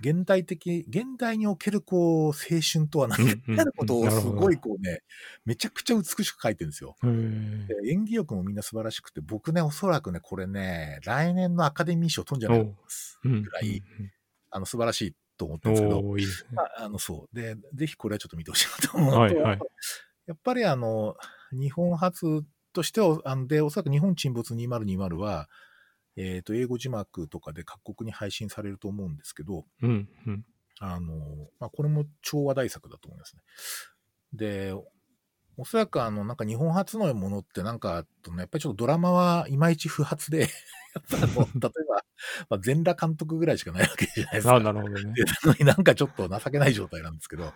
[0.00, 5.00] 現代的、現代におけるこう、青春とは何かなことをすごいこうね、
[5.44, 6.94] めちゃくちゃ美しく書いてるんですよ。
[7.84, 13.18] 演技力もみんな素晴らしくて、僕ね、おそらくね、これね、来年のアカデミー賞取んじゃないかと思います。
[13.24, 13.82] うんぐらい、
[14.52, 16.54] あの、素晴らしいと思ってうんるんですけど。
[16.54, 17.36] まあ、あの、そう。
[17.36, 19.58] で、ぜひこれはちょっと見てほしいなと思うのと、はいはい
[20.28, 21.16] やっぱりあの、
[21.52, 22.44] 日本初
[22.74, 25.48] としては、あので、おそらく日本沈没2020は、
[26.16, 30.44] えっ、と、英語字幕とかで各国に配信されると思うんですけど、うんうん。
[30.80, 31.14] あの、
[31.58, 33.42] まあ、これも超話題作だと思いますね。
[34.34, 34.74] で、
[35.56, 40.40] おそらくあの、なんか日本初のものってなんか、やっぱりちょっとドラマはいまいち不発で、
[40.94, 42.04] やっぱあの、 例えば、
[42.50, 44.56] まあ、全裸監督ぐらいしかないわけじゃないですか。
[44.56, 45.00] あなるほどね。
[45.14, 47.52] でなのになんかちょっと情けない状態なんですけど、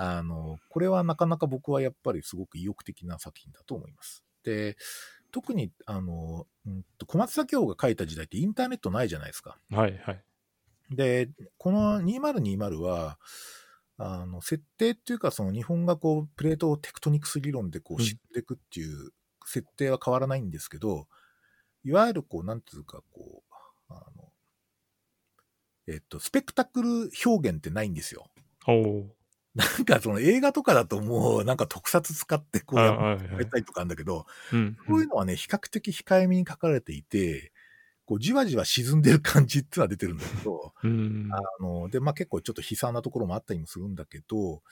[0.00, 4.22] あの、これはなかなか僕はやっぱりすごく意欲的な作品だと思います。
[4.44, 4.76] で、
[5.32, 9.58] 特に、あの、うんと小松左京が書いた時代ってインターネットないじゃないですか。
[9.70, 10.24] はいはい。
[10.90, 13.18] で、この2020は、
[13.96, 19.10] あの、設定っていうか、その日本がこう、プレートテクトニクス理論でこうんう知っていくっていう
[19.44, 21.08] 設定は変わらないんですけど、
[21.82, 23.42] いわゆるこう、なんていうか、こ
[23.90, 24.32] う、あの、
[25.88, 28.30] えっと、スペクタクル表現ってないんですよ。
[29.58, 34.76] なんかその映画とかだともうなんか特撮使ってこうはいやりたいとかあるんだけど、うん。
[34.86, 37.52] こういうのはね、比較的控えめに書かれていて、
[38.06, 41.28] こうじわじわ沈んでる感じっていうのは出てるんだけど、 うん。
[41.32, 44.62] あの、で、まあ結構ちょっと悲惨なところもあったりもするんだけど、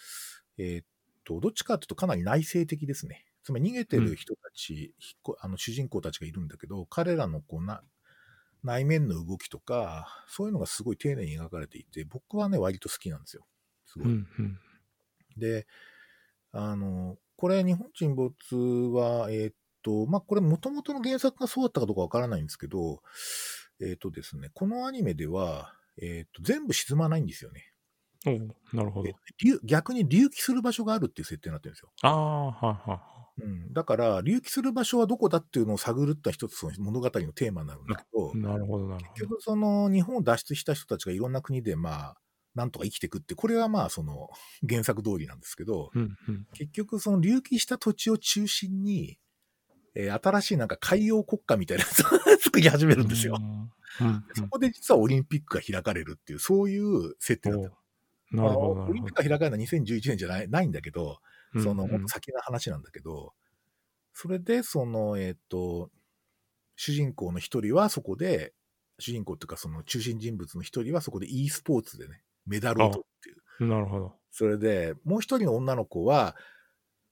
[0.57, 0.87] えーっ
[1.25, 3.27] と、どっちかというとかなり内省的ですね。
[3.43, 7.83] つまり逃げてる人たち、ひっこあの主人公たちがいるんだけど、彼らのこうな
[8.63, 13.47] 内面の動きとか、そういうのがすごい丁寧に描かれていて、僕はね、割と好きなんですよ。
[13.87, 14.09] すごい。
[14.09, 14.59] うんうん。
[15.37, 15.67] で、
[16.53, 18.57] あの、これ、日本沈没
[18.95, 23.03] は、えーっと、まあ、これ、もともとの原作がそうだったかどうかわからないんですけど、
[23.81, 27.73] えーっとですね、このアニメでは、えーっと、全部沈まないんですよね。
[28.27, 29.11] おおなるほど
[29.65, 31.93] 逆に隆起する場所があるっていう設定になってるんですよ。
[32.03, 33.01] ああ、はいは
[33.39, 33.73] うん。
[33.73, 39.15] だから、隆起する場所はどこだっていうのを探るった一つその物語のテーマになるんだけどい。、なるほどなるほど。
[39.15, 42.17] 結局その日本を脱出した人たちがいろんな国でまあ、
[42.57, 44.31] なんとか生きていくって、これはまあその
[44.69, 46.47] 原作通りなんですけど、うんうん。
[46.55, 49.21] 結局その隆起した土地を中心に、
[49.95, 52.05] えー新しいなんか海洋国家みたいなやつを
[52.41, 53.39] 作り始めるんですよ。
[53.39, 54.09] うん。
[54.09, 57.63] うんそこで実はオリンピックが開かれるっていう、そういう設定うん。
[57.63, 57.77] だった。
[58.33, 61.21] おなるほどオリンピックが開かれるのは2011年じゃないないんだけど、
[61.55, 61.63] ど。
[61.63, 63.35] その、うんもっと先の話なんだけど、
[64.13, 65.91] それで、その、えっ、と、
[66.75, 68.55] 主人公の一人はそこで、
[68.99, 73.37] 主人公っていうかその中心人物の一人はそこで e スポーツでね、メダルを取るっていう。
[73.61, 74.13] うんなるほど。
[74.31, 76.37] それで、もう一人の女の子は、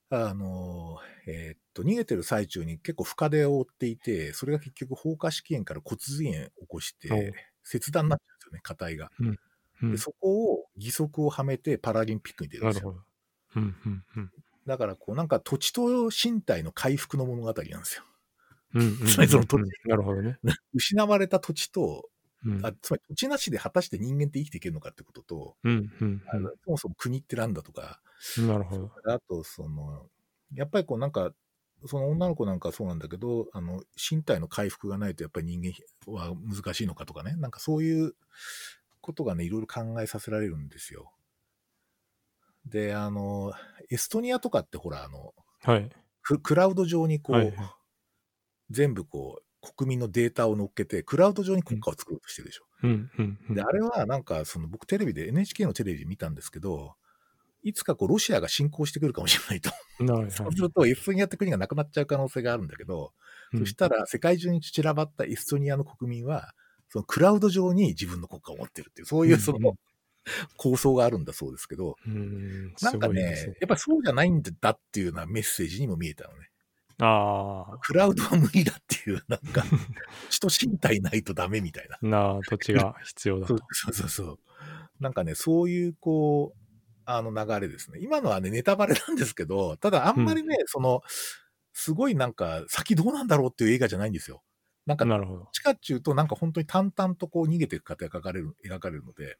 [0.09, 7.33] あの、えーっと、逃げてる最中に結構深手を負っていて、それが結局放火試験から骨髄炎を起こしおて、
[7.63, 9.11] 切断になっちゃうんですよね、硬いが。
[9.19, 9.39] うん
[9.91, 12.91] で、そこを義足をはめてパラリンピックに出るんですよ。
[12.91, 13.03] なる
[13.53, 13.61] ほど。
[13.61, 14.31] うんうんうん。
[14.65, 18.03] だから、こう、なんか土地と身体の回復の物語なんですよ。
[18.73, 20.37] うんうんうんつまりその土地なるほどね。
[20.73, 22.09] 失われた土地と、
[22.45, 26.21] うんあつまり土地なしで果たして人間って生きていけるのかってことと、うんうん
[26.63, 28.01] そもそも国ってなんだとか、
[28.37, 28.47] うん。
[28.47, 28.91] なるほど。
[29.07, 30.09] あと、その、
[30.53, 31.31] やっぱりこうなんか、
[31.87, 38.15] その女の子なんかそうなんだけど、あの、身体の回復がないとやっぱり人間は難しいのかとかね、なんかそういう
[39.01, 41.11] ことがね、いろいろ考えさせられるんですよ。
[42.65, 43.53] で、あの、
[43.89, 45.89] エストニアとかってほら、あの、はい。
[46.23, 47.53] ククラウド上にこう、はい
[48.71, 52.65] 全部こう、国民のデータを乗っけて、クラウド上に国家を作ろうとしてるでしょ。
[52.83, 56.95] うんうんうんで、あれはなんか、その僕テレビで、NHK のテレビで見たんですけど、
[57.63, 59.71] いつかこう、ロシアが侵攻してくるかもしれないと。
[59.99, 63.13] なるほそうすると、エストニアって国がなくなっちゃう可能性があるんだけど、
[63.53, 63.59] ど。
[63.59, 66.53] そしたら世界中に散らばったエストニアの国民は、
[66.89, 69.75] そのクラウド上に自分の国家を持ってるっていう、そういうその
[70.57, 76.49] 構想があるんだそうですけど、うんうん、なんかね、ねやっぱそうじゃないんだっていうようなメッセージにも見えたのね。
[76.99, 79.63] あクラウドは無理だっていう、なんか、
[80.29, 81.97] 人身体ないとダメみたいな。
[82.01, 83.65] あ、なあ、土地が必要だそうと。
[83.71, 84.39] そうそうそう。
[84.99, 86.59] なんかね、そういう、こう、
[87.05, 87.99] あの流れですね。
[88.01, 91.01] 今のはね、ネタバレなんですけど、ただあんまりね、その、
[91.73, 94.41] すごいなんか、先どうなんだろうっていう映画じゃないんですよ。
[94.85, 95.49] なんか、なるほど。
[95.51, 99.37] 地下っていうと、なんか本当に淡々とこう逃げていく過程が描かれる、描かれるので、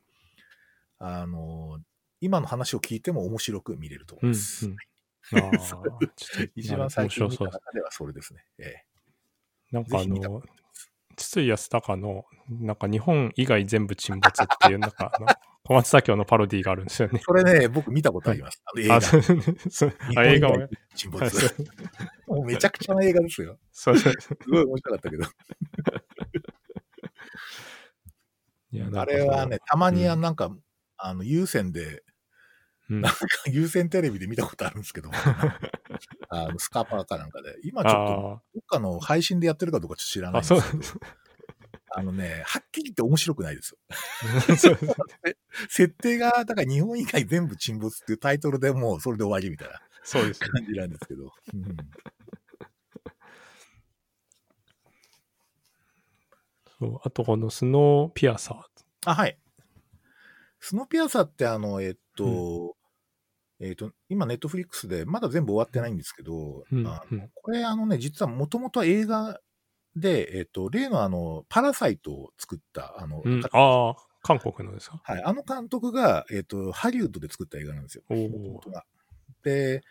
[1.00, 1.80] あの、
[2.20, 4.66] 今の話を聞いても面白く見れると思います。
[4.66, 4.78] うんうん
[5.34, 7.56] ああ、 ちょっと一番最近見た面白そうです。
[7.56, 8.46] 中ではそれですね。
[8.60, 8.76] え
[9.72, 10.42] なんかあの、
[11.16, 15.12] 筒井康隆の、なんか日本以外全部沈没っていう、なんか
[15.66, 17.24] 小松左京のパロディがあるんですよねえ。
[17.24, 18.62] それね、僕見たことあります。
[18.66, 20.22] あの映画。
[20.22, 21.56] あ、映画を沈没
[22.28, 23.58] もうめちゃくちゃな映画ですよ。
[23.72, 25.24] そうそうすごい面白かったけど。
[28.72, 30.56] いやあれはね、たまにうんなんか、
[30.98, 32.04] あの、有線で、
[32.90, 35.10] うんなんか有線テレビで見たことあるんですけど、
[36.30, 37.56] あのスカパーかなんかで。
[37.64, 41.06] 今ちょっと、あどっかの配信でやってるかどうかちょっと知らないんですけど、
[41.98, 44.78] あのね、はっきり言って面白くないですよ。
[45.70, 50.50] 設定が、だから日本以外全部沈没っていうタイトルでもうそれで終わりみたいなそうですね。
[50.50, 51.34] 感じなんですけど。
[51.54, 51.78] うん
[56.78, 59.10] そうあとこのスノーピアサー。
[59.10, 59.38] あ、はい。
[60.60, 62.76] スノーピアサーってあの、えっと、
[63.60, 66.88] えっと、今ネットフリックスでまだ全部終わってないんですけど、うん。
[66.88, 67.20] あうん。
[67.20, 69.40] のこれあのね、実はもともと映画
[69.96, 75.00] で、えっと、例のあの、パラサイトを作った、あの、うん、方ああ、韓国のですか？
[75.04, 78.04] はい、あの監督が、えっと、ハリウッドで作った映画なんですよ。
[78.10, 78.86] おお元が。
[79.44, 79.84] で、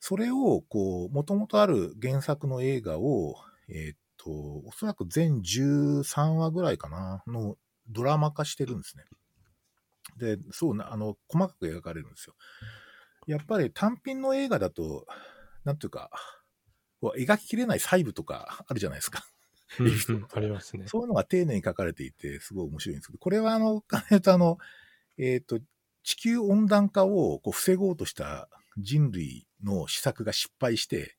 [0.00, 3.36] それを、こう、もともとある原作の映画を、
[3.68, 7.56] えっと、おそらく全13話ぐらいかな、の
[7.88, 9.04] ドラマ化してるんですね。
[10.18, 12.34] で、そうな、あの、細かく描かれるんですよ。
[13.26, 15.06] やっぱり単品の映画だと、
[15.64, 16.10] なんていうか、
[17.02, 19.24] 描ききれない細部とかあるじゃないですか。
[20.32, 20.86] ありますね。
[20.88, 23.82] そういうのが丁寧に書かれていて、すごい面白いんですけど、これはあの、
[24.22, 24.58] とあの、
[25.18, 25.58] えっ、と、
[26.02, 31.16] 地球温暖化をこう防ごうとした人類の施策が失敗して、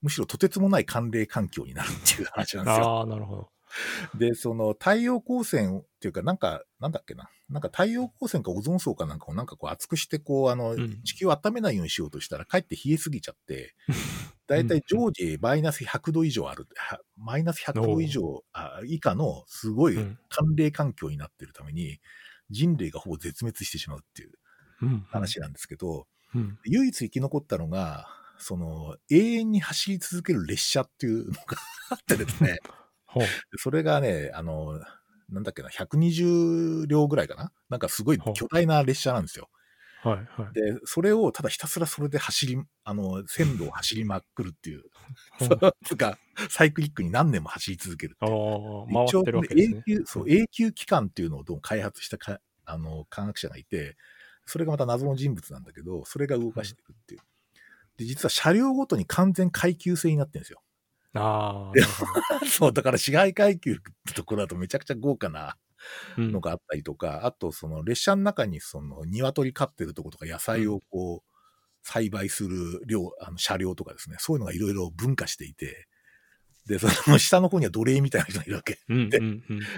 [0.00, 2.86] むしろとてつもない寒冷環境になるっていう話なんですよ。
[2.86, 3.50] ああ、なるほど。
[4.14, 7.30] で、その太陽光線っていうか、なんか、なんだっけな。
[7.48, 13.74] なんか太陽光線かオゾン層かなんかをなんかこう熱くして、こう、あの、うん地球を温めないようにしようとしたら、かえって冷えすぎちゃって、
[14.46, 22.00] だいたい常時マイナス100度以上ある、はマイナス100度以上あ以下のすごいうん寒冷環境になってるために、
[22.50, 24.32] 人類がほぼ絶滅してしまうっていう
[24.82, 25.06] うん。
[25.10, 26.58] 話なんですけど、うん。
[26.64, 28.06] 唯一生き残ったのが、
[28.38, 31.40] その、永遠に走り続ける列車っていうのが
[31.90, 32.58] あってですね。
[33.56, 34.80] それがね、あの、
[35.28, 37.52] なんだっけな、120両ぐらいかな？
[37.68, 39.48] なんかすごい巨大な列車なんですよ。
[40.02, 40.54] はいはい。
[40.54, 44.84] で、それをただひたすらそれで走り、あの、線路を走りまくるっていう、
[45.84, 46.18] つうか、
[46.50, 48.38] サイクリックに何年も走り続けるってあいう。
[49.04, 49.24] 一応
[49.54, 53.96] 永久、そう、永久期間っていうのをどう開発したか、あの、科学者がいて、
[54.46, 57.20] それがまた謎の人物なんだけど、それが動かしていくっていう。
[57.98, 60.62] で、実は車両ごとに完全階級制になってるんですよ。
[61.18, 61.72] ああ。
[62.46, 63.74] そう、だから市街階級っ
[64.06, 65.56] てところだとめちゃくちゃ豪華な
[66.16, 71.30] うんのがあったりとか、あとその列車の中にその鶏飼ってるとことか野菜をこう
[71.82, 75.88] 栽培する量、あの車両とかですね、そういうのがいろいろ分化していて、
[76.66, 78.78] で、その下の方には奴隷みたいな人がいるわけ。
[78.88, 79.20] うんうんで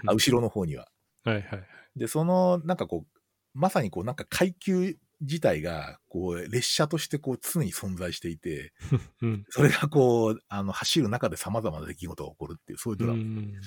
[0.04, 0.88] 後ろの方には。
[1.24, 1.66] はいはい。
[1.96, 3.20] で、その、なんかこう、
[3.54, 8.72] まさにこう、なんか階級自体が、こう、列車としてこう、常に存在していて、
[9.22, 9.44] うん。
[9.50, 13.18] それがこう、あの、走る中で様々な出来事が起こるっていう、そういうドラマ。
[13.18, 13.60] うん。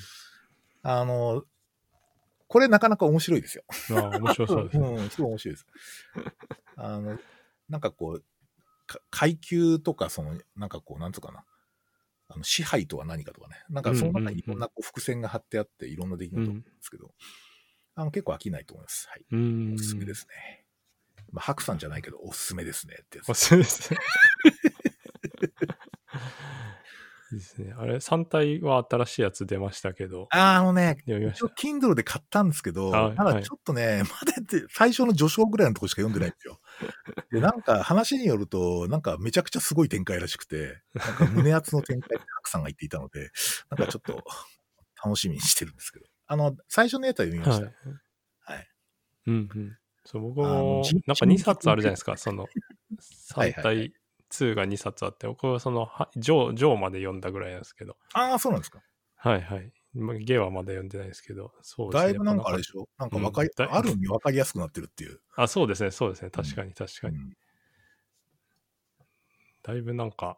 [0.81, 1.43] あの、
[2.47, 3.63] これなかなか面白いですよ。
[3.91, 4.87] ああ、面白そうですね。
[4.97, 5.67] うん、すごい面白いです。
[6.75, 7.19] あの、
[7.69, 8.25] なんかこう、
[8.85, 11.45] か階級とか、その、なんかこう、なんつうかな。
[12.29, 13.55] あの支配とは何かとかね。
[13.69, 17.13] なんかその中にいろんなこう伏線が張ってあって、いろんな出来事が起こるんですけど、
[17.95, 19.07] あの結構飽きないと思います。
[19.09, 19.25] はい。
[19.31, 19.73] うん。
[19.75, 20.62] おすすめですね。
[21.31, 23.99] まあ、白さんじゃないけど、おすすめですねってやつおすすめですね。
[27.33, 27.73] いいですね。
[27.77, 31.45] あれ、3体は新しいやつ出ましたけど、あーあのね、一応読みました。
[31.47, 36.59] Kindle で買ったんですけど、はいただちょっとね、まだって最初の序章ぐらいのとこしか読んでないんですよ。
[37.31, 43.31] で、なんか話によると、なんかめちゃくちゃすごい展開らしくて、なんか胸熱の展開って白さんが言っていたので、
[43.71, 44.23] なんかちょっと
[45.03, 46.05] 楽しみにしてるんですけど。
[46.27, 47.67] あの、最初のやつは読みまはいし
[48.47, 48.53] た。。
[48.53, 48.67] はい。
[49.27, 49.77] うんうん。
[50.05, 52.49] そう、僕も人、なんか2冊あるじゃないですか、その、
[52.99, 53.93] 3 はいはいはい体
[54.29, 58.81] 2が2冊あって、僕はその、は上、上まで読んだぐらいなんですけど、ああ、そうなんですか。
[59.15, 59.71] はいはい。
[59.93, 62.13] まあゲはまだ読んでないですけど、そうですね。
[62.13, 62.89] だいぶなんかあれでしょ？
[62.97, 65.19] なんかわかり、うんだある意味わかりやすくなってるっていう。
[65.35, 66.31] ぱあ、そうですね、そうですね。
[66.31, 67.17] 確かに確かに。
[67.17, 67.33] うん
[69.63, 70.37] だいぶなんか、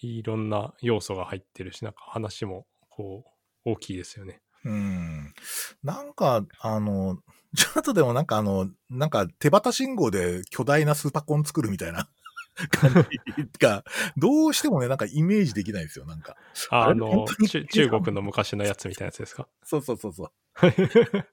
[0.00, 3.24] いろんな要素が入ってるし、なんか話も、こ
[3.64, 4.42] う、大きいですよね。
[4.64, 5.32] うん。
[5.82, 7.22] なんか、あの、
[7.56, 12.08] ちょっとでもなんかあの、なんか手旗信号で巨大なスーパコン作るみたいな
[12.70, 13.84] 感じが、
[14.16, 16.36] どうしてもね、なんかイメージできないんですよ、なんか。
[16.70, 19.48] あの中、中国の昔のやつみたいなやつですか？
[19.62, 20.30] そうそうそうそう。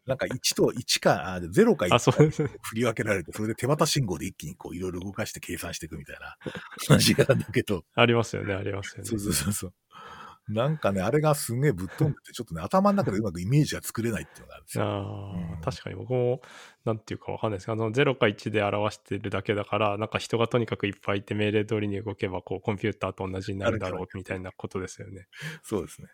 [0.05, 2.49] なんか1と1か、あ0か1あ、そうですね。
[2.61, 6.37] 振り分けられて、それで手旗信号で一気にこういろいろ動かして計算していくみたいな
[6.87, 9.09] 話がなんだけど、 ありますよね、ありますよね。
[9.09, 9.73] そうそうそうそう。
[10.47, 14.83] なんかね、あれがすげえぶっ飛んでて、ちょっとね、頭の中でうまくイメージが作れないっていうのがあるんですよ。
[14.83, 16.41] ああ、うん確かに僕も、
[16.85, 25.27] なんていうかわかんないですけど、あの、0か1で表してるだけだから、なんか人がとにかくいっぱいいて命令通りに動けば、こう、コンピューターと同じになるだろうみたいなことですよね。
[25.63, 26.09] そうですね。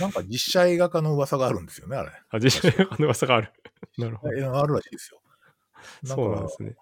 [0.00, 2.10] なんか実写映画化の噂があるんですよね、あれ。
[2.30, 3.52] あ、実際の噂がある。
[3.98, 4.34] なるほど。
[4.34, 5.20] えあるらしいですよ。
[6.04, 6.76] そうなんですね。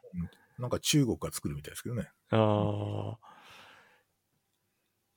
[0.58, 2.10] なんか中国が作るみたいですけどね。
[2.30, 3.37] ああ。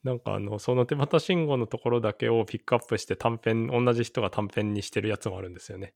[0.03, 5.93] なんかあの、その手旗信号のところだけをピックアップして短編、同じ人が短編にしてるやつもあるんですよね。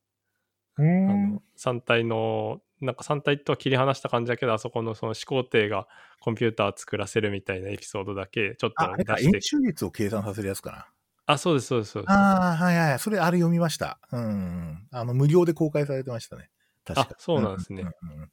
[0.77, 5.87] うあの3体の、なんか3体とは切り離した感じだけど、あそこのその思考艇が
[6.19, 9.37] コンピューター作らせるみたいなエピソードだけちょっと出して。
[9.37, 10.87] 演習率を計算させるやつかな。
[11.27, 12.11] あ、そうです、そうです、そうです。
[12.11, 12.99] ああ、はいはい。
[12.99, 13.99] それ、あれ読みました。
[14.11, 14.87] うん。
[14.91, 16.49] あの、無料で公開されてましたね。
[16.85, 18.29] 確かあそうなんですねうんうんうん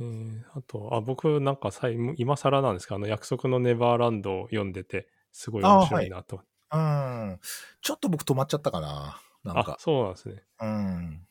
[0.00, 6.40] えーあと、あ、僕なんかさい今更なんですけど、あの、約束のネバーランドを読んでて、すごい面白いなと。
[6.72, 7.40] うん。
[7.80, 9.20] ちょっと僕止まっちゃったかな。
[9.44, 9.76] なんあか。
[9.78, 10.42] そうなんですね。
[10.60, 11.26] うん。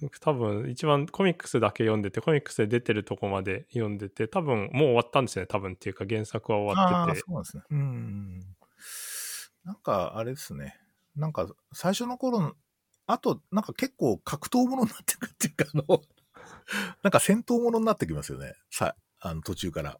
[0.00, 7.20] 僕多分一番コミックスだけ読んでて、コミックスで出てるとこまで読んでて、多分もう終わったんですね、多分っていうか原作は終わってて。
[7.20, 7.62] そうなんですね。
[7.70, 8.40] うん。
[9.64, 10.76] なんか、あれですね。
[11.14, 12.54] なんか、最初の頃の、
[13.06, 16.02] あと、なんか結構格闘ものになってくっていうか、あの、
[17.02, 18.54] なんか戦闘ものになってきますよね。
[18.70, 19.98] さ、あの途中から、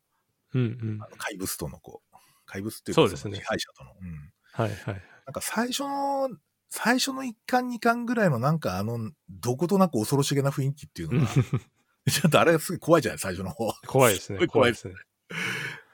[0.55, 0.67] うんう
[0.97, 1.09] んあ。
[1.11, 2.17] の怪物とのこう、
[2.47, 3.93] 怪物っていうか、そうですねの支配者との。
[4.01, 4.33] うん。
[4.53, 5.03] はいはい。
[5.27, 6.29] なんか最初の、
[6.69, 11.27] 最初の1巻2巻ぐらいのなんかあの、どことなく恐ろしげな雰囲気っていうのが、
[12.11, 13.19] ちょっとあれがすごい怖いじゃない？
[13.19, 13.73] 最初の方。
[13.87, 14.39] 怖いですね。
[14.39, 14.95] すごい怖い怖いですね。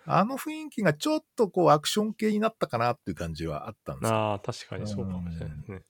[0.06, 4.16] あの雰囲気がちょっとこうアクション系になったかなっていう感じはあったんですよ。
[4.16, 5.82] ああ、確かにそうかもしれないですね。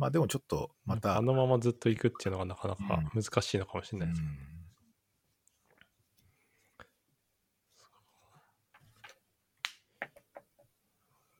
[0.00, 4.22] まあでもちょっとまた、あのままずっと行くっていうのがなかなか難しいのかもしれないです。
[4.22, 4.26] うん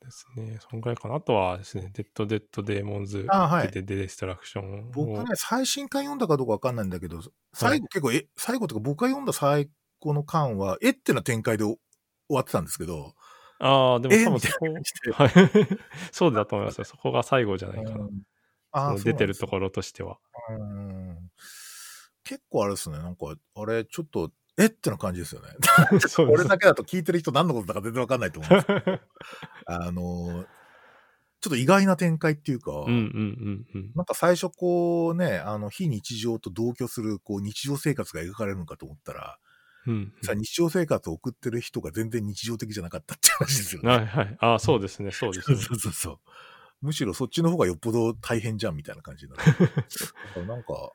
[0.05, 0.59] ですね。
[0.69, 1.15] そんぐらいかな。
[1.15, 4.91] あとはですね、 Dead Dead Demon'sあはいで Destruction を。
[4.93, 7.21] 僕ね、最新巻読んだかどうかわかんないんだけど、
[7.55, 9.71] 最後、結構、え、最後とか僕が読んだ最
[10.01, 11.79] 後の巻は、えってな展開で終
[12.29, 13.15] わってたんですけど、
[13.61, 15.79] ああ、でもえ多分そこみたいな感じで、はい。
[16.13, 16.85] そうだと思いますよ。
[16.85, 17.97] そこが最後じゃないかな。
[17.99, 18.23] うん
[19.03, 20.19] 出てるところとしては。
[22.25, 24.71] 結構あれですね、なんか、あれ、ちょっと、えっ？
[24.71, 25.49] てな感じですよね。
[25.91, 29.01] そうですこれだけだと聞いてる人何のことだか全然わかんないと思うんですけど、
[29.67, 30.47] あの、
[31.41, 33.93] ちょっと意外な展開っていうか、うんうんうんうん。
[33.95, 39.39] なんか最初こうね、あの、非日常と同居する、こう、日常生活が描かれるのかと思ったら、
[39.87, 43.89] うんさ、日常生活を送ってる人が全然日常的じゃなかったって話ですよね。
[43.89, 44.37] はいはい。
[44.41, 45.57] ああ、そうですね、そうですね。
[45.61, 46.19] そうそうそう。
[46.81, 49.39] むしろそっちの方がよっぽど大変じゃんみたいな感じにな
[50.43, 50.47] る。
[50.47, 50.91] なんか、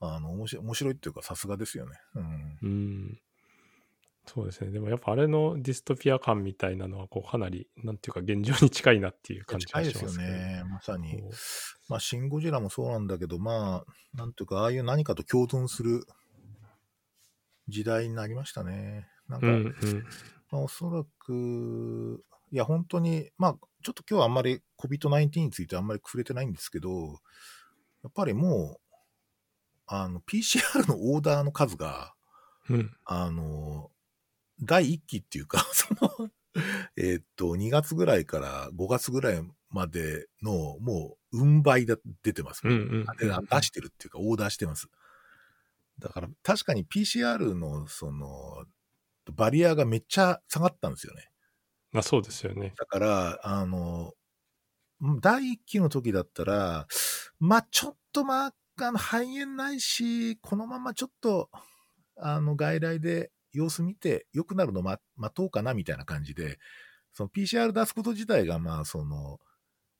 [0.00, 1.96] あの、面白い面白いっていうかさすがですよね。
[2.14, 2.58] うん。
[2.62, 3.20] うん。
[4.26, 4.72] そうですね。
[4.72, 10.32] でもやっぱあれのディストピア感みたいなのは、こう、かなり、なんていうか、現状に近いなっていう感じ近いですよがしますけど。
[10.32, 10.64] ね。
[10.68, 11.22] まさに。
[11.88, 16.04] まあ、シン・ゴジラもそうなんだけど、まあ、なんていうか、ああいう何かと共存する
[17.68, 19.06] 時代になりましたね。
[19.28, 20.04] なんか、うんうん。
[20.50, 27.20] まあ、おそらく、いや、本当に、まあ、ちょっと今日はあんまり COVID-19 についてあんまり触れてないんですけど、
[28.02, 28.96] やっぱりもう、
[29.86, 32.14] あの、PCR のオーダーの数が、
[32.68, 32.96] うん。
[33.04, 33.90] あの、
[34.60, 36.30] 第1期っていうか、 その、
[36.96, 42.62] えーっと、2月ぐらいから5月ぐらいまでの、もう、運倍だ出てます。
[42.64, 44.88] うんうんで出してるっていうか、オーダーしてます。
[45.98, 48.66] だから、確かに PCR の、その、
[49.32, 51.30] バリアがめっちゃ下がったんですよね。
[51.92, 52.74] まあそうですよね。
[52.76, 54.12] だから、あの、
[55.20, 56.86] 第1期の時だったら、
[57.38, 61.50] まあ、ちょっとまあ、あの、肺炎ないし、このままちょっと、
[62.16, 66.58] あの、外来で様子見て、良くなるの待待とうかな、みたいな感じで、
[67.12, 69.38] その PCR 出すこと自体が、まあ、その、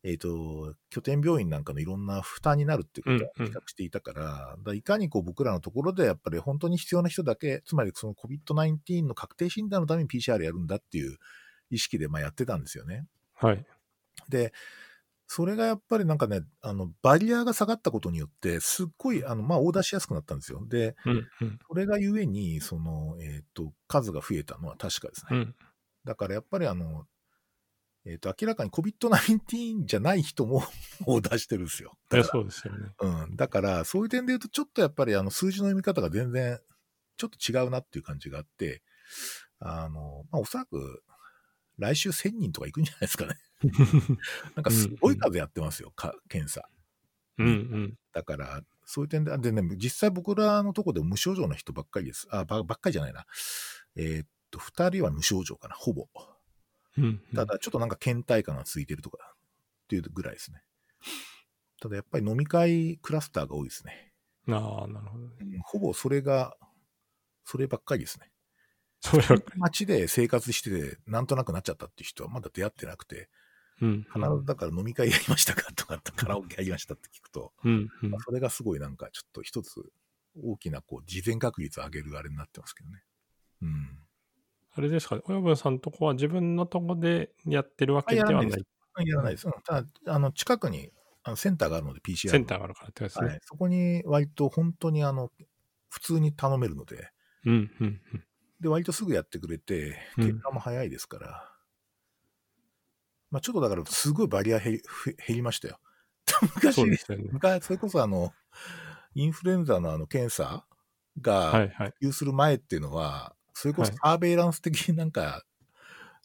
[0.02, 11.18] えっ、と、拠点病院なんかのいろんな負担になるっていうことうんうんは比較していたから、だからいかにこう僕らのところでやっぱり本当に必要な人だけ、つまりその COVID-19 の確定診断のために PCR やるんだっていう
[11.70, 13.06] 意識でまあやってたんですよね。
[13.34, 13.64] はい。
[14.28, 14.52] で、
[15.26, 20.64] それがやっぱりなんかね、あの、バリアが下がったことによって、すっごい、あの、まあ、オーダーしやすくなったんですよ。
[20.68, 21.58] で、うんうん。
[21.66, 25.38] それがゆえに、その、えっ、と、数が増えたのは確かですね。
[25.38, 25.54] うん。
[26.04, 27.06] だからやっぱりあの、
[28.04, 30.62] えっ、と、明らかに COVID-19 じゃない人も
[31.06, 31.98] を出してるんですよ。
[32.12, 32.92] いや、そうですよね。
[33.00, 33.36] うん。
[33.36, 36.60] だから、そういう点で言うと、ちょっとやっぱりあの数字の読み方が全然、
[37.16, 38.84] ちょっと違うなっていう感じがあって、
[39.58, 41.02] あの、まあ、おそらく、
[41.78, 43.34] 来週1000人とか行くんじゃないですかね。
[44.54, 46.68] なんかすごい数やってますよ、か検査。
[47.38, 47.98] うんうん。
[48.12, 52.28] だから、そういう点で、あでね、実際僕らのとこでも無症状の人ばっかりです。
[52.30, 53.26] あ、ばばっかりじゃないな。
[53.96, 56.06] えーっと、2人は無症状かな、ほぼ。
[56.98, 59.34] うんただ、ちょっとなんか倦怠感がついてるとか、
[59.84, 60.62] っていうぐらいですね。
[61.80, 64.12] ただ、やっぱり飲み会クラスターが多いですね。
[64.48, 65.34] ああ、なるほどね。
[65.40, 66.56] うんほぼそれが、
[67.44, 68.30] そればっかりですね。
[69.10, 73.28] それは、街で生活してて、なんとなくなっちゃったっていう人はまだ出会ってなくて、
[73.80, 74.06] うん。
[74.12, 79.82] 必ずだから飲み会やりましたかとか、 カラオケやりましたって聞くと、うんうんまあ、それがすごいなんかちょっと一つ
[80.42, 83.02] 大きなこう、事前確率を上げるあれになってますけどね。
[83.62, 83.98] うん。
[84.72, 88.66] あれですかね、親分さんのとこは自分のとこでやってるわけではない。
[88.98, 89.46] あやらないです。
[89.46, 90.90] うんただ、あの、近くに
[91.22, 92.32] あのセンターがあるので、PCR の。
[92.32, 93.30] センターがあるからってやつですね。
[93.30, 93.40] はい。
[93.42, 95.30] そこに割と本当にあの、
[95.90, 97.10] 普通に頼めるので、
[97.44, 98.24] うんうんうん。
[98.60, 101.52] で、割とすぐやってくれて、うん結果も早いですから、
[103.30, 104.82] まあちょっとだから、すごいバリア減り
[105.26, 105.78] 減りましたよ。
[106.56, 107.28] 昔、そうですよね。
[107.32, 108.32] 昔、それこそあの、
[109.14, 110.66] インフルエンザのあの検査は
[111.20, 111.94] がいはい。
[112.00, 115.44] 普及する前っていうのは、それこそはいサーベイランス的になんか、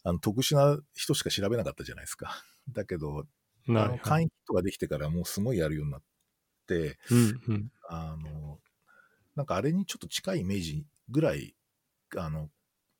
[0.04, 2.42] あの特殊な人しか調べなかったじゃないですか。
[2.70, 3.26] だけど、
[3.68, 3.98] あの。
[3.98, 6.02] 簡易キットができてからもうすごいやるようになっ
[6.66, 7.72] て、うんうん。
[7.88, 8.60] あの、
[9.34, 11.54] なんかあれにちょっと近いイメージぐらい、
[12.20, 12.48] あの、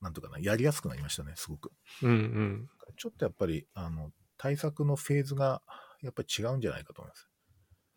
[0.01, 1.71] なんとかな、やりやすくなりましたね、すごく。
[2.01, 2.69] うんうん。
[2.97, 5.61] ちょっとやっぱり、あの、対策のフェーズが、
[6.01, 7.29] やっぱり違うんじゃないかと思います。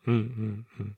[0.06, 0.96] うんうんうん。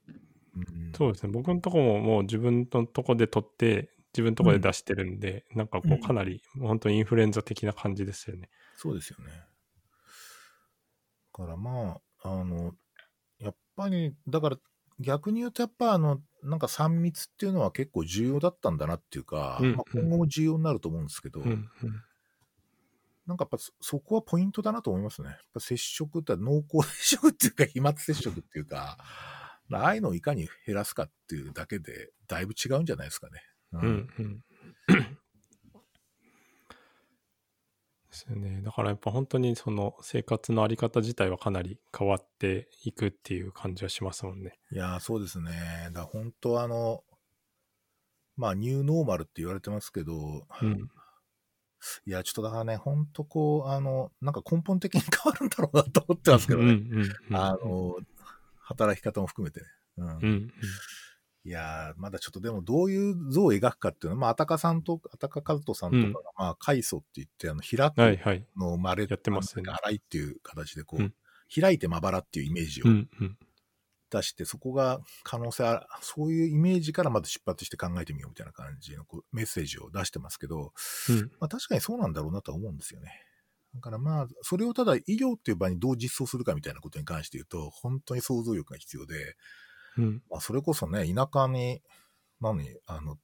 [0.56, 1.32] うんそうですね。
[1.32, 8.48] 僕のとこももう自分のとこで取って、自分のとこで出してるんで、なんかこうんうかなり、本当にインフルエンザ的な感じですよね。
[8.76, 9.30] そうですよね。
[9.30, 12.72] だからまあ、あの、
[13.38, 14.56] やっぱり、だから
[15.00, 21.68] 逆に言うとやっぱあの、なんか3密っていうのは結構重要だったんだなっていうか、うんまあ、今後も重要になると思うんですけど、うんうん。
[23.26, 25.28] なんかやっぱそそこはポイントだなと思いますね。
[25.28, 28.96] やっぱ接触って濃厚接触っていうか、飛沫接触っていうか、
[29.70, 33.42] ああいうのをいかに減らすかっていうだけで、だいぶ違うんじゃないですかね。
[33.72, 34.42] ううんうん。
[38.18, 38.62] ですよね。
[38.62, 44.58] だからやっぱ本当にその生活のあり方自体はかなり変わっていくっていう感じはしますもんね。
[44.72, 45.90] いやー、そうですね。
[45.92, 47.04] だから本当あの、
[48.36, 50.88] まあ、ニューノーマルって言われてますけど、うん。
[52.06, 56.72] いや、ちょっとだからね、本当こう、あの、なんか根本的に変わるんだろうなと思ってますけどうんね。
[56.72, 57.36] うんうん。
[57.36, 57.96] あの、
[58.60, 59.66] 働き方も含めてね。
[59.98, 60.52] うんうんうん。
[61.44, 68.46] いやー、まだちょっとでもどういう像を描くかっていうのは、まあ、あたかさんと、あたかかずとさんとかが、まあ、開祖って言って、あの、開くはいはい。
[68.56, 71.14] のまれ、やってますよねあの洗いっていう形で、こう、うん
[71.50, 73.38] 開いてまばらっていうイメージをうんうん。
[74.10, 80.72] 出して、そこが可能性ある、そういうイメージからまず出発して考えてみようみたいな感じのこうメッセージを出してますけど、
[81.10, 83.22] うんまあ、確かにそうなんだろうなとは思うんですよね。
[83.74, 89.36] だからまあ、それをただ医療っていう場にどう実装するかみたいなことに関して言うと、本当に想像力が必要で、
[89.98, 90.22] うん。
[90.30, 91.82] まあ、それこそね、田舎に、
[92.40, 93.18] 何、あの、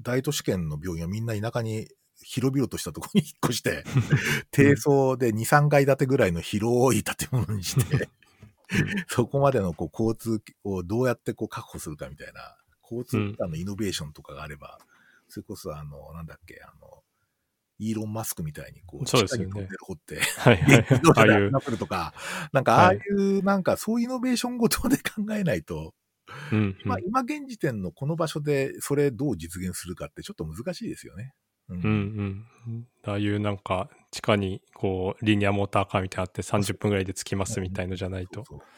[0.00, 1.88] 大都市圏の病院はみんな田舎に
[2.22, 3.84] 広々としたところに 引っ越して、
[4.50, 8.08] 低層で2、3階建てぐらいの広い建物にして、
[9.08, 14.78] そこまでのこう交通をどうやってこう確保するかみたいな、交通機関のイノベーションとかがあれば、
[15.28, 17.02] それこそあの、なんだっけ、あの、
[17.78, 21.30] イーロン・マスクみたいにこう、そうですよね地下にトンネル掘って、はいはい自動はい。
[21.30, 22.14] ああいう車でとか、
[22.52, 25.94] なんかああいう、なんかそういうイノベーションごとで 考えないと、
[26.52, 31.34] うんう今現時点のこの場所でそれどう実現するかってちょっと難しいですよね。
[31.68, 32.88] うんうんうん。
[33.04, 38.44] ああいうなんか地下にこうリニアモーターカーみたいなのあって30分ぐらいで着きますみたいのじゃないと。
[38.44, 38.68] そうそう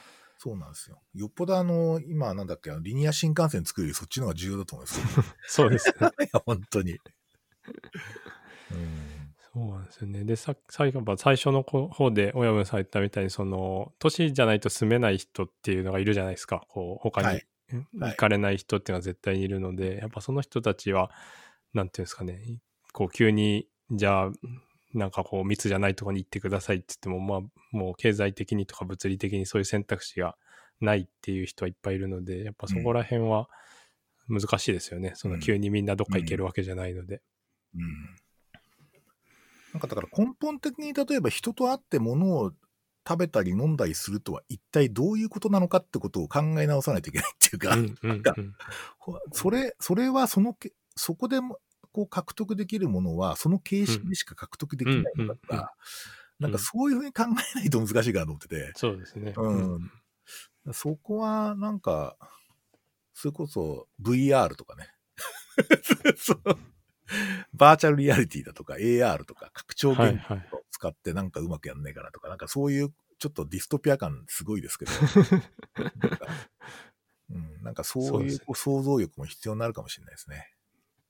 [0.40, 1.02] そうなんですよ。
[1.14, 5.24] よっぽどあの、今なんだっけ、リニア新幹線作るよりそっちの方が重要だと思いますよ。
[5.46, 6.08] そうですね。
[6.20, 6.96] いや、本当に。
[8.73, 9.35] うん。
[9.53, 10.24] そうなんですよね。
[10.24, 16.65] で、さ最後、最初の方で親分さん言ったみたいに、その、都市じゃないと住めない人っていうのがいるじゃないですか。
[16.69, 17.47] こう、他にはい
[18.01, 21.11] 行かれない人っていうのは絶対にいるので、やっぱその人たちは、
[21.74, 22.40] なんていうんですかね、
[22.93, 24.31] こう、急に、じゃあ、
[24.95, 30.36] なんかこう、密じゃないところに行ってくださいって言っても、まあ、もう経済的にとか物理的にそういう選択肢が
[30.81, 33.49] ないっていう人はいっぱいいるので、やっぱそこら辺は
[34.28, 35.12] 難しいですよね。
[35.15, 37.20] その急にみんなどっか行けるわけじゃないので。
[37.74, 37.82] うん。
[39.78, 42.50] なんかだから根本的に例えば人と会って物を
[43.09, 48.34] 食べたり飲んだりするとは一体どういうことなのかってことを考え直さないといけないっていうか、うんうんうんが
[48.98, 51.59] ほそれ、それはそのけ、そこでも
[51.92, 55.72] こう獲得できるものは、その形式でしか獲得できないんだったうんうんうんら、
[56.40, 57.24] なんかそういうふうに考
[57.56, 58.72] えないと難しいかなと思ってて。
[58.74, 59.32] そうですね。
[59.36, 59.90] うん。
[60.72, 62.16] そこは、なんか、
[63.14, 64.88] それこそ VR とかね。
[66.16, 66.59] そ う
[67.55, 70.48] バーチャルリアリティだとか AR とか拡張はい現実はい。
[70.52, 74.93] を使ってなんかうまくやんねえかなとか、なんかそういうちょっとディストピア感すごいですけど。
[75.98, 76.26] なんか
[77.30, 80.55] うん、なんかそういう想像力も必要になるかもしれないですね。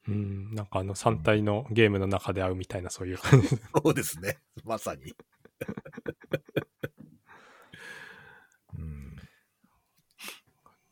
[0.08, 3.48] うん、なんかあの3体のゲームの中で会うみたいなそういう感じ。
[3.48, 4.38] そうですね。
[4.64, 5.14] まさに。
[8.76, 9.08] うん。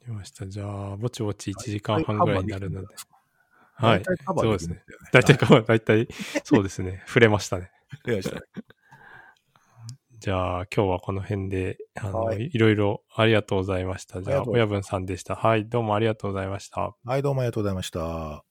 [0.06, 0.46] りました。
[0.46, 2.86] じゃあ、ぼちぼち1時間半ぐらいになるので。
[2.86, 2.96] はい。
[3.80, 4.74] 大体カバーできそうですね。
[4.74, 5.08] るんだよね。
[5.12, 6.08] 大体か、大体、
[6.44, 7.02] そうですね。
[7.06, 7.62] 触れましたね。
[7.62, 7.70] はい。
[7.70, 8.42] わかりました
[10.18, 14.22] じゃあ、今日はこの辺で、あの、、はいいろいろありがとうございました。
[14.22, 15.36] じゃあ、親分さんでした。
[15.36, 15.68] はい。
[15.68, 16.94] どうもありがとうございました。
[17.04, 18.45] はい、どうもありがとうございました。